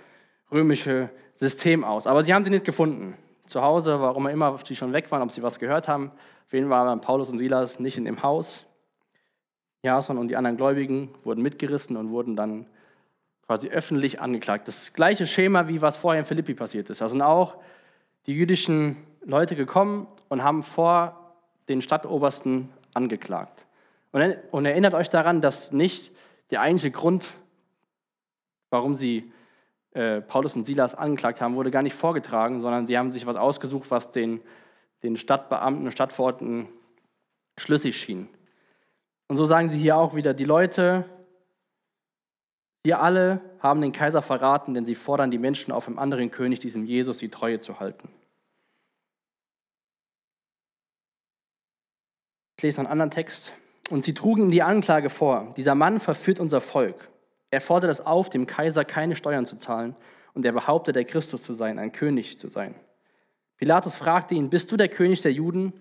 römische 0.51 1.11
System 1.35 1.83
aus. 1.83 2.07
Aber 2.07 2.23
sie 2.23 2.33
haben 2.33 2.43
sie 2.43 2.49
nicht 2.49 2.65
gefunden. 2.65 3.15
Zu 3.45 3.61
Hause, 3.61 3.99
warum 3.99 4.27
immer 4.27 4.57
sie 4.65 4.75
schon 4.75 4.93
weg 4.93 5.11
waren, 5.11 5.21
ob 5.21 5.29
sie 5.29 5.43
was 5.43 5.59
gehört 5.59 5.87
haben. 5.87 6.11
Auf 6.45 6.53
jeden 6.53 6.69
Fall 6.69 6.85
waren 6.85 7.01
Paulus 7.01 7.29
und 7.29 7.37
Silas 7.37 7.79
nicht 7.79 7.97
in 7.97 8.05
dem 8.05 8.23
Haus. 8.23 8.65
Jason 9.83 10.17
und 10.17 10.29
die 10.29 10.37
anderen 10.37 10.55
Gläubigen 10.55 11.09
wurden 11.25 11.41
mitgerissen 11.41 11.97
und 11.97 12.09
wurden 12.11 12.37
dann 12.37 12.67
quasi 13.45 13.67
öffentlich 13.67 14.21
angeklagt. 14.21 14.69
Das 14.69 14.93
gleiche 14.93 15.27
Schema, 15.27 15.67
wie 15.67 15.81
was 15.81 15.97
vorher 15.97 16.21
in 16.21 16.25
Philippi 16.25 16.53
passiert 16.53 16.89
ist. 16.89 17.01
Da 17.01 17.09
sind 17.09 17.21
auch 17.21 17.57
die 18.27 18.33
jüdischen 18.33 18.95
Leute 19.25 19.57
gekommen 19.57 20.07
und 20.29 20.41
haben 20.41 20.63
vor 20.63 21.22
den 21.69 21.81
Stadtobersten 21.81 22.69
angeklagt. 22.93 23.65
Und, 24.11 24.65
erinnert 24.65 24.93
euch 24.93 25.09
daran, 25.09 25.41
dass 25.41 25.71
nicht 25.71 26.11
der 26.51 26.61
einzige 26.61 26.91
Grund, 26.91 27.33
warum 28.69 28.95
sie 28.95 29.31
äh, 29.93 30.21
Paulus 30.21 30.55
und 30.55 30.65
Silas 30.65 30.95
angeklagt 30.95 31.41
haben, 31.41 31.55
wurde 31.55 31.71
gar 31.71 31.81
nicht 31.81 31.95
vorgetragen, 31.95 32.61
sondern 32.61 32.85
sie 32.85 32.97
haben 32.97 33.11
sich 33.11 33.25
was 33.25 33.35
ausgesucht, 33.35 33.89
was 33.89 34.11
den, 34.11 34.41
den 35.01 35.17
Stadtbeamten 35.17 35.85
und 35.85 35.91
Stadtverordneten 35.91 36.69
schlüssig 37.57 37.97
schien. 37.97 38.27
Und 39.27 39.37
so 39.37 39.45
sagen 39.45 39.69
sie 39.69 39.77
hier 39.77 39.97
auch 39.97 40.15
wieder, 40.15 40.33
die 40.33 40.45
Leute, 40.45 41.05
wir 42.83 43.01
alle 43.01 43.41
haben 43.59 43.81
den 43.81 43.93
Kaiser 43.93 44.21
verraten, 44.21 44.73
denn 44.73 44.85
sie 44.85 44.95
fordern 44.95 45.31
die 45.31 45.37
Menschen 45.37 45.71
auf, 45.71 45.87
einem 45.87 45.97
anderen 45.97 46.29
König, 46.29 46.59
diesem 46.59 46.85
Jesus, 46.85 47.17
die 47.17 47.29
Treue 47.29 47.59
zu 47.59 47.79
halten. 47.79 48.09
Ich 52.57 52.63
lese 52.63 52.77
noch 52.77 52.85
einen 52.85 52.91
anderen 52.91 53.11
Text. 53.11 53.53
Und 53.89 54.05
sie 54.05 54.13
trugen 54.13 54.43
ihm 54.43 54.51
die 54.51 54.63
Anklage 54.63 55.09
vor. 55.09 55.53
Dieser 55.57 55.75
Mann 55.75 55.99
verführt 55.99 56.39
unser 56.39 56.61
Volk. 56.61 57.09
Er 57.51 57.61
fordert 57.61 57.91
es 57.91 58.01
auf, 58.01 58.29
dem 58.29 58.47
Kaiser 58.47 58.85
keine 58.85 59.15
Steuern 59.15 59.45
zu 59.45 59.57
zahlen. 59.57 59.95
Und 60.33 60.45
er 60.45 60.51
behauptet, 60.51 60.95
der 60.95 61.05
Christus 61.05 61.43
zu 61.43 61.53
sein, 61.53 61.77
ein 61.77 61.91
König 61.91 62.39
zu 62.39 62.47
sein. 62.47 62.75
Pilatus 63.57 63.95
fragte 63.95 64.35
ihn, 64.35 64.49
bist 64.49 64.71
du 64.71 64.77
der 64.77 64.89
König 64.89 65.21
der 65.21 65.31
Juden? 65.31 65.73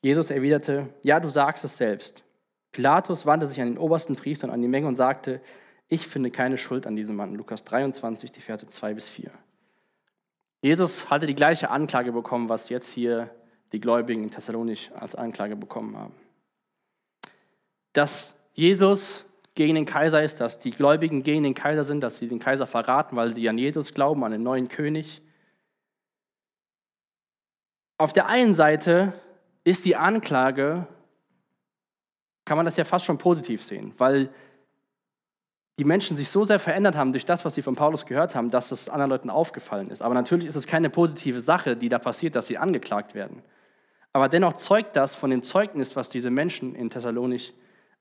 Jesus 0.00 0.30
erwiderte, 0.30 0.88
ja, 1.02 1.20
du 1.20 1.28
sagst 1.28 1.64
es 1.64 1.76
selbst. 1.76 2.24
Pilatus 2.72 3.26
wandte 3.26 3.46
sich 3.46 3.60
an 3.60 3.68
den 3.68 3.78
obersten 3.78 4.16
Priester 4.16 4.48
und 4.48 4.52
an 4.52 4.60
die 4.60 4.68
Menge 4.68 4.88
und 4.88 4.96
sagte, 4.96 5.40
ich 5.88 6.06
finde 6.06 6.30
keine 6.30 6.58
Schuld 6.58 6.86
an 6.86 6.96
diesem 6.96 7.16
Mann. 7.16 7.34
Lukas 7.34 7.64
23, 7.64 8.32
die 8.32 8.40
Verse 8.40 8.66
2 8.66 8.94
bis 8.94 9.08
4. 9.08 9.30
Jesus 10.62 11.10
hatte 11.10 11.26
die 11.26 11.34
gleiche 11.34 11.70
Anklage 11.70 12.12
bekommen, 12.12 12.48
was 12.48 12.68
jetzt 12.68 12.90
hier 12.90 13.30
die 13.72 13.80
Gläubigen 13.80 14.22
in 14.22 14.30
Thessalonich 14.30 14.90
als 14.94 15.14
Anklage 15.14 15.56
bekommen 15.56 15.96
haben. 15.96 16.14
Dass 17.92 18.34
Jesus 18.54 19.24
gegen 19.54 19.74
den 19.74 19.86
Kaiser 19.86 20.22
ist, 20.22 20.40
dass 20.40 20.58
die 20.58 20.70
Gläubigen 20.70 21.22
gegen 21.22 21.42
den 21.42 21.54
Kaiser 21.54 21.84
sind, 21.84 22.00
dass 22.02 22.18
sie 22.18 22.28
den 22.28 22.38
Kaiser 22.38 22.66
verraten, 22.66 23.16
weil 23.16 23.30
sie 23.30 23.48
an 23.48 23.58
Jesus 23.58 23.94
glauben, 23.94 24.22
an 24.24 24.32
den 24.32 24.42
neuen 24.42 24.68
König. 24.68 25.22
Auf 27.98 28.12
der 28.12 28.26
einen 28.26 28.52
Seite 28.52 29.14
ist 29.64 29.84
die 29.84 29.96
Anklage, 29.96 30.86
kann 32.44 32.56
man 32.56 32.66
das 32.66 32.76
ja 32.76 32.84
fast 32.84 33.06
schon 33.06 33.18
positiv 33.18 33.64
sehen, 33.64 33.92
weil 33.98 34.30
die 35.78 35.84
Menschen 35.84 36.16
sich 36.16 36.28
so 36.28 36.44
sehr 36.44 36.58
verändert 36.58 36.96
haben 36.96 37.12
durch 37.12 37.26
das, 37.26 37.44
was 37.44 37.54
sie 37.54 37.62
von 37.62 37.74
Paulus 37.76 38.06
gehört 38.06 38.34
haben, 38.34 38.50
dass 38.50 38.72
es 38.72 38.88
anderen 38.88 39.10
Leuten 39.10 39.30
aufgefallen 39.30 39.90
ist. 39.90 40.00
Aber 40.00 40.14
natürlich 40.14 40.46
ist 40.46 40.56
es 40.56 40.66
keine 40.66 40.88
positive 40.88 41.40
Sache, 41.40 41.76
die 41.76 41.88
da 41.88 41.98
passiert, 41.98 42.34
dass 42.34 42.46
sie 42.46 42.56
angeklagt 42.56 43.14
werden. 43.14 43.42
Aber 44.16 44.30
dennoch 44.30 44.54
zeugt 44.54 44.96
das 44.96 45.14
von 45.14 45.28
dem 45.28 45.42
Zeugnis, 45.42 45.94
was 45.94 46.08
diese 46.08 46.30
Menschen 46.30 46.74
in 46.74 46.88
Thessalonich 46.88 47.52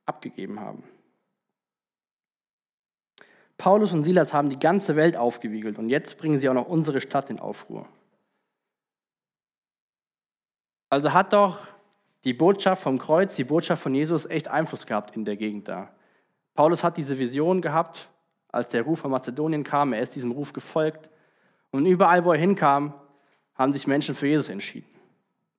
abgegeben 0.06 0.62
haben. 0.62 0.82
Paulus 3.58 3.92
und 3.92 4.04
Silas 4.04 4.34
haben 4.34 4.50
die 4.50 4.58
ganze 4.58 4.96
Welt 4.96 5.18
aufgewiegelt 5.18 5.78
und 5.78 5.90
jetzt 5.90 6.18
bringen 6.18 6.40
sie 6.40 6.48
auch 6.48 6.54
noch 6.54 6.70
unsere 6.70 7.02
Stadt 7.02 7.30
in 7.30 7.42
Aufruhr. 7.42 7.86
Also 10.90 11.12
hat 11.12 11.34
doch 11.34 11.68
die 12.24 12.34
Botschaft 12.34 12.84
vom 12.84 12.98
Kreuz, 12.98 13.36
die 13.36 13.44
Botschaft 13.44 13.84
von 13.84 13.94
Jesus 13.94 14.26
echt 14.26 14.48
Einfluss 14.48 14.86
gehabt 14.86 15.18
in 15.18 15.26
der 15.26 15.36
Gegend 15.36 15.68
da. 15.68 15.94
Paulus 16.54 16.82
hat 16.82 16.96
diese 16.96 17.20
Vision 17.20 17.60
gehabt, 17.60 18.08
als 18.48 18.70
der 18.70 18.84
Ruf 18.84 19.00
von 19.00 19.12
Mazedonien 19.12 19.66
kam. 19.66 19.92
Er 19.92 20.00
ist 20.00 20.16
diesem 20.16 20.32
Ruf 20.32 20.54
gefolgt. 20.54 21.10
Und 21.72 21.86
überall, 21.86 22.24
wo 22.24 22.32
er 22.32 22.40
hinkam, 22.40 22.94
haben 23.56 23.74
sich 23.74 23.86
Menschen 23.86 24.16
für 24.16 24.28
Jesus 24.28 24.48
entschieden. 24.48 24.95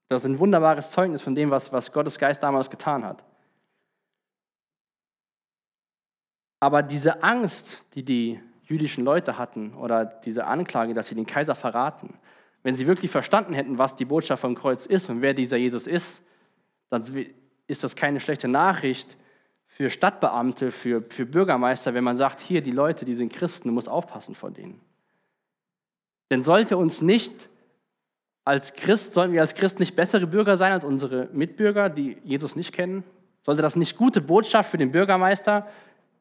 Das 0.08 0.22
ist 0.22 0.26
ein 0.26 0.38
wunderbares 0.38 0.90
Zeugnis 0.90 1.22
von 1.22 1.34
dem, 1.34 1.50
was, 1.50 1.72
was 1.72 1.92
Gottes 1.92 2.18
Geist 2.18 2.42
damals 2.42 2.70
getan 2.70 3.04
hat. 3.04 3.24
Aber 6.60 6.82
diese 6.82 7.22
Angst, 7.22 7.86
die 7.94 8.04
die 8.04 8.40
jüdischen 8.62 9.04
Leute 9.04 9.38
hatten, 9.38 9.74
oder 9.74 10.04
diese 10.04 10.46
Anklage, 10.46 10.94
dass 10.94 11.08
sie 11.08 11.14
den 11.14 11.26
Kaiser 11.26 11.54
verraten, 11.54 12.14
wenn 12.62 12.74
sie 12.74 12.86
wirklich 12.86 13.10
verstanden 13.10 13.54
hätten, 13.54 13.78
was 13.78 13.94
die 13.94 14.04
Botschaft 14.04 14.40
vom 14.40 14.54
Kreuz 14.54 14.86
ist 14.86 15.08
und 15.08 15.22
wer 15.22 15.34
dieser 15.34 15.56
Jesus 15.56 15.86
ist, 15.86 16.22
dann 16.88 17.04
ist 17.66 17.84
das 17.84 17.94
keine 17.94 18.20
schlechte 18.20 18.48
Nachricht 18.48 19.16
für 19.66 19.90
Stadtbeamte, 19.90 20.70
für, 20.70 21.02
für 21.02 21.26
Bürgermeister, 21.26 21.94
wenn 21.94 22.04
man 22.04 22.16
sagt, 22.16 22.40
hier, 22.40 22.62
die 22.62 22.70
Leute, 22.70 23.04
die 23.04 23.14
sind 23.14 23.32
Christen, 23.32 23.68
du 23.68 23.74
musst 23.74 23.88
aufpassen 23.88 24.34
vor 24.34 24.50
denen. 24.50 24.80
Denn 26.30 26.42
sollte 26.42 26.76
uns 26.76 27.02
nicht 27.02 27.48
als 28.46 28.74
Christ, 28.74 29.12
sollten 29.12 29.34
wir 29.34 29.40
als 29.40 29.56
Christ 29.56 29.80
nicht 29.80 29.96
bessere 29.96 30.28
Bürger 30.28 30.56
sein 30.56 30.70
als 30.70 30.84
unsere 30.84 31.28
Mitbürger, 31.32 31.90
die 31.90 32.16
Jesus 32.22 32.54
nicht 32.54 32.72
kennen? 32.72 33.02
Sollte 33.42 33.60
das 33.60 33.74
nicht 33.74 33.96
gute 33.96 34.20
Botschaft 34.20 34.70
für 34.70 34.78
den 34.78 34.92
Bürgermeister 34.92 35.66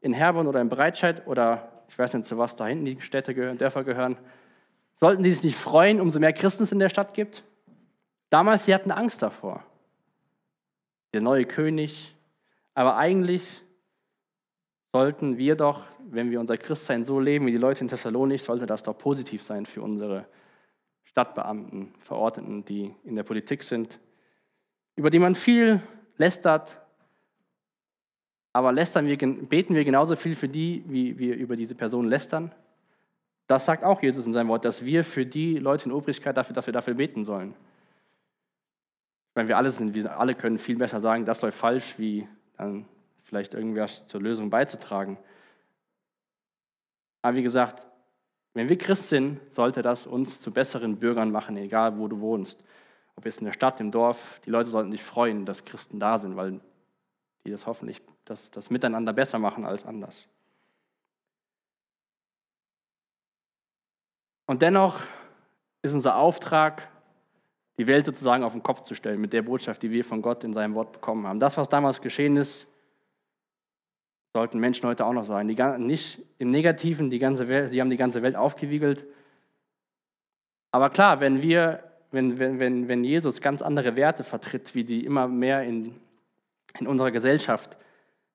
in 0.02 0.12
Herborn 0.12 0.48
oder 0.48 0.60
in 0.60 0.68
Breitscheid 0.68 1.28
oder 1.28 1.72
ich 1.88 1.98
weiß 2.00 2.16
nicht, 2.16 2.26
zu 2.26 2.40
was 2.40 2.56
da 2.56 2.66
hinten 2.66 2.86
die 2.86 3.00
Städte 3.00 3.36
gehören, 3.36 3.60
Dörfer 3.60 3.84
gehören, 3.84 4.18
sollten 4.96 5.22
die 5.22 5.32
sich 5.32 5.44
nicht 5.44 5.56
freuen, 5.56 6.02
umso 6.02 6.20
mehr 6.20 6.34
Christen 6.34 6.64
es 6.64 6.72
in 6.72 6.80
der 6.80 6.90
Stadt 6.90 7.14
gibt? 7.14 7.44
Damals, 8.32 8.66
sie 8.66 8.74
hatten 8.74 8.92
Angst 8.92 9.22
davor. 9.22 9.64
Der 11.14 11.22
neue 11.22 11.46
König. 11.46 12.16
Aber 12.74 12.98
eigentlich 12.98 13.62
sollten 14.92 15.38
wir 15.38 15.56
doch, 15.56 15.86
wenn 16.10 16.32
wir 16.32 16.40
unser 16.40 16.58
Christsein 16.58 17.06
so 17.06 17.20
leben 17.20 17.46
wie 17.46 17.52
die 17.52 17.58
Leute 17.58 17.82
in 17.82 17.88
Thessalonik, 17.88 18.42
sollte 18.42 18.66
das 18.66 18.82
doch 18.82 18.98
positiv 18.98 19.44
sein 19.44 19.68
für 19.68 19.84
unsere 19.84 20.26
Stadtbeamten, 21.16 21.94
Verordneten, 22.00 22.66
die 22.66 22.94
in 23.06 23.16
der 23.16 23.24
Politik 23.24 23.64
sind, 23.64 24.02
über 24.98 25.10
die 25.10 25.20
man 25.20 25.34
viel 25.34 25.80
lästert, 26.18 26.82
aber 28.52 28.74
lästern 28.74 29.08
wir, 29.08 29.18
beten 29.18 29.76
wir 29.76 29.86
genauso 29.86 30.18
viel 30.18 30.36
für 30.36 30.50
die, 30.50 30.84
wie 30.88 31.18
wir 31.18 31.38
über 31.38 31.56
diese 31.56 31.74
Person 31.74 32.10
lästern? 32.10 32.54
Das 33.48 33.66
sagt 33.66 33.86
auch 33.86 34.04
Jesus 34.04 34.28
in 34.28 34.34
seinem 34.34 34.50
Wort, 34.50 34.66
dass 34.66 34.84
wir 34.84 35.06
für 35.06 35.26
die 35.26 35.58
Leute 35.58 35.86
in 35.86 35.94
Obrigkeit 35.94 36.36
dafür, 36.36 36.54
dass 36.54 36.66
wir 36.66 36.74
dafür 36.74 36.96
beten 36.96 37.24
sollen. 37.24 37.56
Meine, 39.36 39.48
wir 39.48 39.56
alle, 39.56 39.70
sind, 39.70 39.94
wir 39.94 40.20
alle 40.20 40.36
können 40.36 40.58
viel 40.58 40.76
besser 40.76 41.00
sagen, 41.00 41.24
das 41.24 41.42
läuft 41.42 41.58
falsch, 41.58 41.98
wie 41.98 42.28
dann 42.58 42.90
vielleicht 43.24 43.54
irgendwas 43.54 44.06
zur 44.06 44.22
Lösung 44.22 44.50
beizutragen. 44.50 45.18
Aber 47.22 47.38
wie 47.38 47.44
gesagt, 47.44 47.88
wenn 48.56 48.70
wir 48.70 48.78
Christ 48.78 49.10
sind, 49.10 49.40
sollte 49.54 49.82
das 49.82 50.08
uns 50.08 50.42
zu 50.42 50.50
besseren 50.50 50.98
Bürgern 50.98 51.30
machen, 51.30 51.58
egal 51.58 52.00
wo 52.00 52.08
du 52.08 52.22
wohnst. 52.22 52.64
Ob 53.18 53.26
jetzt 53.26 53.40
in 53.40 53.46
der 53.46 53.54
Stadt, 53.54 53.80
im 53.82 53.92
Dorf, 53.92 54.40
die 54.46 54.50
Leute 54.50 54.70
sollten 54.70 54.92
sich 54.92 55.04
freuen, 55.04 55.46
dass 55.46 55.66
Christen 55.66 56.00
da 56.00 56.18
sind, 56.18 56.38
weil 56.38 56.62
die 57.46 57.52
das 57.52 57.68
hoffentlich 57.68 58.02
das, 58.24 58.50
das 58.52 58.70
miteinander 58.70 59.12
besser 59.12 59.40
machen 59.40 59.66
als 59.66 59.86
anders. 59.86 60.28
Und 64.48 64.62
dennoch 64.62 65.02
ist 65.82 65.94
unser 65.94 66.16
Auftrag, 66.16 66.90
die 67.78 67.88
Welt 67.88 68.06
sozusagen 68.06 68.44
auf 68.44 68.54
den 68.54 68.64
Kopf 68.64 68.82
zu 68.82 68.96
stellen 68.96 69.20
mit 69.20 69.34
der 69.34 69.42
Botschaft, 69.42 69.84
die 69.84 69.92
wir 69.92 70.06
von 70.06 70.22
Gott 70.22 70.46
in 70.46 70.54
seinem 70.54 70.76
Wort 70.76 70.94
bekommen 70.94 71.28
haben. 71.28 71.40
Das, 71.42 71.58
was 71.58 71.68
damals 71.68 72.02
geschehen 72.02 72.38
ist, 72.38 72.68
sollten 74.36 74.60
Menschen 74.60 74.88
heute 74.88 75.06
auch 75.06 75.14
noch 75.14 75.24
sagen. 75.24 75.48
Die, 75.48 75.56
nicht 75.80 76.22
im 76.38 76.52
Negativen, 76.52 77.10
die 77.10 77.20
ganze 77.20 77.48
Welt, 77.48 77.70
sie 77.70 77.82
haben 77.82 77.90
die 77.90 77.98
ganze 77.98 78.22
Welt 78.22 78.36
aufgewiegelt. 78.36 79.06
Aber 80.72 80.90
klar, 80.90 81.20
wenn 81.20 81.42
wir, 81.42 81.84
wenn, 82.12 82.38
wenn, 82.38 82.88
wenn 82.88 83.04
Jesus 83.04 83.42
ganz 83.42 83.62
andere 83.62 83.96
Werte 83.96 84.24
vertritt, 84.24 84.76
wie 84.76 84.84
die 84.84 85.06
immer 85.06 85.28
mehr 85.28 85.64
in 85.64 85.96
in 86.80 86.88
unserer 86.88 87.12
Gesellschaft 87.12 87.78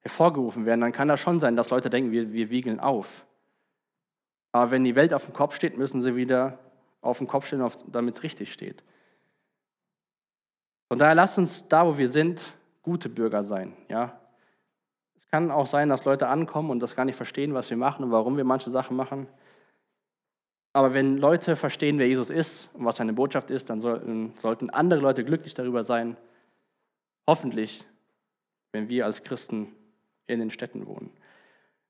hervorgerufen 0.00 0.64
werden, 0.66 0.80
dann 0.80 0.92
kann 0.92 1.08
das 1.08 1.20
schon 1.20 1.40
sein, 1.40 1.56
dass 1.56 1.70
Leute 1.70 1.90
denken, 1.90 2.10
wir, 2.10 2.32
wir 2.32 2.50
wiegeln 2.50 2.80
auf. 2.80 3.26
Aber 4.52 4.70
wenn 4.70 4.84
die 4.84 4.96
Welt 4.96 5.12
auf 5.12 5.26
dem 5.26 5.34
Kopf 5.34 5.54
steht, 5.54 5.76
müssen 5.76 6.00
sie 6.00 6.16
wieder 6.16 6.58
auf 7.02 7.18
dem 7.18 7.26
Kopf 7.26 7.46
stehen, 7.46 7.64
damit 7.88 8.16
es 8.16 8.22
richtig 8.22 8.52
steht. 8.52 8.82
Von 10.88 10.98
daher 10.98 11.14
lasst 11.14 11.38
uns 11.38 11.68
da, 11.68 11.86
wo 11.86 11.96
wir 11.98 12.08
sind, 12.08 12.54
gute 12.82 13.08
Bürger 13.08 13.44
sein. 13.44 13.76
Ja? 13.88 14.19
Kann 15.30 15.50
auch 15.50 15.66
sein, 15.66 15.88
dass 15.88 16.04
Leute 16.04 16.28
ankommen 16.28 16.70
und 16.70 16.80
das 16.80 16.96
gar 16.96 17.04
nicht 17.04 17.16
verstehen, 17.16 17.54
was 17.54 17.70
wir 17.70 17.76
machen 17.76 18.04
und 18.04 18.10
warum 18.10 18.36
wir 18.36 18.44
manche 18.44 18.70
Sachen 18.70 18.96
machen. 18.96 19.28
Aber 20.72 20.94
wenn 20.94 21.18
Leute 21.18 21.56
verstehen, 21.56 21.98
wer 21.98 22.08
Jesus 22.08 22.30
ist 22.30 22.70
und 22.74 22.84
was 22.84 22.96
seine 22.96 23.12
Botschaft 23.12 23.50
ist, 23.50 23.70
dann 23.70 23.80
sollten, 23.80 24.34
sollten 24.36 24.70
andere 24.70 25.00
Leute 25.00 25.24
glücklich 25.24 25.54
darüber 25.54 25.84
sein. 25.84 26.16
Hoffentlich 27.26 27.84
wenn 28.72 28.88
wir 28.88 29.04
als 29.04 29.22
Christen 29.22 29.68
in 30.26 30.40
den 30.40 30.50
Städten 30.50 30.86
wohnen. 30.86 31.10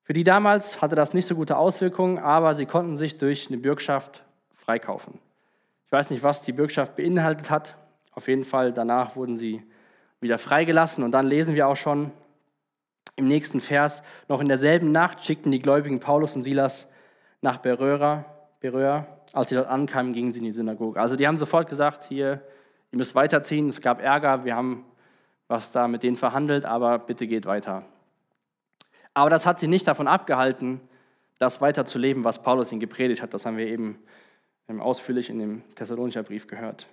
Für 0.03 0.13
die 0.13 0.23
damals 0.23 0.81
hatte 0.81 0.95
das 0.95 1.13
nicht 1.13 1.27
so 1.27 1.35
gute 1.35 1.57
Auswirkungen, 1.57 2.17
aber 2.17 2.55
sie 2.55 2.65
konnten 2.65 2.97
sich 2.97 3.17
durch 3.17 3.47
eine 3.47 3.57
Bürgschaft 3.57 4.23
freikaufen. 4.53 5.19
Ich 5.85 5.91
weiß 5.91 6.09
nicht, 6.09 6.23
was 6.23 6.41
die 6.41 6.53
Bürgschaft 6.53 6.95
beinhaltet 6.95 7.49
hat. 7.49 7.75
Auf 8.13 8.27
jeden 8.27 8.43
Fall 8.43 8.73
danach 8.73 9.15
wurden 9.15 9.35
sie 9.35 9.63
wieder 10.19 10.37
freigelassen 10.37 11.03
und 11.03 11.11
dann 11.11 11.27
lesen 11.27 11.55
wir 11.55 11.67
auch 11.67 11.75
schon 11.75 12.11
im 13.21 13.27
nächsten 13.27 13.61
Vers, 13.61 14.03
noch 14.27 14.41
in 14.41 14.47
derselben 14.47 14.91
Nacht 14.91 15.25
schickten 15.25 15.51
die 15.51 15.61
Gläubigen 15.61 15.99
Paulus 15.99 16.35
und 16.35 16.43
Silas 16.43 16.91
nach 17.41 17.57
Beröa, 17.59 18.25
Beröa. 18.59 19.05
Als 19.33 19.49
sie 19.49 19.55
dort 19.55 19.69
ankamen, 19.69 20.11
gingen 20.11 20.33
sie 20.33 20.39
in 20.39 20.45
die 20.45 20.51
Synagoge. 20.51 20.99
Also 20.99 21.15
die 21.15 21.25
haben 21.25 21.37
sofort 21.37 21.69
gesagt, 21.69 22.03
hier, 22.03 22.41
ihr 22.91 22.97
müsst 22.97 23.15
weiterziehen, 23.15 23.69
es 23.69 23.79
gab 23.79 24.01
Ärger, 24.01 24.43
wir 24.43 24.55
haben 24.55 24.85
was 25.51 25.71
da 25.71 25.89
mit 25.89 26.01
denen 26.01 26.15
verhandelt, 26.15 26.63
aber 26.63 26.97
bitte 26.97 27.27
geht 27.27 27.45
weiter. 27.45 27.83
Aber 29.13 29.29
das 29.29 29.45
hat 29.45 29.59
sie 29.59 29.67
nicht 29.67 29.85
davon 29.85 30.07
abgehalten, 30.07 30.79
das 31.39 31.59
weiterzuleben, 31.59 32.23
was 32.23 32.41
Paulus 32.41 32.71
ihnen 32.71 32.79
gepredigt 32.79 33.21
hat. 33.21 33.33
Das 33.33 33.45
haben 33.45 33.57
wir 33.57 33.67
eben 33.67 33.99
ausführlich 34.79 35.29
in 35.29 35.39
dem 35.39 35.63
Thessalonischer 35.75 36.23
Brief 36.23 36.47
gehört. 36.47 36.87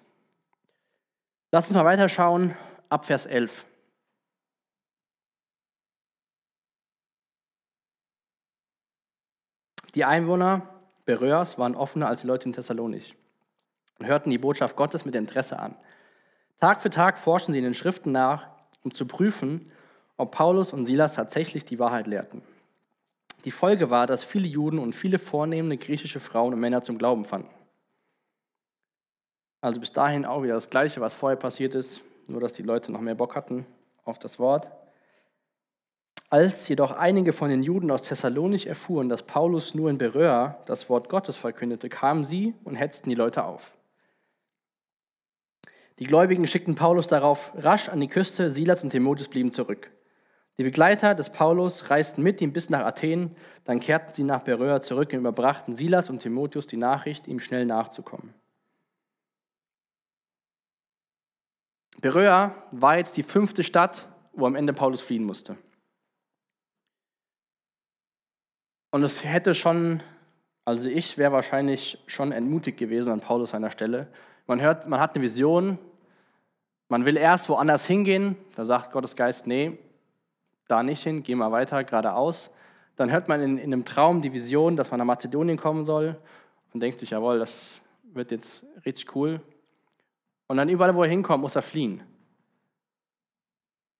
Lass 1.53 1.69
uns 1.69 1.75
mal 1.75 1.85
weiterschauen, 1.85 2.57
ab 2.89 3.05
Vers 3.05 3.27
11. 3.27 3.65
Die 9.99 10.05
Einwohner 10.05 10.63
Beröas 11.07 11.59
waren 11.59 11.75
offener 11.75 12.07
als 12.07 12.21
die 12.21 12.29
Leute 12.29 12.49
in 12.49 12.53
Thessalonich 12.53 13.17
und 13.99 14.07
hörten 14.07 14.31
die 14.31 14.39
Botschaft 14.39 14.77
Gottes 14.77 15.05
mit 15.05 15.17
Interesse 15.17 15.59
an. 15.59 15.75
Tag 16.61 16.81
für 16.81 16.91
Tag 16.91 17.19
forschen 17.19 17.51
sie 17.51 17.59
in 17.59 17.65
den 17.65 17.75
Schriften 17.75 18.13
nach, 18.13 18.47
um 18.85 18.95
zu 18.95 19.07
prüfen, 19.07 19.73
ob 20.17 20.31
Paulus 20.31 20.73
und 20.73 20.87
Silas 20.87 21.15
tatsächlich 21.15 21.65
die 21.65 21.81
Wahrheit 21.81 22.07
lehrten. 22.07 22.43
Die 23.45 23.51
Folge 23.51 23.91
war, 23.91 24.07
dass 24.07 24.23
viele 24.23 24.47
Juden 24.47 24.79
und 24.79 24.95
viele 24.95 25.19
vornehmende 25.19 25.79
griechische 25.79 26.21
Frauen 26.21 26.55
und 26.55 26.61
Männer 26.61 26.85
zum 26.85 26.97
Glauben 26.97 27.25
fanden. 27.25 27.51
Also 29.61 29.81
bis 29.81 29.93
dahin 29.93 30.25
auch 30.25 30.45
wieder 30.45 30.55
das 30.55 30.71
Gleiche, 30.71 31.01
was 31.01 31.15
vorher 31.15 31.37
passiert 31.37 31.75
ist, 31.75 32.03
nur 32.29 32.41
dass 32.41 32.53
die 32.53 32.63
Leute 32.63 32.93
noch 32.93 33.01
mehr 33.01 33.17
Bock 33.17 33.35
hatten 33.35 33.67
auf 34.05 34.21
das 34.21 34.39
Wort. 34.39 34.71
Als 36.31 36.69
jedoch 36.69 36.91
einige 36.91 37.33
von 37.33 37.49
den 37.49 37.63
Juden 37.63 37.91
aus 37.91 38.03
Thessalonich 38.03 38.67
erfuhren, 38.67 39.09
dass 39.09 39.23
Paulus 39.23 39.75
nur 39.75 39.89
in 39.89 39.97
Beröa 39.97 40.59
das 40.67 40.91
Wort 40.91 41.09
Gottes 41.09 41.37
verkündete, 41.37 41.89
kamen 41.89 42.23
sie 42.23 42.55
und 42.65 42.75
hetzten 42.75 43.09
die 43.09 43.15
Leute 43.17 43.45
auf. 43.45 43.73
Die 45.99 46.05
Gläubigen 46.05 46.47
schickten 46.47 46.75
Paulus 46.75 47.09
darauf 47.09 47.53
rasch 47.57 47.89
an 47.89 48.01
die 48.01 48.09
Küste, 48.09 48.51
Silas 48.51 48.85
und 48.85 48.91
Timotheus 48.91 49.29
blieben 49.29 49.53
zurück. 49.53 49.91
Die 50.59 50.65
Begleiter 50.65 51.15
des 51.15 51.31
Paulus 51.31 51.89
reisten 51.89 52.23
mit 52.23 52.41
ihm 52.41 52.53
bis 52.53 52.69
nach 52.69 52.85
Athen, 52.85 53.35
dann 53.65 53.81
kehrten 53.81 54.13
sie 54.13 54.25
nach 54.25 54.43
Beröa 54.43 54.81
zurück 54.81 55.13
und 55.13 55.21
überbrachten 55.21 55.75
Silas 55.75 56.11
und 56.11 56.21
Timotheus 56.21 56.67
die 56.67 56.77
Nachricht, 56.77 57.27
ihm 57.27 57.41
schnell 57.41 57.65
nachzukommen. 57.65 58.35
Beröa 62.01 62.55
war 62.71 62.99
jetzt 62.99 63.17
die 63.17 63.23
fünfte 63.23 63.65
Stadt, 63.65 64.09
wo 64.33 64.47
am 64.47 64.57
Ende 64.57 64.73
Paulus 64.73 65.01
fliehen 65.01 65.25
musste. 65.25 65.57
Und 68.91 69.03
es 69.03 69.25
hätte 69.25 69.55
schon, 69.55 70.01
also 70.65 70.89
ich 70.89 71.19
wäre 71.19 71.33
wahrscheinlich 71.33 72.03
schon 72.07 72.33
entmutigt 72.33 72.79
gewesen 72.79 73.13
an 73.13 73.21
Paulus 73.21 73.51
seiner 73.51 73.71
Stelle. 73.71 74.09
Man 74.47 74.61
hört, 74.61 74.89
man 74.89 74.99
hat 74.99 75.15
eine 75.15 75.23
Vision, 75.23 75.79
man 76.89 77.05
will 77.05 77.19
erst 77.19 77.49
woanders 77.51 77.85
hingehen, 77.87 78.37
da 78.57 78.65
sagt 78.65 78.93
Gottes 78.93 79.15
Geist, 79.15 79.47
nee, 79.47 79.79
da 80.69 80.83
nicht 80.83 81.03
hin, 81.03 81.23
geh 81.23 81.35
mal 81.35 81.53
weiter, 81.53 81.85
geradeaus. 81.85 82.51
dann 82.97 83.13
hört 83.13 83.29
man 83.29 83.43
in, 83.43 83.59
in 83.59 83.73
einem 83.73 83.85
Traum 83.85 84.23
die 84.23 84.33
Vision, 84.33 84.75
dass 84.75 84.91
man 84.91 84.99
nach 84.99 85.07
Mazedonien 85.07 85.59
kommen 85.59 85.85
soll 85.85 86.17
und 86.73 86.81
denkt 86.81 86.99
sich, 86.99 87.11
jawohl, 87.11 87.39
das 87.39 87.81
wird 88.03 88.31
jetzt 88.31 88.65
richtig 88.87 89.15
cool. 89.15 89.41
Und 90.47 90.57
dann 90.57 90.69
überall, 90.71 90.95
wo 90.95 91.03
er 91.03 91.11
hinkommt, 91.11 91.43
muss 91.43 91.57
er 91.57 91.63
fliehen. 91.63 92.03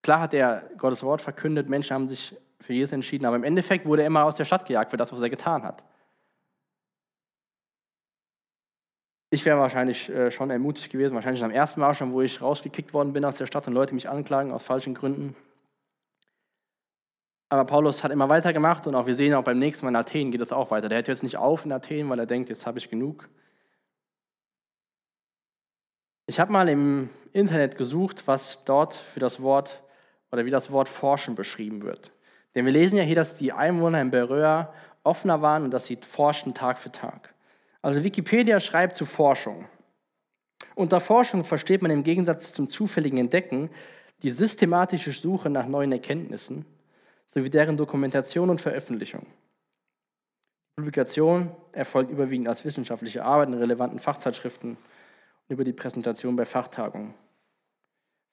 Klar 0.01 0.21
hat 0.21 0.33
er 0.33 0.63
Gottes 0.77 1.03
Wort 1.03 1.21
verkündet, 1.21 1.69
Menschen 1.69 1.93
haben 1.93 2.07
sich 2.07 2.35
für 2.59 2.73
Jesus 2.73 2.91
entschieden, 2.91 3.25
aber 3.25 3.35
im 3.35 3.43
Endeffekt 3.43 3.85
wurde 3.85 4.03
er 4.03 4.07
immer 4.07 4.25
aus 4.25 4.35
der 4.35 4.45
Stadt 4.45 4.65
gejagt 4.65 4.91
für 4.91 4.97
das, 4.97 5.11
was 5.11 5.21
er 5.21 5.29
getan 5.29 5.63
hat. 5.63 5.83
Ich 9.31 9.45
wäre 9.45 9.59
wahrscheinlich 9.59 10.09
äh, 10.09 10.31
schon 10.31 10.49
ermutigt 10.49 10.91
gewesen, 10.91 11.13
wahrscheinlich 11.13 11.43
am 11.43 11.51
ersten 11.51 11.79
Mal 11.79 11.93
schon, 11.93 12.11
wo 12.13 12.21
ich 12.21 12.41
rausgekickt 12.41 12.93
worden 12.93 13.13
bin 13.13 13.23
aus 13.23 13.35
der 13.35 13.45
Stadt 13.45 13.67
und 13.67 13.73
Leute 13.73 13.93
mich 13.93 14.09
anklagen 14.09 14.51
aus 14.51 14.63
falschen 14.63 14.95
Gründen. 14.95 15.35
Aber 17.49 17.65
Paulus 17.65 18.03
hat 18.03 18.11
immer 18.11 18.29
weitergemacht 18.29 18.87
und 18.87 18.95
auch 18.95 19.05
wir 19.05 19.15
sehen 19.15 19.33
auch 19.33 19.43
beim 19.43 19.59
nächsten 19.59 19.85
Mal 19.85 19.89
in 19.89 19.95
Athen 19.95 20.31
geht 20.31 20.41
es 20.41 20.51
auch 20.51 20.71
weiter. 20.71 20.89
Der 20.89 20.97
hört 20.97 21.07
jetzt 21.07 21.23
nicht 21.23 21.37
auf 21.37 21.65
in 21.65 21.71
Athen, 21.71 22.09
weil 22.09 22.19
er 22.19 22.25
denkt, 22.25 22.49
jetzt 22.49 22.65
habe 22.65 22.77
ich 22.79 22.89
genug. 22.89 23.29
Ich 26.27 26.39
habe 26.39 26.51
mal 26.51 26.69
im 26.69 27.09
Internet 27.33 27.75
gesucht, 27.75 28.27
was 28.27 28.63
dort 28.65 28.93
für 28.93 29.19
das 29.19 29.41
Wort 29.41 29.81
oder 30.31 30.45
wie 30.45 30.51
das 30.51 30.71
Wort 30.71 30.87
forschen 30.87 31.33
beschrieben 31.33 31.81
wird. 31.81 32.11
Denn 32.55 32.65
wir 32.65 32.71
lesen 32.71 32.97
ja 32.97 33.03
hier, 33.03 33.15
dass 33.15 33.37
die 33.37 33.53
Einwohner 33.53 34.01
in 34.01 34.11
Beröa 34.11 34.73
offener 35.03 35.41
waren 35.41 35.63
und 35.63 35.71
dass 35.71 35.85
sie 35.85 35.97
forschten 35.97 36.53
Tag 36.53 36.77
für 36.77 36.91
Tag. 36.91 37.33
Also 37.81 38.03
Wikipedia 38.03 38.59
schreibt 38.59 38.95
zu 38.95 39.05
Forschung. 39.05 39.65
Unter 40.75 40.99
Forschung 40.99 41.43
versteht 41.43 41.81
man 41.81 41.91
im 41.91 42.03
Gegensatz 42.03 42.53
zum 42.53 42.67
zufälligen 42.67 43.17
Entdecken 43.17 43.69
die 44.23 44.31
systematische 44.31 45.11
Suche 45.11 45.49
nach 45.49 45.67
neuen 45.67 45.91
Erkenntnissen 45.91 46.65
sowie 47.25 47.49
deren 47.49 47.77
Dokumentation 47.77 48.49
und 48.49 48.59
Veröffentlichung. 48.59 49.25
Publikation 50.75 51.51
erfolgt 51.73 52.09
überwiegend 52.09 52.47
als 52.47 52.65
wissenschaftliche 52.65 53.23
Arbeit 53.23 53.49
in 53.49 53.55
relevanten 53.55 53.99
Fachzeitschriften 53.99 54.71
und 54.71 55.53
über 55.53 55.63
die 55.63 55.73
Präsentation 55.73 56.35
bei 56.35 56.45
Fachtagungen. 56.45 57.13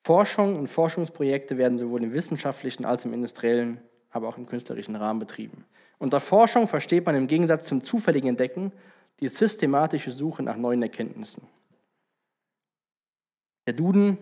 Forschung 0.05 0.57
und 0.57 0.69
Forschungsprojekte 0.69 1.59
werden 1.59 1.79
sowohl 1.79 2.05
im 2.05 2.13
wissenschaftlichen 2.13 2.85
als 2.85 3.05
im 3.05 3.13
industriellen, 3.13 3.81
aber 4.11 4.29
auch 4.29 4.39
im 4.39 4.47
künstlerischen 4.47 4.97
Rahmen 4.97 5.21
betrieben. 5.21 5.65
Unter 5.99 6.21
Forschung 6.21 6.69
versteht 6.69 7.07
man 7.07 7.17
im 7.17 7.27
Gegensatz 7.27 7.69
zum 7.69 7.83
zufälligen 7.83 8.29
Entdecken 8.29 8.73
die 9.21 9.29
systematische 9.29 10.11
Suche 10.11 10.43
nach 10.43 10.57
neuen 10.57 10.83
Erkenntnissen. 10.83 11.43
Der 13.67 13.75
Duden 13.75 14.19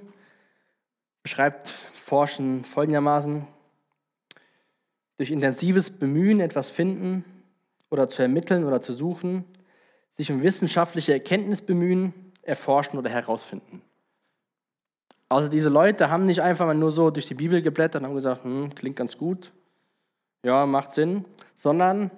beschreibt 1.22 1.68
Forschen 1.68 2.64
folgendermaßen, 2.64 3.46
durch 5.16 5.30
intensives 5.30 5.90
Bemühen, 5.90 6.40
etwas 6.40 6.70
finden 6.70 7.24
oder 7.90 8.08
zu 8.08 8.22
ermitteln 8.22 8.64
oder 8.64 8.82
zu 8.82 8.92
suchen, 8.92 9.44
sich 10.10 10.30
um 10.30 10.42
wissenschaftliche 10.42 11.12
Erkenntnis 11.12 11.62
bemühen, 11.62 12.32
erforschen 12.42 12.98
oder 12.98 13.10
herausfinden. 13.10 13.82
Also 15.28 15.48
diese 15.48 15.68
Leute 15.68 16.10
haben 16.10 16.26
nicht 16.26 16.42
einfach 16.42 16.66
mal 16.66 16.74
nur 16.74 16.90
so 16.90 17.10
durch 17.10 17.26
die 17.26 17.34
Bibel 17.34 17.62
geblättert 17.62 18.02
und 18.02 18.08
haben 18.08 18.14
gesagt, 18.14 18.44
hm, 18.44 18.74
klingt 18.74 18.96
ganz 18.96 19.16
gut, 19.16 19.52
ja, 20.44 20.66
macht 20.66 20.92
Sinn, 20.92 21.24
sondern 21.56 22.10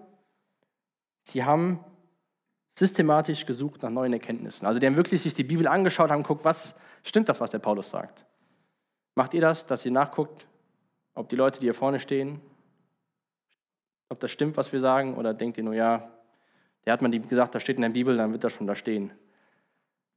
sie 1.23 1.45
haben 1.45 1.81
systematisch 2.71 3.47
gesucht 3.47 3.83
nach 3.83 3.91
neuen 3.91 4.13
Erkenntnissen. 4.13 4.67
Also 4.67 4.79
die 4.79 4.87
haben 4.87 4.97
wirklich 4.97 5.23
sich 5.23 5.33
die 5.33 5.45
Bibel 5.45 5.67
angeschaut, 5.67 6.11
haben 6.11 6.23
geguckt, 6.23 6.45
was 6.45 6.75
stimmt 7.03 7.29
das, 7.29 7.41
was 7.41 7.53
der 7.53 7.61
Paulus 7.61 7.89
sagt. 7.89 8.27
Macht 9.15 9.33
ihr 9.33 9.41
das, 9.41 9.65
dass 9.65 9.87
ihr 9.87 9.93
nachguckt, 9.93 10.47
ob 11.15 11.29
die 11.31 11.37
Leute, 11.37 11.61
die 11.61 11.67
hier 11.67 11.75
vorne 11.75 11.99
stehen, 11.99 12.41
ob 14.09 14.21
das 14.21 14.31
stimmt, 14.31 14.57
was 14.57 14.73
wir 14.73 14.81
sagen, 14.81 15.17
oder 15.17 15.33
denkt 15.33 15.57
ihr 15.57 15.65
nur, 15.65 15.75
ja, 15.75 16.11
der 16.85 16.93
hat 16.93 17.03
man 17.03 17.11
gesagt, 17.29 17.55
das 17.55 17.63
steht 17.63 17.77
in 17.77 17.83
der 17.83 17.89
Bibel, 17.89 18.17
dann 18.17 18.33
wird 18.33 18.45
das 18.45 18.53
schon 18.53 18.67
da 18.67 18.75
stehen. 18.75 19.13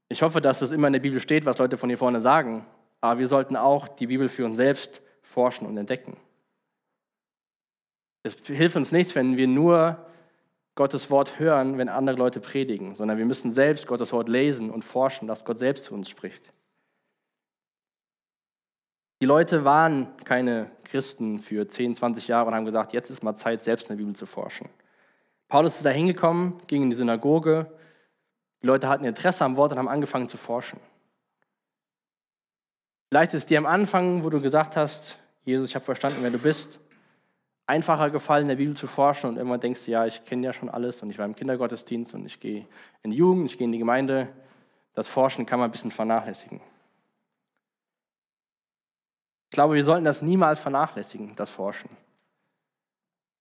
Ich 0.09 0.21
hoffe, 0.21 0.41
dass 0.41 0.61
es 0.61 0.71
immer 0.71 0.87
in 0.87 0.93
der 0.93 0.99
Bibel 0.99 1.19
steht, 1.19 1.45
was 1.45 1.57
Leute 1.57 1.77
von 1.77 1.89
hier 1.89 1.97
vorne 1.97 2.19
sagen, 2.19 2.65
aber 3.01 3.19
wir 3.19 3.27
sollten 3.27 3.55
auch 3.55 3.87
die 3.87 4.07
Bibel 4.07 4.27
für 4.27 4.45
uns 4.45 4.57
selbst 4.57 5.01
forschen 5.21 5.65
und 5.65 5.77
entdecken. 5.77 6.17
Es 8.29 8.37
hilft 8.45 8.75
uns 8.75 8.91
nichts, 8.91 9.15
wenn 9.15 9.37
wir 9.37 9.47
nur 9.47 10.05
Gottes 10.75 11.09
Wort 11.09 11.39
hören, 11.39 11.77
wenn 11.77 11.89
andere 11.89 12.15
Leute 12.15 12.39
predigen, 12.39 12.95
sondern 12.95 13.17
wir 13.17 13.25
müssen 13.25 13.51
selbst 13.51 13.87
Gottes 13.87 14.13
Wort 14.13 14.29
lesen 14.29 14.69
und 14.69 14.83
forschen, 14.83 15.27
dass 15.27 15.43
Gott 15.43 15.57
selbst 15.57 15.85
zu 15.85 15.93
uns 15.93 16.09
spricht. 16.09 16.53
Die 19.21 19.25
Leute 19.25 19.65
waren 19.65 20.15
keine 20.23 20.71
Christen 20.85 21.39
für 21.39 21.67
10, 21.67 21.95
20 21.95 22.27
Jahre 22.27 22.47
und 22.47 22.55
haben 22.55 22.65
gesagt, 22.65 22.93
jetzt 22.93 23.09
ist 23.09 23.23
mal 23.23 23.35
Zeit, 23.35 23.61
selbst 23.61 23.89
in 23.89 23.97
der 23.97 24.03
Bibel 24.03 24.15
zu 24.15 24.25
forschen. 24.25 24.69
Paulus 25.49 25.77
ist 25.77 25.85
da 25.85 25.89
hingekommen, 25.89 26.53
ging 26.67 26.83
in 26.83 26.89
die 26.91 26.95
Synagoge. 26.95 27.69
Die 28.61 28.67
Leute 28.67 28.87
hatten 28.87 29.03
Interesse 29.03 29.43
am 29.43 29.57
Wort 29.57 29.71
und 29.71 29.79
haben 29.79 29.89
angefangen 29.89 30.27
zu 30.27 30.37
forschen. 30.37 30.79
Vielleicht 33.09 33.33
ist 33.33 33.49
dir 33.49 33.57
am 33.57 33.65
Anfang, 33.65 34.23
wo 34.23 34.29
du 34.29 34.39
gesagt 34.39 34.77
hast, 34.77 35.17
Jesus, 35.43 35.69
ich 35.69 35.75
habe 35.75 35.83
verstanden, 35.83 36.19
wer 36.21 36.29
du 36.29 36.37
bist, 36.37 36.79
einfacher 37.69 38.09
gefallen, 38.09 38.43
in 38.43 38.47
der 38.49 38.55
Bibel 38.55 38.75
zu 38.75 38.87
forschen 38.87 39.29
und 39.29 39.37
immer 39.37 39.59
denkst 39.59 39.85
du, 39.85 39.91
ja, 39.91 40.05
ich 40.05 40.25
kenne 40.25 40.43
ja 40.43 40.53
schon 40.53 40.69
alles 40.69 41.03
und 41.03 41.11
ich 41.11 41.19
war 41.19 41.25
im 41.25 41.35
Kindergottesdienst 41.35 42.15
und 42.15 42.25
ich 42.25 42.39
gehe 42.39 42.65
in 43.03 43.11
die 43.11 43.17
Jugend, 43.17 43.45
ich 43.45 43.57
gehe 43.59 43.65
in 43.65 43.71
die 43.71 43.77
Gemeinde. 43.77 44.27
Das 44.95 45.07
Forschen 45.07 45.45
kann 45.45 45.59
man 45.59 45.69
ein 45.69 45.71
bisschen 45.71 45.91
vernachlässigen. 45.91 46.59
Ich 49.49 49.53
glaube, 49.55 49.75
wir 49.75 49.83
sollten 49.83 50.03
das 50.03 50.23
niemals 50.23 50.59
vernachlässigen, 50.59 51.35
das 51.35 51.51
Forschen, 51.51 51.91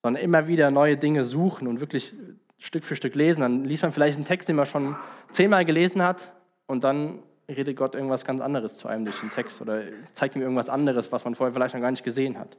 sondern 0.02 0.22
immer 0.22 0.46
wieder 0.46 0.70
neue 0.70 0.98
Dinge 0.98 1.24
suchen 1.24 1.66
und 1.66 1.80
wirklich 1.80 2.14
Stück 2.58 2.84
für 2.84 2.96
Stück 2.96 3.14
lesen. 3.14 3.40
Dann 3.40 3.64
liest 3.64 3.82
man 3.82 3.92
vielleicht 3.92 4.16
einen 4.16 4.26
Text, 4.26 4.46
den 4.46 4.56
man 4.56 4.66
schon 4.66 4.94
zehnmal 5.32 5.64
gelesen 5.64 6.02
hat 6.02 6.34
und 6.66 6.84
dann 6.84 7.22
redet 7.48 7.78
Gott 7.78 7.94
irgendwas 7.94 8.26
ganz 8.26 8.42
anderes 8.42 8.76
zu 8.76 8.88
einem 8.88 9.06
durch 9.06 9.20
den 9.20 9.30
Text 9.30 9.62
oder 9.62 9.84
zeigt 10.12 10.36
ihm 10.36 10.42
irgendwas 10.42 10.68
anderes, 10.68 11.12
was 11.12 11.24
man 11.24 11.34
vorher 11.34 11.54
vielleicht 11.54 11.74
noch 11.74 11.80
gar 11.80 11.90
nicht 11.90 12.04
gesehen 12.04 12.38
hat. 12.38 12.58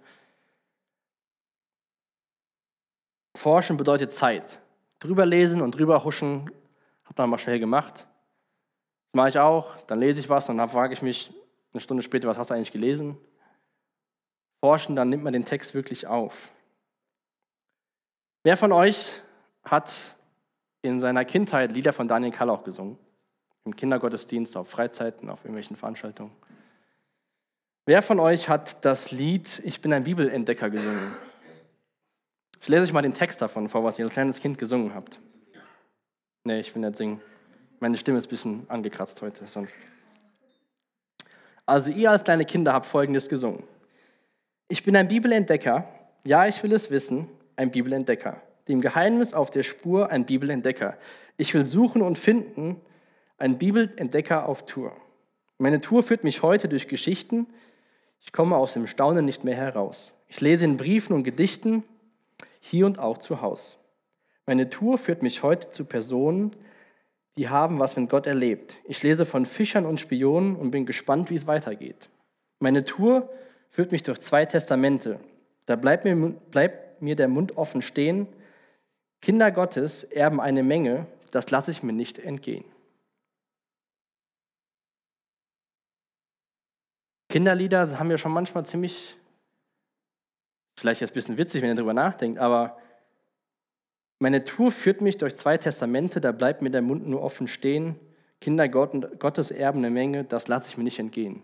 Forschen 3.39 3.77
bedeutet 3.77 4.11
Zeit. 4.11 4.59
Drüber 4.99 5.25
lesen 5.25 5.61
und 5.61 5.71
drüber 5.71 6.03
huschen, 6.03 6.51
hat 7.05 7.17
man 7.17 7.29
mal 7.29 7.37
schnell 7.37 7.57
gemacht. 7.57 7.99
Das 7.99 9.13
mache 9.13 9.29
ich 9.29 9.39
auch. 9.39 9.77
Dann 9.87 10.01
lese 10.01 10.19
ich 10.19 10.27
was 10.27 10.49
und 10.49 10.57
dann 10.57 10.67
frage 10.67 10.93
ich 10.93 11.01
mich 11.01 11.33
eine 11.71 11.79
Stunde 11.79 12.03
später, 12.03 12.27
was 12.27 12.37
hast 12.37 12.49
du 12.49 12.55
eigentlich 12.55 12.73
gelesen? 12.73 13.15
Forschen, 14.59 14.97
dann 14.97 15.07
nimmt 15.07 15.23
man 15.23 15.31
den 15.31 15.45
Text 15.45 15.73
wirklich 15.73 16.05
auf. 16.05 16.51
Wer 18.43 18.57
von 18.57 18.73
euch 18.73 19.21
hat 19.63 19.89
in 20.81 20.99
seiner 20.99 21.23
Kindheit 21.23 21.71
Lieder 21.71 21.93
von 21.93 22.09
Daniel 22.09 22.33
Kallauch 22.33 22.65
gesungen? 22.65 22.97
Im 23.63 23.73
Kindergottesdienst, 23.73 24.57
auf 24.57 24.69
Freizeiten, 24.69 25.29
auf 25.29 25.45
irgendwelchen 25.45 25.77
Veranstaltungen. 25.77 26.31
Wer 27.85 28.01
von 28.01 28.19
euch 28.19 28.49
hat 28.49 28.83
das 28.83 29.11
Lied 29.11 29.61
Ich 29.63 29.79
bin 29.79 29.93
ein 29.93 30.03
Bibelentdecker 30.03 30.69
gesungen? 30.69 31.28
Ich 32.61 32.67
lese 32.67 32.83
euch 32.83 32.93
mal 32.93 33.01
den 33.01 33.13
Text 33.13 33.41
davon 33.41 33.69
vor, 33.69 33.83
was 33.83 33.97
ihr 33.97 34.05
als 34.05 34.13
kleines 34.13 34.39
Kind 34.39 34.57
gesungen 34.57 34.93
habt. 34.93 35.19
Nee, 36.43 36.59
ich 36.59 36.73
will 36.75 36.81
nicht 36.81 36.97
singen. 36.97 37.21
Meine 37.79 37.97
Stimme 37.97 38.17
ist 38.17 38.27
ein 38.27 38.29
bisschen 38.29 38.65
angekratzt 38.67 39.21
heute 39.21 39.45
sonst. 39.45 39.79
Also 41.65 41.91
ihr 41.91 42.11
als 42.11 42.23
kleine 42.23 42.45
Kinder 42.45 42.73
habt 42.73 42.85
Folgendes 42.85 43.29
gesungen. 43.29 43.63
Ich 44.67 44.83
bin 44.83 44.95
ein 44.95 45.07
Bibelentdecker. 45.07 45.87
Ja, 46.25 46.47
ich 46.47 46.61
will 46.61 46.73
es 46.73 46.91
wissen. 46.91 47.27
Ein 47.55 47.71
Bibelentdecker. 47.71 48.41
Dem 48.67 48.81
Geheimnis 48.81 49.33
auf 49.33 49.51
der 49.51 49.63
Spur 49.63 50.11
ein 50.11 50.25
Bibelentdecker. 50.25 50.97
Ich 51.37 51.53
will 51.53 51.65
suchen 51.65 52.01
und 52.01 52.17
finden. 52.17 52.81
Ein 53.37 53.57
Bibelentdecker 53.57 54.47
auf 54.47 54.65
Tour. 54.65 54.91
Meine 55.57 55.79
Tour 55.79 56.03
führt 56.03 56.23
mich 56.23 56.41
heute 56.41 56.67
durch 56.67 56.87
Geschichten. 56.87 57.47
Ich 58.19 58.33
komme 58.33 58.57
aus 58.57 58.73
dem 58.73 58.85
Staunen 58.85 59.25
nicht 59.25 59.43
mehr 59.43 59.55
heraus. 59.55 60.11
Ich 60.27 60.41
lese 60.41 60.65
in 60.65 60.77
Briefen 60.77 61.13
und 61.15 61.23
Gedichten 61.23 61.83
hier 62.59 62.85
und 62.85 62.99
auch 62.99 63.17
zu 63.17 63.41
Hause. 63.41 63.73
Meine 64.45 64.69
Tour 64.69 64.97
führt 64.97 65.21
mich 65.21 65.43
heute 65.43 65.69
zu 65.69 65.85
Personen, 65.85 66.51
die 67.37 67.49
haben 67.49 67.79
was 67.79 67.95
mit 67.95 68.09
Gott 68.09 68.27
erlebt. 68.27 68.77
Ich 68.83 69.01
lese 69.03 69.25
von 69.25 69.45
Fischern 69.45 69.85
und 69.85 69.99
Spionen 69.99 70.55
und 70.55 70.71
bin 70.71 70.85
gespannt, 70.85 71.29
wie 71.29 71.35
es 71.35 71.47
weitergeht. 71.47 72.09
Meine 72.59 72.83
Tour 72.83 73.29
führt 73.69 73.91
mich 73.91 74.03
durch 74.03 74.19
zwei 74.19 74.45
Testamente. 74.45 75.19
Da 75.65 75.75
bleibt 75.75 76.03
mir, 76.03 76.15
bleibt 76.51 77.01
mir 77.01 77.15
der 77.15 77.27
Mund 77.27 77.57
offen 77.57 77.81
stehen. 77.81 78.27
Kinder 79.21 79.51
Gottes 79.51 80.03
erben 80.03 80.41
eine 80.41 80.63
Menge, 80.63 81.05
das 81.31 81.51
lasse 81.51 81.71
ich 81.71 81.83
mir 81.83 81.93
nicht 81.93 82.19
entgehen. 82.19 82.65
Kinderlieder 87.29 87.99
haben 87.99 88.09
ja 88.09 88.17
schon 88.17 88.31
manchmal 88.31 88.65
ziemlich 88.65 89.15
Vielleicht 90.79 91.01
jetzt 91.01 91.11
ein 91.11 91.15
bisschen 91.15 91.37
witzig, 91.37 91.61
wenn 91.61 91.69
ihr 91.69 91.75
darüber 91.75 91.93
nachdenkt, 91.93 92.39
aber 92.39 92.77
meine 94.17 94.45
Tour 94.45 94.71
führt 94.71 95.01
mich 95.01 95.17
durch 95.17 95.35
zwei 95.35 95.57
Testamente, 95.57 96.21
da 96.21 96.31
bleibt 96.31 96.61
mir 96.61 96.69
der 96.69 96.81
Mund 96.81 97.05
nur 97.05 97.21
offen 97.21 97.47
stehen. 97.47 97.97
Kinder 98.39 98.69
Gottes 98.69 99.51
erben 99.51 99.79
eine 99.79 99.89
Menge, 99.89 100.23
das 100.23 100.47
lasse 100.47 100.69
ich 100.69 100.77
mir 100.77 100.85
nicht 100.85 100.99
entgehen. 100.99 101.41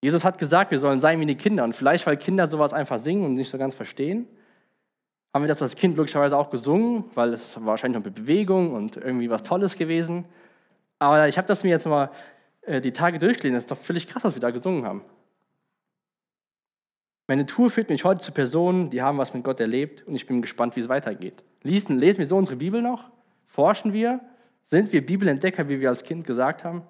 Jesus 0.00 0.24
hat 0.24 0.38
gesagt, 0.38 0.70
wir 0.70 0.78
sollen 0.78 1.00
sein 1.00 1.20
wie 1.20 1.26
die 1.26 1.34
Kinder. 1.34 1.64
Und 1.64 1.74
vielleicht, 1.74 2.06
weil 2.06 2.16
Kinder 2.16 2.46
sowas 2.46 2.72
einfach 2.72 2.98
singen 2.98 3.24
und 3.24 3.34
nicht 3.34 3.50
so 3.50 3.58
ganz 3.58 3.74
verstehen, 3.74 4.26
haben 5.34 5.42
wir 5.42 5.48
das 5.48 5.60
als 5.60 5.74
Kind 5.74 5.98
logischerweise 5.98 6.36
auch 6.36 6.48
gesungen, 6.48 7.04
weil 7.14 7.34
es 7.34 7.56
war 7.56 7.66
wahrscheinlich 7.66 7.98
noch 7.98 8.06
eine 8.06 8.14
Bewegung 8.14 8.72
und 8.72 8.96
irgendwie 8.96 9.28
was 9.28 9.42
Tolles 9.42 9.76
gewesen. 9.76 10.24
Aber 10.98 11.28
ich 11.28 11.36
habe 11.36 11.46
das 11.46 11.62
mir 11.62 11.70
jetzt 11.70 11.86
mal 11.86 12.10
äh, 12.62 12.80
die 12.80 12.92
Tage 12.92 13.18
durchgelesen. 13.18 13.54
Das 13.54 13.64
ist 13.64 13.70
doch 13.70 13.76
völlig 13.76 14.06
krass, 14.06 14.24
was 14.24 14.34
wir 14.34 14.40
da 14.40 14.50
gesungen 14.50 14.86
haben. 14.86 15.02
Meine 17.28 17.46
Tour 17.46 17.70
führt 17.70 17.88
mich 17.88 18.04
heute 18.04 18.20
zu 18.20 18.30
Personen, 18.30 18.90
die 18.90 19.02
haben 19.02 19.18
was 19.18 19.34
mit 19.34 19.42
Gott 19.42 19.58
erlebt 19.58 20.06
und 20.06 20.14
ich 20.14 20.26
bin 20.26 20.42
gespannt, 20.42 20.76
wie 20.76 20.80
es 20.80 20.88
weitergeht. 20.88 21.42
Lesen, 21.62 21.98
lesen 21.98 22.18
wir 22.18 22.26
so 22.26 22.36
unsere 22.36 22.56
Bibel 22.56 22.80
noch? 22.80 23.10
Forschen 23.46 23.92
wir? 23.92 24.20
Sind 24.62 24.92
wir 24.92 25.04
Bibelentdecker, 25.04 25.68
wie 25.68 25.80
wir 25.80 25.88
als 25.88 26.04
Kind 26.04 26.26
gesagt 26.26 26.62
haben? 26.62 26.82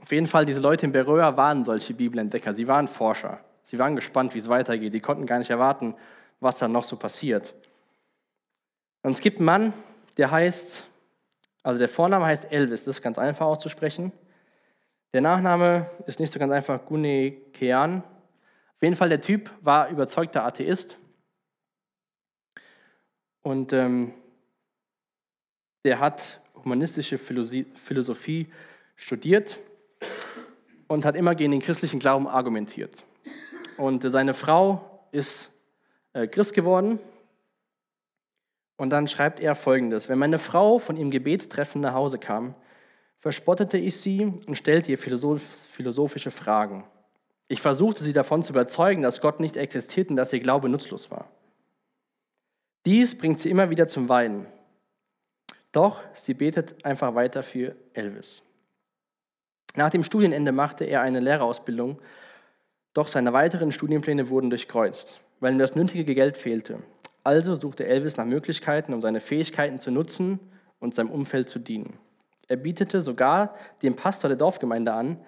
Auf 0.00 0.12
jeden 0.12 0.26
Fall, 0.26 0.44
diese 0.44 0.60
Leute 0.60 0.86
in 0.86 0.92
Beröa 0.92 1.36
waren 1.36 1.64
solche 1.64 1.94
Bibelentdecker. 1.94 2.52
Sie 2.52 2.68
waren 2.68 2.88
Forscher. 2.88 3.40
Sie 3.62 3.78
waren 3.78 3.96
gespannt, 3.96 4.34
wie 4.34 4.38
es 4.38 4.48
weitergeht. 4.48 4.92
Die 4.92 5.00
konnten 5.00 5.24
gar 5.24 5.38
nicht 5.38 5.50
erwarten, 5.50 5.94
was 6.40 6.58
dann 6.58 6.72
noch 6.72 6.84
so 6.84 6.96
passiert. 6.96 7.54
Und 9.02 9.12
es 9.12 9.20
gibt 9.20 9.38
einen 9.38 9.46
Mann, 9.46 9.72
der 10.16 10.30
heißt, 10.30 10.82
also 11.62 11.78
der 11.78 11.88
Vorname 11.88 12.26
heißt 12.26 12.52
Elvis, 12.52 12.84
das 12.84 12.96
ist 12.96 13.02
ganz 13.02 13.18
einfach 13.18 13.46
auszusprechen. 13.46 14.12
Der 15.14 15.20
Nachname 15.20 15.88
ist 16.08 16.18
nicht 16.18 16.32
so 16.32 16.40
ganz 16.40 16.52
einfach, 16.52 16.84
Gune 16.86 17.30
Kean. 17.52 18.02
Auf 18.02 18.82
jeden 18.82 18.96
Fall, 18.96 19.08
der 19.08 19.20
Typ 19.20 19.48
war 19.60 19.88
überzeugter 19.88 20.44
Atheist. 20.44 20.98
Und 23.42 23.72
ähm, 23.72 24.12
der 25.84 26.00
hat 26.00 26.40
humanistische 26.56 27.18
Philosophie 27.18 28.48
studiert 28.96 29.60
und 30.88 31.04
hat 31.04 31.14
immer 31.14 31.36
gegen 31.36 31.52
den 31.52 31.62
christlichen 31.62 32.00
Glauben 32.00 32.26
argumentiert. 32.26 33.04
Und 33.76 34.02
seine 34.10 34.34
Frau 34.34 35.06
ist 35.12 35.48
äh, 36.12 36.26
Christ 36.26 36.54
geworden. 36.54 36.98
Und 38.76 38.90
dann 38.90 39.06
schreibt 39.06 39.38
er 39.38 39.54
folgendes: 39.54 40.08
Wenn 40.08 40.18
meine 40.18 40.40
Frau 40.40 40.80
von 40.80 40.96
ihrem 40.96 41.12
Gebetstreffen 41.12 41.82
nach 41.82 41.94
Hause 41.94 42.18
kam, 42.18 42.56
verspottete 43.24 43.78
ich 43.78 43.96
sie 43.96 44.26
und 44.26 44.54
stellte 44.54 44.90
ihr 44.90 44.98
philosophische 44.98 46.30
Fragen. 46.30 46.84
Ich 47.48 47.62
versuchte 47.62 48.04
sie 48.04 48.12
davon 48.12 48.42
zu 48.42 48.52
überzeugen, 48.52 49.00
dass 49.00 49.22
Gott 49.22 49.40
nicht 49.40 49.56
existiert 49.56 50.10
und 50.10 50.16
dass 50.16 50.34
ihr 50.34 50.40
Glaube 50.40 50.68
nutzlos 50.68 51.10
war. 51.10 51.30
Dies 52.84 53.16
bringt 53.16 53.40
sie 53.40 53.48
immer 53.48 53.70
wieder 53.70 53.86
zum 53.86 54.10
Weinen. 54.10 54.44
Doch 55.72 56.02
sie 56.12 56.34
betet 56.34 56.84
einfach 56.84 57.14
weiter 57.14 57.42
für 57.42 57.74
Elvis. 57.94 58.42
Nach 59.74 59.88
dem 59.88 60.02
Studienende 60.02 60.52
machte 60.52 60.84
er 60.84 61.00
eine 61.00 61.20
Lehrerausbildung, 61.20 62.02
doch 62.92 63.08
seine 63.08 63.32
weiteren 63.32 63.72
Studienpläne 63.72 64.28
wurden 64.28 64.50
durchkreuzt, 64.50 65.18
weil 65.40 65.54
ihm 65.54 65.58
das 65.58 65.74
nötige 65.74 66.14
Geld 66.14 66.36
fehlte. 66.36 66.80
Also 67.22 67.54
suchte 67.54 67.86
Elvis 67.86 68.18
nach 68.18 68.26
Möglichkeiten, 68.26 68.92
um 68.92 69.00
seine 69.00 69.20
Fähigkeiten 69.20 69.78
zu 69.78 69.90
nutzen 69.90 70.40
und 70.78 70.94
seinem 70.94 71.10
Umfeld 71.10 71.48
zu 71.48 71.58
dienen. 71.58 71.98
Er 72.48 72.56
bietete 72.56 73.02
sogar 73.02 73.54
dem 73.82 73.96
Pastor 73.96 74.28
der 74.28 74.36
Dorfgemeinde 74.36 74.92
an, 74.92 75.18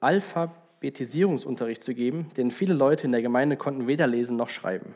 Alphabetisierungsunterricht 0.00 1.82
zu 1.82 1.94
geben, 1.94 2.30
denn 2.36 2.50
viele 2.50 2.74
Leute 2.74 3.04
in 3.04 3.12
der 3.12 3.22
Gemeinde 3.22 3.56
konnten 3.56 3.86
weder 3.86 4.06
lesen 4.06 4.36
noch 4.36 4.48
schreiben. 4.48 4.94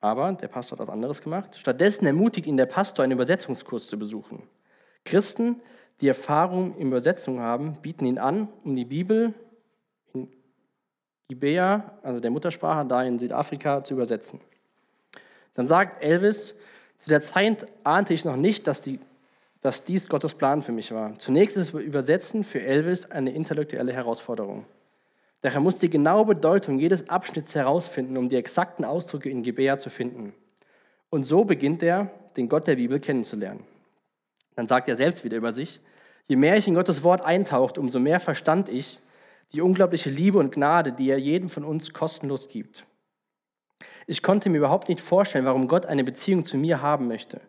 Aber 0.00 0.32
der 0.32 0.48
Pastor 0.48 0.78
hat 0.78 0.86
was 0.86 0.92
anderes 0.92 1.22
gemacht. 1.22 1.56
Stattdessen 1.56 2.06
ermutigt 2.06 2.46
ihn 2.46 2.56
der 2.56 2.66
Pastor, 2.66 3.04
einen 3.04 3.12
Übersetzungskurs 3.12 3.88
zu 3.88 3.98
besuchen. 3.98 4.42
Christen 5.04 5.62
die 6.00 6.08
Erfahrung 6.08 6.76
in 6.76 6.88
Übersetzung 6.88 7.40
haben, 7.40 7.74
bieten 7.80 8.04
ihn 8.06 8.18
an, 8.18 8.48
um 8.64 8.74
die 8.74 8.84
Bibel 8.84 9.32
in 10.12 10.28
Gibea, 11.28 11.98
also 12.02 12.20
der 12.20 12.30
Muttersprache, 12.30 12.86
da 12.86 13.02
in 13.04 13.18
Südafrika, 13.18 13.84
zu 13.84 13.94
übersetzen. 13.94 14.40
Dann 15.54 15.68
sagt 15.68 16.02
Elvis, 16.02 16.54
zu 16.98 17.08
der 17.08 17.20
Zeit 17.20 17.66
ahnte 17.84 18.12
ich 18.12 18.24
noch 18.24 18.36
nicht, 18.36 18.66
dass, 18.66 18.82
die, 18.82 18.98
dass 19.64 19.82
dies 19.82 20.10
Gottes 20.10 20.34
Plan 20.34 20.60
für 20.60 20.72
mich 20.72 20.92
war. 20.92 21.18
Zunächst 21.18 21.56
ist 21.56 21.72
Übersetzen 21.72 22.44
für 22.44 22.60
Elvis 22.60 23.10
eine 23.10 23.32
intellektuelle 23.32 23.94
Herausforderung. 23.94 24.66
Daher 25.40 25.60
muss 25.60 25.78
die 25.78 25.88
genaue 25.88 26.26
Bedeutung 26.26 26.78
jedes 26.78 27.08
Abschnitts 27.08 27.54
herausfinden, 27.54 28.18
um 28.18 28.28
die 28.28 28.36
exakten 28.36 28.84
Ausdrücke 28.84 29.30
in 29.30 29.42
Gibea 29.42 29.78
zu 29.78 29.88
finden. 29.88 30.34
Und 31.08 31.24
so 31.24 31.44
beginnt 31.44 31.82
er, 31.82 32.10
den 32.36 32.50
Gott 32.50 32.66
der 32.66 32.76
Bibel 32.76 33.00
kennenzulernen. 33.00 33.64
Dann 34.54 34.66
sagt 34.66 34.86
er 34.86 34.96
selbst 34.96 35.24
wieder 35.24 35.38
über 35.38 35.54
sich, 35.54 35.80
je 36.26 36.36
mehr 36.36 36.58
ich 36.58 36.68
in 36.68 36.74
Gottes 36.74 37.02
Wort 37.02 37.24
eintaucht, 37.24 37.78
umso 37.78 37.98
mehr 37.98 38.20
verstand 38.20 38.68
ich 38.68 39.00
die 39.54 39.62
unglaubliche 39.62 40.10
Liebe 40.10 40.36
und 40.36 40.52
Gnade, 40.52 40.92
die 40.92 41.08
er 41.08 41.18
jedem 41.18 41.48
von 41.48 41.64
uns 41.64 41.94
kostenlos 41.94 42.48
gibt. 42.48 42.84
Ich 44.06 44.22
konnte 44.22 44.50
mir 44.50 44.58
überhaupt 44.58 44.90
nicht 44.90 45.00
vorstellen, 45.00 45.46
warum 45.46 45.68
Gott 45.68 45.86
eine 45.86 46.04
Beziehung 46.04 46.44
zu 46.44 46.58
mir 46.58 46.82
haben 46.82 47.08
möchte. 47.08 47.40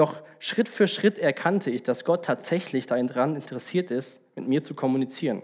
Doch 0.00 0.22
Schritt 0.38 0.70
für 0.70 0.88
Schritt 0.88 1.18
erkannte 1.18 1.70
ich, 1.70 1.82
dass 1.82 2.06
Gott 2.06 2.24
tatsächlich 2.24 2.86
daran 2.86 3.36
interessiert 3.36 3.90
ist, 3.90 4.22
mit 4.34 4.48
mir 4.48 4.62
zu 4.62 4.72
kommunizieren. 4.72 5.42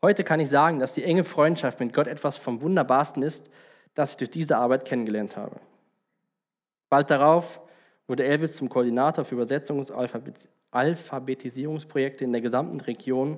Heute 0.00 0.24
kann 0.24 0.40
ich 0.40 0.48
sagen, 0.48 0.78
dass 0.80 0.94
die 0.94 1.04
enge 1.04 1.22
Freundschaft 1.22 1.78
mit 1.78 1.92
Gott 1.92 2.06
etwas 2.06 2.38
vom 2.38 2.62
Wunderbarsten 2.62 3.22
ist, 3.22 3.50
das 3.92 4.12
ich 4.12 4.16
durch 4.16 4.30
diese 4.30 4.56
Arbeit 4.56 4.86
kennengelernt 4.86 5.36
habe. 5.36 5.60
Bald 6.88 7.10
darauf 7.10 7.60
wurde 8.06 8.24
Elvis 8.24 8.56
zum 8.56 8.70
Koordinator 8.70 9.26
für 9.26 9.34
Übersetzungs- 9.34 9.92
und 9.92 10.34
Alphabetisierungsprojekte 10.70 12.24
in 12.24 12.32
der 12.32 12.40
gesamten 12.40 12.80
Region 12.80 13.36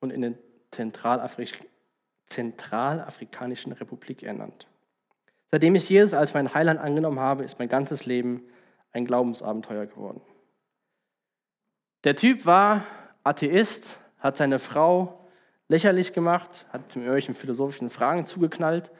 und 0.00 0.10
in 0.10 0.20
der 0.20 0.32
Zentralafrik 0.70 1.66
Zentralafrikanischen 2.26 3.72
Republik 3.72 4.22
ernannt. 4.22 4.66
Seitdem 5.50 5.76
ich 5.76 5.88
Jesus 5.88 6.12
als 6.12 6.34
mein 6.34 6.52
Heiland 6.52 6.78
angenommen 6.78 7.20
habe, 7.20 7.42
ist 7.42 7.58
mein 7.58 7.70
ganzes 7.70 8.04
Leben 8.04 8.44
ein 8.92 9.04
Glaubensabenteuer 9.04 9.86
geworden. 9.86 10.20
Der 12.04 12.16
Typ 12.16 12.46
war 12.46 12.84
Atheist, 13.24 13.98
hat 14.18 14.36
seine 14.36 14.58
Frau 14.58 15.28
lächerlich 15.68 16.12
gemacht, 16.12 16.66
hat 16.72 16.82
mit 16.82 16.96
irgendwelchen 16.96 17.34
philosophischen 17.34 17.90
Fragen 17.90 18.26
zugeknallt. 18.26 18.90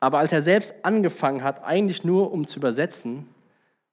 Aber 0.00 0.18
als 0.18 0.32
er 0.32 0.42
selbst 0.42 0.84
angefangen 0.84 1.44
hat, 1.44 1.62
eigentlich 1.62 2.04
nur 2.04 2.32
um 2.32 2.46
zu 2.46 2.58
übersetzen, 2.58 3.28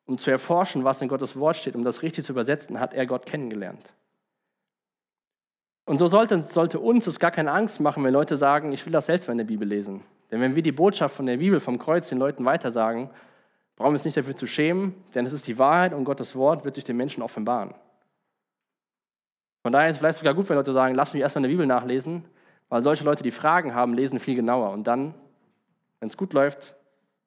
um 0.06 0.18
zu 0.18 0.32
erforschen, 0.32 0.84
was 0.84 1.02
in 1.02 1.08
Gottes 1.08 1.38
Wort 1.38 1.58
steht, 1.58 1.76
um 1.76 1.84
das 1.84 2.02
richtig 2.02 2.26
zu 2.26 2.32
übersetzen, 2.32 2.80
hat 2.80 2.94
er 2.94 3.06
Gott 3.06 3.26
kennengelernt. 3.26 3.94
Und 5.86 5.98
so 5.98 6.08
sollte, 6.08 6.40
sollte 6.40 6.80
uns 6.80 7.08
es 7.08 7.20
gar 7.20 7.32
keine 7.32 7.52
Angst 7.52 7.80
machen, 7.80 8.04
wenn 8.04 8.14
Leute 8.14 8.38
sagen, 8.38 8.72
ich 8.72 8.86
will 8.86 8.94
das 8.94 9.08
selbst 9.08 9.28
in 9.30 9.38
der 9.38 9.46
Bibel 9.46 9.68
lesen. 9.68 10.04
Denn 10.32 10.40
wenn 10.42 10.56
wir 10.56 10.64
die 10.64 10.72
Botschaft 10.72 11.16
von 11.16 11.26
der 11.26 11.38
Bibel, 11.38 11.60
vom 11.60 11.78
Kreuz 11.78 12.10
den 12.10 12.18
Leuten 12.18 12.46
weitersagen, 12.46 13.10
brauchen 13.82 13.94
uns 13.94 14.06
nicht 14.06 14.18
dafür 14.18 14.36
zu 14.36 14.48
schämen, 14.48 14.94
denn 15.16 15.26
es 15.26 15.34
ist 15.34 15.48
die 15.48 15.58
Wahrheit 15.58 15.94
und 15.94 16.04
Gottes 16.04 16.36
Wort 16.36 16.64
wird 16.64 16.76
sich 16.76 16.84
den 16.84 16.98
Menschen 16.98 17.24
offenbaren. 17.24 17.74
Von 19.64 19.72
daher 19.72 19.90
ist 19.90 19.96
es 19.96 20.00
vielleicht 20.00 20.20
sogar 20.20 20.34
gut, 20.34 20.48
wenn 20.50 20.56
Leute 20.56 20.74
sagen, 20.74 20.96
lass 20.96 21.14
mich 21.14 21.22
erstmal 21.22 21.44
in 21.44 21.50
der 21.50 21.54
Bibel 21.56 21.66
nachlesen, 21.66 22.26
weil 22.70 22.82
solche 22.84 23.04
Leute, 23.04 23.24
die 23.24 23.32
Fragen 23.32 23.76
haben, 23.76 23.94
lesen 23.94 24.20
viel 24.20 24.36
genauer. 24.36 24.72
Und 24.72 24.86
dann, 24.86 25.14
wenn 26.00 26.10
es 26.10 26.18
gut 26.18 26.34
läuft, 26.34 26.76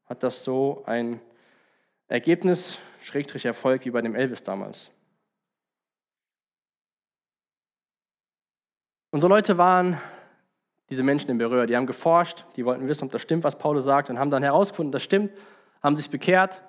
hat 0.07 0.23
das 0.23 0.45
so 0.45 0.83
ein 0.87 1.21
Ergebnis, 2.09 2.79
Schrägstrich 3.01 3.45
Erfolg 3.45 3.85
wie 3.85 3.91
bei 3.91 4.01
dem 4.01 4.15
Elvis 4.15 4.43
damals. 4.43 4.91
So 9.13 9.29
Leute 9.29 9.59
waren 9.59 10.01
diese 10.91 11.03
Menschen 11.03 11.31
in 11.31 11.39
Berührer, 11.39 11.67
die 11.67 11.77
haben 11.77 11.87
geforscht, 11.87 12.45
die 12.57 12.65
wollten 12.65 12.87
wissen, 12.89 13.05
ob 13.07 13.13
das 13.13 13.23
stimmt, 13.23 13.45
was 13.45 13.57
Paulus 13.59 13.85
sagt, 13.85 14.11
und 14.11 14.19
haben 14.19 14.31
dann 14.31 14.43
herausgefunden, 14.43 14.93
das 14.93 15.03
stimmt, 15.03 15.31
haben 15.85 15.97
sich 15.97 16.11
bekehrt 16.11 16.63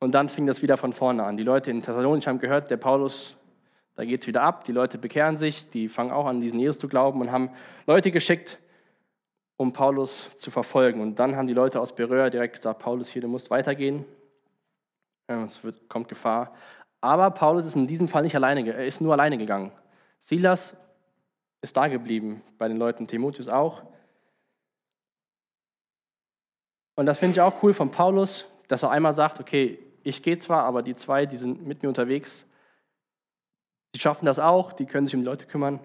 und 0.00 0.14
dann 0.14 0.28
fing 0.28 0.46
das 0.46 0.60
wieder 0.60 0.76
von 0.76 0.92
vorne 0.92 1.22
an. 1.24 1.36
Die 1.36 1.44
Leute 1.44 1.70
in 1.70 1.80
Thessalonich 1.80 2.26
haben 2.26 2.40
gehört, 2.40 2.68
der 2.68 2.76
Paulus, 2.76 3.36
da 3.94 4.04
geht 4.04 4.22
es 4.22 4.26
wieder 4.26 4.42
ab, 4.42 4.64
die 4.64 4.72
Leute 4.72 4.98
bekehren 4.98 5.38
sich, 5.38 5.70
die 5.70 5.88
fangen 5.88 6.10
auch 6.10 6.26
an, 6.26 6.40
diesen 6.40 6.58
Jesus 6.58 6.80
zu 6.80 6.88
glauben 6.88 7.20
und 7.20 7.30
haben 7.30 7.50
Leute 7.86 8.10
geschickt, 8.10 8.58
um 9.56 9.72
Paulus 9.72 10.36
zu 10.36 10.50
verfolgen. 10.50 11.00
Und 11.00 11.18
dann 11.20 11.36
haben 11.36 11.46
die 11.46 11.54
Leute 11.54 11.80
aus 11.80 11.94
Berührer 11.94 12.28
direkt 12.28 12.56
gesagt, 12.56 12.80
Paulus, 12.80 13.08
hier, 13.08 13.22
du 13.22 13.28
musst 13.28 13.50
weitergehen, 13.50 14.04
es 15.28 15.62
wird, 15.62 15.88
kommt 15.88 16.08
Gefahr. 16.08 16.52
Aber 17.00 17.30
Paulus 17.30 17.66
ist 17.66 17.76
in 17.76 17.86
diesem 17.86 18.08
Fall 18.08 18.22
nicht 18.22 18.34
alleine, 18.34 18.68
er 18.68 18.84
ist 18.84 19.00
nur 19.00 19.12
alleine 19.12 19.38
gegangen. 19.38 19.70
Silas 20.18 20.76
ist 21.62 21.76
da 21.76 21.86
geblieben, 21.86 22.42
bei 22.58 22.66
den 22.66 22.78
Leuten, 22.78 23.06
Timotheus 23.06 23.48
auch. 23.48 23.82
Und 26.96 27.06
das 27.06 27.18
finde 27.18 27.34
ich 27.34 27.40
auch 27.40 27.62
cool 27.62 27.72
von 27.72 27.90
Paulus, 27.90 28.46
dass 28.68 28.82
er 28.82 28.90
einmal 28.90 29.12
sagt, 29.12 29.40
okay, 29.40 29.78
ich 30.02 30.22
gehe 30.22 30.38
zwar, 30.38 30.64
aber 30.64 30.82
die 30.82 30.94
zwei, 30.94 31.26
die 31.26 31.36
sind 31.36 31.66
mit 31.66 31.82
mir 31.82 31.88
unterwegs, 31.88 32.46
die 33.94 34.00
schaffen 34.00 34.26
das 34.26 34.38
auch, 34.38 34.72
die 34.72 34.86
können 34.86 35.06
sich 35.06 35.14
um 35.14 35.22
die 35.22 35.26
Leute 35.26 35.46
kümmern. 35.46 35.80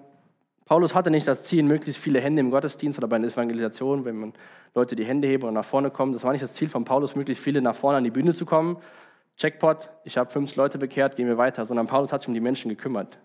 Paulus 0.66 0.96
hatte 0.96 1.12
nicht 1.12 1.28
das 1.28 1.44
Ziel, 1.44 1.64
möglichst 1.64 2.02
viele 2.02 2.22
Hände 2.22 2.40
im 2.40 2.50
Gottesdienst 2.50 2.98
oder 2.98 3.08
bei 3.08 3.18
einer 3.18 3.28
Evangelisation, 3.28 4.06
wenn 4.06 4.16
man 4.16 4.34
Leute 4.74 4.96
die 4.96 5.04
Hände 5.04 5.28
heben 5.28 5.48
und 5.48 5.54
nach 5.54 5.66
vorne 5.66 5.92
kommen. 5.92 6.14
Das 6.14 6.24
war 6.24 6.32
nicht 6.32 6.44
das 6.44 6.54
Ziel 6.54 6.70
von 6.70 6.86
Paulus, 6.86 7.16
möglichst 7.16 7.44
viele 7.44 7.62
nach 7.62 7.76
vorne 7.76 7.98
an 7.98 8.04
die 8.04 8.12
Bühne 8.12 8.34
zu 8.34 8.46
kommen. 8.46 8.78
Checkpot, 9.38 9.90
ich 10.04 10.18
habe 10.18 10.30
50 10.30 10.56
Leute 10.56 10.78
bekehrt, 10.78 11.16
gehen 11.16 11.28
wir 11.28 11.38
weiter. 11.38 11.66
Sondern 11.66 11.88
Paulus 11.88 12.14
hat 12.14 12.22
sich 12.22 12.28
um 12.28 12.34
die 12.34 12.40
Menschen 12.40 12.70
gekümmert. 12.70 13.18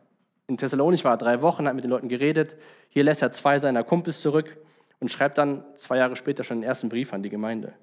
In 0.49 0.57
Thessalonich 0.57 1.05
war 1.05 1.15
er 1.15 1.19
drei 1.19 1.43
Wochen, 1.43 1.69
hat 1.69 1.75
mit 1.75 1.85
den 1.85 1.91
Leuten 1.91 2.09
geredet. 2.09 2.57
Hier 2.89 3.05
lässt 3.05 3.23
er 3.23 3.31
zwei 3.31 3.59
seiner 3.59 3.85
Kumpels 3.85 4.21
zurück 4.21 4.57
und 4.99 5.11
schreibt 5.11 5.39
dann 5.39 5.65
zwei 5.75 5.99
Jahre 5.99 6.17
später 6.17 6.43
schon 6.43 6.59
den 6.59 6.65
ersten 6.65 6.89
Brief 6.89 7.13
an 7.13 7.23
die 7.23 7.31
Gemeinde. 7.31 7.75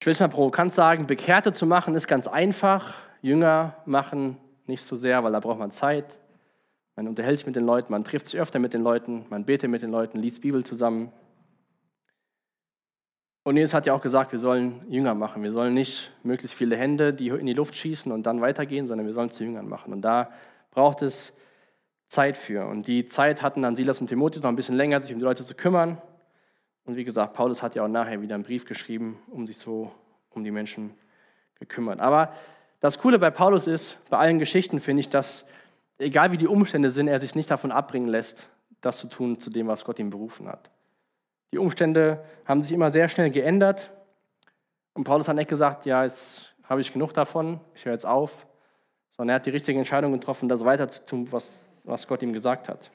Ich 0.00 0.06
will 0.06 0.12
es 0.12 0.20
mal 0.20 0.28
provokant 0.28 0.72
sagen, 0.72 1.06
Bekehrte 1.06 1.52
zu 1.52 1.66
machen 1.66 1.94
ist 1.94 2.06
ganz 2.06 2.28
einfach, 2.28 2.94
Jünger 3.20 3.74
machen 3.84 4.36
nicht 4.66 4.84
so 4.84 4.96
sehr, 4.96 5.24
weil 5.24 5.32
da 5.32 5.40
braucht 5.40 5.58
man 5.58 5.70
Zeit. 5.70 6.18
Man 6.94 7.08
unterhält 7.08 7.38
sich 7.38 7.46
mit 7.46 7.56
den 7.56 7.64
Leuten, 7.64 7.92
man 7.92 8.04
trifft 8.04 8.28
sich 8.28 8.40
öfter 8.40 8.58
mit 8.58 8.74
den 8.74 8.82
Leuten, 8.82 9.26
man 9.30 9.44
betet 9.44 9.70
mit 9.70 9.82
den 9.82 9.90
Leuten, 9.90 10.18
liest 10.18 10.42
Bibel 10.42 10.64
zusammen. 10.64 11.12
Und 13.42 13.56
Jesus 13.56 13.72
hat 13.72 13.86
ja 13.86 13.94
auch 13.94 14.02
gesagt, 14.02 14.32
wir 14.32 14.38
sollen 14.38 14.82
Jünger 14.90 15.14
machen. 15.14 15.42
Wir 15.42 15.52
sollen 15.52 15.72
nicht 15.72 16.12
möglichst 16.22 16.54
viele 16.54 16.76
Hände, 16.76 17.14
die 17.14 17.28
in 17.28 17.46
die 17.46 17.54
Luft 17.54 17.74
schießen 17.74 18.12
und 18.12 18.24
dann 18.24 18.42
weitergehen, 18.42 18.86
sondern 18.86 19.06
wir 19.06 19.14
sollen 19.14 19.30
zu 19.30 19.42
Jüngern 19.42 19.68
machen. 19.68 19.92
Und 19.94 20.02
da 20.02 20.30
braucht 20.70 21.00
es 21.00 21.32
Zeit 22.08 22.36
für. 22.36 22.66
Und 22.66 22.86
die 22.86 23.06
Zeit 23.06 23.42
hatten 23.42 23.62
dann 23.62 23.74
Silas 23.74 24.02
und 24.02 24.08
Timotheus 24.08 24.42
noch 24.42 24.50
ein 24.50 24.56
bisschen 24.56 24.76
länger, 24.76 25.00
sich 25.00 25.12
um 25.12 25.18
die 25.18 25.24
Leute 25.24 25.44
zu 25.44 25.54
kümmern. 25.54 25.96
Und 26.88 26.96
wie 26.96 27.04
gesagt, 27.04 27.34
Paulus 27.34 27.62
hat 27.62 27.74
ja 27.74 27.84
auch 27.84 27.88
nachher 27.88 28.22
wieder 28.22 28.34
einen 28.34 28.44
Brief 28.44 28.64
geschrieben, 28.64 29.20
um 29.30 29.44
sich 29.44 29.58
so 29.58 29.92
um 30.30 30.42
die 30.42 30.50
Menschen 30.50 30.94
gekümmert. 31.58 32.00
Aber 32.00 32.32
das 32.80 32.98
Coole 32.98 33.18
bei 33.18 33.30
Paulus 33.30 33.66
ist, 33.66 33.98
bei 34.08 34.16
allen 34.16 34.38
Geschichten 34.38 34.80
finde 34.80 35.00
ich, 35.00 35.10
dass 35.10 35.44
egal 35.98 36.32
wie 36.32 36.38
die 36.38 36.46
Umstände 36.46 36.88
sind, 36.88 37.08
er 37.08 37.20
sich 37.20 37.34
nicht 37.34 37.50
davon 37.50 37.72
abbringen 37.72 38.08
lässt, 38.08 38.48
das 38.80 39.00
zu 39.00 39.06
tun, 39.06 39.38
zu 39.38 39.50
dem, 39.50 39.66
was 39.66 39.84
Gott 39.84 39.98
ihm 39.98 40.08
berufen 40.08 40.48
hat. 40.48 40.70
Die 41.52 41.58
Umstände 41.58 42.24
haben 42.46 42.62
sich 42.62 42.72
immer 42.72 42.90
sehr 42.90 43.10
schnell 43.10 43.30
geändert. 43.30 43.90
Und 44.94 45.04
Paulus 45.04 45.28
hat 45.28 45.36
nicht 45.36 45.50
gesagt, 45.50 45.84
ja, 45.84 46.04
jetzt 46.04 46.54
habe 46.64 46.80
ich 46.80 46.90
genug 46.90 47.12
davon, 47.12 47.60
ich 47.74 47.84
höre 47.84 47.92
jetzt 47.92 48.06
auf, 48.06 48.46
sondern 49.10 49.34
er 49.34 49.36
hat 49.40 49.44
die 49.44 49.50
richtige 49.50 49.78
Entscheidung 49.78 50.12
getroffen, 50.12 50.48
das 50.48 50.64
weiter 50.64 50.88
zu 50.88 51.04
tun, 51.04 51.30
was, 51.32 51.66
was 51.84 52.08
Gott 52.08 52.22
ihm 52.22 52.32
gesagt 52.32 52.66
hat. 52.66 52.90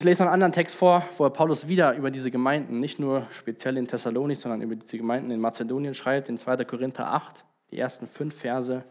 Ich 0.00 0.06
lese 0.06 0.22
noch 0.22 0.28
einen 0.28 0.42
anderen 0.42 0.52
Text 0.54 0.76
vor, 0.76 1.04
wo 1.18 1.28
Paulus 1.28 1.68
wieder 1.68 1.94
über 1.94 2.10
diese 2.10 2.30
Gemeinden, 2.30 2.80
nicht 2.80 2.98
nur 2.98 3.26
speziell 3.32 3.76
in 3.76 3.86
Thessalonik, 3.86 4.38
sondern 4.38 4.62
über 4.62 4.74
diese 4.74 4.96
Gemeinden 4.96 5.30
in 5.30 5.38
Mazedonien 5.40 5.92
schreibt, 5.92 6.30
in 6.30 6.38
2. 6.38 6.64
Korinther 6.64 7.08
8, 7.08 7.44
die 7.70 7.78
ersten 7.78 8.06
fünf 8.06 8.34
Verse. 8.34 8.82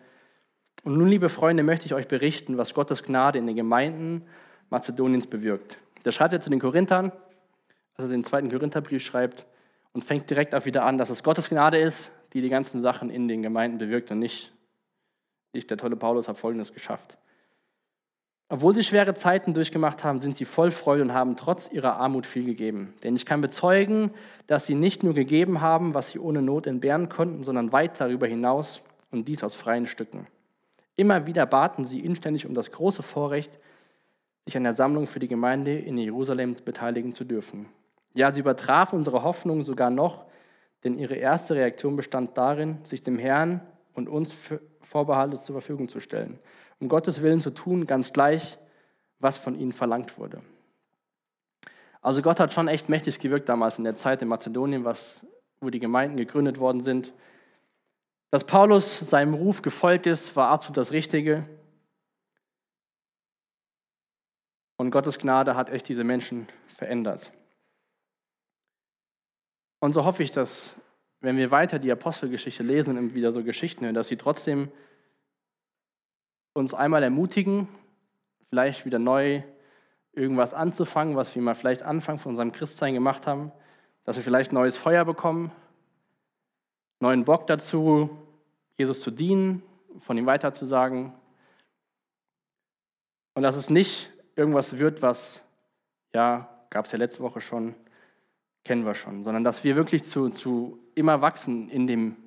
Und 0.83 0.99
nun, 0.99 1.07
liebe 1.07 1.27
Freunde, 1.27 1.63
möchte 1.63 1.87
ich 1.87 1.95
euch 1.95 2.07
berichten, 2.07 2.59
was 2.59 2.75
Gottes 2.75 3.01
Gnade 3.01 3.39
in 3.39 3.47
den 3.47 3.55
Gemeinden 3.55 4.21
Mazedoniens 4.69 5.25
bewirkt. 5.25 5.79
Da 6.03 6.11
schreibt 6.11 6.33
er 6.33 6.41
zu 6.41 6.51
den 6.51 6.59
Korinthern, 6.59 7.11
also 7.95 8.11
den 8.11 8.23
zweiten 8.23 8.51
Korintherbrief 8.51 9.03
schreibt, 9.03 9.47
und 9.93 10.03
fängt 10.03 10.29
direkt 10.29 10.53
auch 10.53 10.65
wieder 10.65 10.85
an, 10.85 10.99
dass 10.99 11.09
es 11.09 11.23
Gottes 11.23 11.49
Gnade 11.49 11.79
ist, 11.79 12.11
die 12.33 12.41
die 12.43 12.49
ganzen 12.49 12.83
Sachen 12.83 13.09
in 13.09 13.27
den 13.27 13.41
Gemeinden 13.41 13.79
bewirkt 13.79 14.11
und 14.11 14.19
nicht 14.19 14.53
ich, 15.53 15.65
der 15.65 15.77
tolle 15.77 15.95
Paulus, 15.95 16.27
habe 16.27 16.37
Folgendes 16.37 16.71
geschafft. 16.71 17.17
Obwohl 18.51 18.73
sie 18.73 18.83
schwere 18.83 19.13
Zeiten 19.13 19.53
durchgemacht 19.53 20.03
haben, 20.03 20.19
sind 20.19 20.35
sie 20.35 20.45
voll 20.45 20.71
Freude 20.71 21.03
und 21.03 21.13
haben 21.13 21.35
trotz 21.35 21.71
ihrer 21.71 21.97
Armut 21.97 22.25
viel 22.25 22.45
gegeben. 22.45 22.95
Denn 23.03 23.15
ich 23.15 23.27
kann 23.27 23.41
bezeugen, 23.41 24.11
dass 24.47 24.65
sie 24.65 24.73
nicht 24.73 25.03
nur 25.03 25.13
gegeben 25.13 25.61
haben, 25.61 25.93
was 25.93 26.09
sie 26.09 26.19
ohne 26.19 26.41
Not 26.41 26.65
entbehren 26.65 27.09
konnten, 27.09 27.43
sondern 27.43 27.71
weit 27.71 28.01
darüber 28.01 28.25
hinaus 28.25 28.81
und 29.11 29.27
dies 29.27 29.43
aus 29.43 29.53
freien 29.53 29.85
Stücken. 29.85 30.25
Immer 30.95 31.27
wieder 31.27 31.45
baten 31.45 31.85
sie 31.85 31.99
inständig 31.99 32.47
um 32.47 32.55
das 32.55 32.71
große 32.71 33.03
Vorrecht, 33.03 33.59
sich 34.45 34.57
an 34.57 34.63
der 34.63 34.73
Sammlung 34.73 35.05
für 35.05 35.19
die 35.19 35.27
Gemeinde 35.27 35.77
in 35.77 35.97
Jerusalem 35.97 36.55
beteiligen 36.65 37.13
zu 37.13 37.25
dürfen. 37.25 37.67
Ja, 38.15 38.33
sie 38.33 38.39
übertraf 38.39 38.93
unsere 38.93 39.21
Hoffnung 39.21 39.61
sogar 39.61 39.91
noch, 39.91 40.25
denn 40.83 40.97
ihre 40.97 41.15
erste 41.15 41.53
Reaktion 41.53 41.95
bestand 41.95 42.35
darin, 42.35 42.79
sich 42.83 43.03
dem 43.03 43.19
Herrn 43.19 43.61
und 43.93 44.09
uns 44.09 44.35
vorbehaltlos 44.81 45.45
zur 45.45 45.53
Verfügung 45.53 45.87
zu 45.87 45.99
stellen, 45.99 46.39
um 46.79 46.89
Gottes 46.89 47.21
Willen 47.21 47.41
zu 47.41 47.51
tun, 47.51 47.85
ganz 47.85 48.13
gleich, 48.13 48.57
was 49.19 49.37
von 49.37 49.55
ihnen 49.55 49.71
verlangt 49.71 50.17
wurde. 50.17 50.41
Also 52.01 52.21
Gott 52.21 52.39
hat 52.39 52.53
schon 52.53 52.67
echt 52.67 52.87
mächtig 52.87 53.19
gewirkt 53.19 53.49
damals 53.49 53.77
in 53.77 53.83
der 53.83 53.95
Zeit 53.95 54.21
in 54.21 54.29
Mazedonien, 54.29 54.85
was, 54.85 55.25
wo 55.59 55.69
die 55.69 55.79
Gemeinden 55.79 56.15
gegründet 56.15 56.57
worden 56.57 56.81
sind. 56.81 57.13
Dass 58.31 58.45
Paulus 58.45 58.99
seinem 58.99 59.33
Ruf 59.33 59.61
gefolgt 59.61 60.05
ist, 60.05 60.35
war 60.35 60.49
absolut 60.49 60.77
das 60.77 60.91
Richtige. 60.91 61.47
Und 64.77 64.91
Gottes 64.91 65.17
Gnade 65.17 65.55
hat 65.55 65.69
echt 65.69 65.89
diese 65.89 66.05
Menschen 66.05 66.47
verändert. 66.67 67.33
Und 69.79 69.93
so 69.93 70.05
hoffe 70.05 70.23
ich, 70.23 70.31
dass, 70.31 70.77
wenn 71.19 71.35
wir 71.35 71.51
weiter 71.51 71.79
die 71.79 71.91
Apostelgeschichte 71.91 72.63
lesen 72.63 72.97
und 72.97 73.13
wieder 73.13 73.33
so 73.33 73.43
Geschichten 73.43 73.83
hören, 73.83 73.95
dass 73.95 74.07
sie 74.07 74.17
trotzdem 74.17 74.71
uns 76.59 76.73
einmal 76.73 77.03
ermutigen, 77.03 77.67
vielleicht 78.49 78.85
wieder 78.85 78.99
neu 78.99 79.41
irgendwas 80.13 80.53
anzufangen, 80.53 81.15
was 81.15 81.33
wir 81.35 81.41
mal 81.41 81.55
vielleicht 81.55 81.83
Anfang 81.83 82.17
von 82.17 82.31
unserem 82.31 82.51
Christsein 82.51 82.93
gemacht 82.93 83.27
haben, 83.27 83.51
dass 84.03 84.15
wir 84.15 84.23
vielleicht 84.23 84.51
neues 84.51 84.77
Feuer 84.77 85.05
bekommen, 85.05 85.51
neuen 86.99 87.25
Bock 87.25 87.47
dazu, 87.47 88.09
Jesus 88.77 89.01
zu 89.01 89.11
dienen, 89.11 89.63
von 89.99 90.17
ihm 90.17 90.25
weiterzusagen. 90.25 91.13
Und 93.33 93.43
dass 93.43 93.55
es 93.55 93.69
nicht 93.69 94.11
irgendwas 94.35 94.79
wird, 94.79 95.01
was, 95.01 95.41
ja, 96.13 96.49
gab 96.69 96.85
es 96.85 96.91
ja 96.91 96.97
letzte 96.97 97.23
Woche 97.23 97.41
schon, 97.41 97.75
kennen 98.65 98.85
wir 98.85 98.95
schon, 98.95 99.23
sondern 99.23 99.43
dass 99.43 99.63
wir 99.63 99.75
wirklich 99.75 100.03
zu, 100.03 100.29
zu 100.29 100.79
immer 100.95 101.21
wachsen 101.21 101.69
in 101.69 101.87
dem 101.87 102.17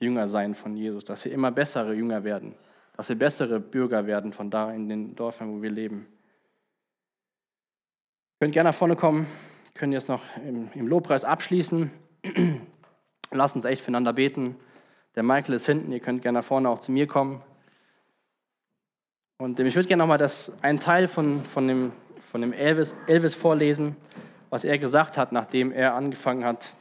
Jüngersein 0.00 0.54
von 0.54 0.76
Jesus, 0.76 1.04
dass 1.04 1.24
wir 1.24 1.32
immer 1.32 1.50
bessere 1.50 1.94
Jünger 1.94 2.24
werden, 2.24 2.54
dass 2.96 3.08
wir 3.08 3.16
bessere 3.16 3.60
Bürger 3.60 4.06
werden 4.06 4.32
von 4.32 4.50
da 4.50 4.72
in 4.72 4.88
den 4.88 5.16
Dörfern, 5.16 5.50
wo 5.50 5.62
wir 5.62 5.70
leben. 5.70 6.06
Ihr 8.34 8.46
könnt 8.46 8.54
gerne 8.54 8.70
nach 8.70 8.74
vorne 8.74 8.96
kommen, 8.96 9.26
können 9.74 9.92
jetzt 9.92 10.08
noch 10.08 10.22
im, 10.36 10.70
im 10.74 10.86
Lobpreis 10.86 11.24
abschließen. 11.24 11.90
Lasst 13.30 13.56
uns 13.56 13.64
echt 13.64 13.82
füreinander 13.82 14.12
beten. 14.12 14.56
Der 15.16 15.22
Michael 15.22 15.54
ist 15.54 15.66
hinten, 15.66 15.92
ihr 15.92 16.00
könnt 16.00 16.22
gerne 16.22 16.38
nach 16.38 16.44
vorne 16.44 16.68
auch 16.68 16.78
zu 16.78 16.92
mir 16.92 17.06
kommen. 17.06 17.42
Und 19.38 19.58
ich 19.58 19.74
würde 19.74 19.88
gerne 19.88 20.02
nochmal 20.02 20.24
einen 20.62 20.80
Teil 20.80 21.08
von, 21.08 21.44
von 21.44 21.66
dem, 21.66 21.92
von 22.30 22.40
dem 22.40 22.52
Elvis, 22.52 22.94
Elvis 23.08 23.34
vorlesen, 23.34 23.96
was 24.50 24.64
er 24.64 24.78
gesagt 24.78 25.18
hat, 25.18 25.32
nachdem 25.32 25.72
er 25.72 25.94
angefangen 25.94 26.44
hat, 26.44 26.74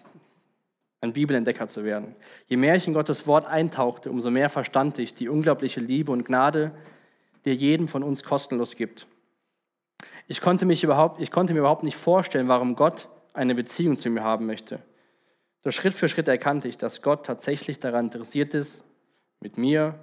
ein 1.04 1.12
Bibelentdecker 1.12 1.68
zu 1.68 1.84
werden. 1.84 2.16
Je 2.48 2.56
mehr 2.56 2.76
ich 2.76 2.88
in 2.88 2.94
Gottes 2.94 3.28
Wort 3.28 3.46
eintauchte, 3.46 4.10
umso 4.10 4.32
mehr 4.32 4.50
verstand 4.50 4.98
ich 5.00 5.14
die 5.14 5.28
unglaubliche 5.28 5.82
Liebe 5.82 6.14
und 6.14 6.26
Gnade, 6.26 6.72
die 7.44 7.50
er 7.50 7.56
jedem 7.56 7.90
von 7.90 8.04
uns 8.04 8.24
kostenlos 8.24 8.78
gibt. 8.78 9.06
Ich 10.28 10.40
konnte, 10.40 10.66
mich 10.66 10.82
überhaupt, 10.82 11.20
ich 11.22 11.30
konnte 11.30 11.54
mir 11.54 11.60
überhaupt 11.60 11.84
nicht 11.84 11.98
vorstellen, 11.98 12.48
warum 12.48 12.76
Gott 12.76 13.10
eine 13.34 13.54
Beziehung 13.54 13.98
zu 13.98 14.10
mir 14.10 14.24
haben 14.24 14.46
möchte. 14.46 14.80
Doch 15.64 15.72
Schritt 15.72 15.94
für 15.94 16.08
Schritt 16.08 16.30
erkannte 16.30 16.70
ich, 16.70 16.78
dass 16.78 17.02
Gott 17.02 17.26
tatsächlich 17.26 17.80
daran 17.80 18.06
interessiert 18.06 18.54
ist, 18.54 18.86
mit 19.42 19.58
mir 19.58 20.00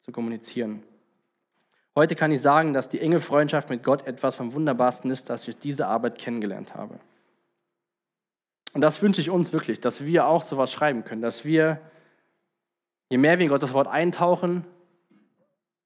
zu 0.00 0.10
kommunizieren. 0.10 0.82
Heute 1.94 2.16
kann 2.16 2.32
ich 2.32 2.42
sagen, 2.42 2.72
dass 2.72 2.88
die 2.88 3.00
enge 3.00 3.20
Freundschaft 3.20 3.70
mit 3.70 3.84
Gott 3.84 4.04
etwas 4.04 4.34
vom 4.34 4.52
Wunderbarsten 4.52 5.12
ist, 5.12 5.30
das 5.30 5.46
ich 5.46 5.56
diese 5.56 5.86
Arbeit 5.86 6.18
kennengelernt 6.18 6.74
habe. 6.74 6.98
Und 8.74 8.80
das 8.80 9.00
wünsche 9.00 9.20
ich 9.20 9.30
uns 9.30 9.52
wirklich, 9.52 9.80
dass 9.80 10.04
wir 10.04 10.26
auch 10.26 10.42
sowas 10.42 10.70
schreiben 10.70 11.04
können, 11.04 11.22
dass 11.22 11.44
wir, 11.44 11.80
je 13.08 13.18
mehr 13.18 13.38
wir 13.38 13.44
in 13.44 13.48
Gottes 13.48 13.72
Wort 13.72 13.86
eintauchen, 13.86 14.64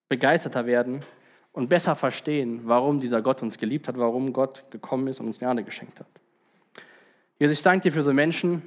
begeisterter 0.09 0.67
werden 0.67 1.05
und 1.53 1.69
besser 1.69 1.95
verstehen, 1.95 2.63
warum 2.65 2.99
dieser 2.99 3.23
Gott 3.23 3.43
uns 3.43 3.59
geliebt 3.59 3.89
hat, 3.89 3.99
warum 3.99 4.33
Gott 4.33 4.71
gekommen 4.71 5.07
ist 5.07 5.21
und 5.21 5.27
uns 5.27 5.39
Gnade 5.39 5.63
geschenkt 5.63 6.01
hat. 6.01 6.07
Jesus, 7.39 7.59
ich 7.59 7.63
danke 7.63 7.85
dir 7.85 7.93
für 7.93 8.03
so 8.03 8.13
Menschen 8.13 8.63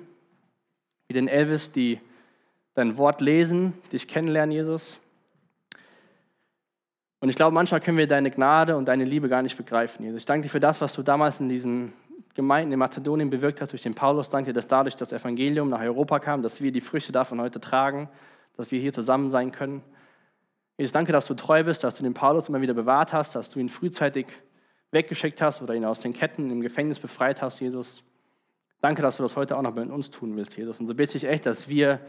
wie 1.08 1.14
den 1.14 1.28
Elvis, 1.28 1.72
die 1.72 2.00
dein 2.76 2.98
Wort 2.98 3.20
lesen, 3.20 3.74
dich 3.92 4.08
kennenlernen, 4.08 4.54
Jesus, 4.54 5.02
und 7.22 7.30
ich 7.30 7.36
glaube, 7.36 7.54
manchmal 7.54 7.80
können 7.80 8.00
wir 8.00 8.08
deine 8.08 8.32
Gnade 8.32 8.76
und 8.76 8.86
deine 8.86 9.06
Liebe 9.06 9.30
gar 9.30 9.44
nicht 9.44 9.56
begreifen, 9.56 10.04
Jesus. 10.04 10.22
Ich 10.22 10.26
danke 10.26 10.48
dir 10.48 10.50
für 10.50 10.60
das, 10.60 10.82
was 10.82 10.94
du 10.94 11.04
damals 11.04 11.40
in 11.40 11.50
diesen 11.50 11.94
Gemeinden 12.34 12.72
in 12.72 12.80
Mazedonien 12.80 13.30
bewirkt 13.30 13.62
hast 13.62 13.72
durch 13.72 13.82
den 13.82 13.94
Paulus. 13.94 14.30
Danke 14.30 14.54
dass 14.54 14.68
dadurch 14.68 14.96
das 14.96 15.12
Evangelium 15.12 15.70
nach 15.70 15.82
Europa 15.82 16.20
kam, 16.20 16.42
dass 16.42 16.62
wir 16.62 16.72
die 16.72 16.82
Früchte 16.82 17.12
davon 17.12 17.42
heute 17.42 17.60
tragen, 17.60 18.10
dass 18.58 18.72
wir 18.72 18.80
hier 18.80 18.94
zusammen 18.94 19.30
sein 19.30 19.52
können. 19.52 19.84
Jesus, 20.78 20.94
danke, 20.94 21.12
dass 21.12 21.28
du 21.28 21.34
treu 21.34 21.64
bist, 21.64 21.84
dass 21.84 21.98
du 21.98 22.04
den 22.04 22.14
Paulus 22.14 22.50
immer 22.50 22.62
wieder 22.62 22.74
bewahrt 22.74 23.14
hast, 23.14 23.36
dass 23.36 23.50
du 23.50 23.60
ihn 23.60 23.70
frühzeitig 23.70 24.28
weggeschickt 24.92 25.42
hast 25.42 25.62
oder 25.62 25.76
ihn 25.76 25.86
aus 25.86 26.02
den 26.02 26.14
Ketten 26.14 26.50
im 26.50 26.62
Gefängnis 26.62 27.00
befreit 27.00 27.42
hast, 27.42 27.60
Jesus. 27.60 28.04
Danke, 28.82 29.02
dass 29.02 29.18
du 29.18 29.24
das 29.24 29.36
heute 29.36 29.58
auch 29.58 29.62
noch 29.62 29.74
bei 29.74 29.84
uns 29.84 30.10
tun 30.10 30.36
willst, 30.36 30.58
Jesus. 30.58 30.80
Und 30.80 30.88
so 30.88 30.96
bitte 30.96 31.18
ich 31.18 31.26
echt, 31.26 31.46
dass 31.46 31.70
wir 31.70 32.00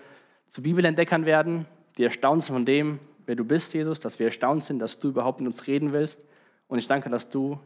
zu 0.47 0.63
Bibelentdeckern 0.63 1.27
werden, 1.27 1.67
die 1.99 2.05
erstaunt 2.05 2.45
sind 2.45 2.55
von 2.55 2.65
dem, 2.65 2.99
wer 3.27 3.37
du 3.37 3.45
bist, 3.45 3.75
Jesus, 3.75 4.01
dass 4.01 4.19
wir 4.19 4.27
erstaunt 4.27 4.65
sind, 4.65 4.79
dass 4.79 4.99
du 4.99 5.09
überhaupt 5.09 5.41
mit 5.41 5.47
uns 5.47 5.67
reden 5.67 5.93
willst. 5.93 6.21
Und 6.69 6.79
ich 6.79 6.87
danke, 6.87 7.11
dass 7.11 7.29
du 7.29 7.61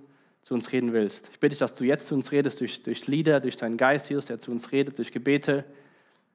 zu 0.46 0.54
uns 0.54 0.70
reden 0.70 0.92
willst. 0.92 1.28
Ich 1.32 1.40
bitte 1.40 1.54
dich, 1.54 1.58
dass 1.58 1.74
du 1.74 1.82
jetzt 1.82 2.06
zu 2.06 2.14
uns 2.14 2.30
redest 2.30 2.60
durch, 2.60 2.80
durch 2.84 3.08
Lieder, 3.08 3.40
durch 3.40 3.56
deinen 3.56 3.76
Geist, 3.76 4.08
Jesus, 4.08 4.26
der 4.26 4.38
zu 4.38 4.52
uns 4.52 4.70
redet, 4.70 4.96
durch 4.96 5.10
Gebete. 5.10 5.64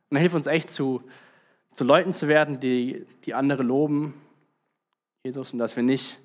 Und 0.09 0.17
hilf 0.17 0.33
uns 0.33 0.47
echt 0.47 0.69
zu, 0.69 1.01
zu 1.73 1.85
Leuten 1.85 2.11
zu 2.11 2.27
werden, 2.27 2.59
die, 2.59 3.05
die 3.23 3.33
andere 3.33 3.63
loben, 3.63 4.13
Jesus, 5.23 5.53
und 5.53 5.59
dass 5.59 5.77
wir 5.77 5.83
nicht 5.83 6.19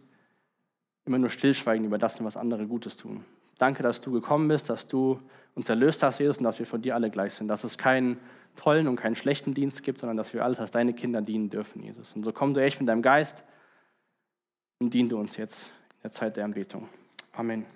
immer 1.05 1.19
nur 1.19 1.31
stillschweigen 1.31 1.87
über 1.87 1.97
das, 1.97 2.25
was 2.25 2.37
andere 2.37 2.67
Gutes 2.67 2.97
tun. 2.97 3.25
Danke, 3.57 3.85
dass 3.85 4.01
du 4.01 4.11
gekommen 4.11 4.49
bist, 4.49 4.69
dass 4.69 4.89
du 4.89 5.21
uns 5.55 5.69
erlöst 5.69 6.03
hast, 6.03 6.19
Jesus, 6.19 6.39
und 6.39 6.45
dass 6.45 6.59
wir 6.59 6.67
von 6.67 6.83
dir 6.83 6.97
alle 6.97 7.09
gleich 7.09 7.35
sind. 7.35 7.47
Dass 7.47 7.63
es 7.63 7.79
keinen 7.79 8.19
tollen 8.57 8.89
und 8.89 8.97
keinen 8.97 9.15
schlechten 9.15 9.55
Dienst 9.55 9.85
gibt, 9.85 9.99
sondern 9.99 10.17
dass 10.17 10.35
wir 10.35 10.45
alles 10.45 10.59
als 10.59 10.73
deine 10.73 10.93
Kinder 10.93 11.23
dienen 11.23 11.51
dürfen, 11.51 11.85
Jesus. 11.85 12.17
Und 12.17 12.25
so 12.25 12.33
komm 12.33 12.53
du 12.53 12.61
echt 12.61 12.81
mit 12.81 12.89
deinem 12.89 13.03
Geist 13.03 13.45
und 14.81 14.93
dien 14.93 15.09
du 15.09 15.21
uns 15.21 15.37
jetzt 15.37 15.69
in 15.69 16.03
der 16.03 16.11
Zeit 16.11 16.37
der 16.37 16.47
Anbetung. 16.47 16.89
Amen. 17.31 17.76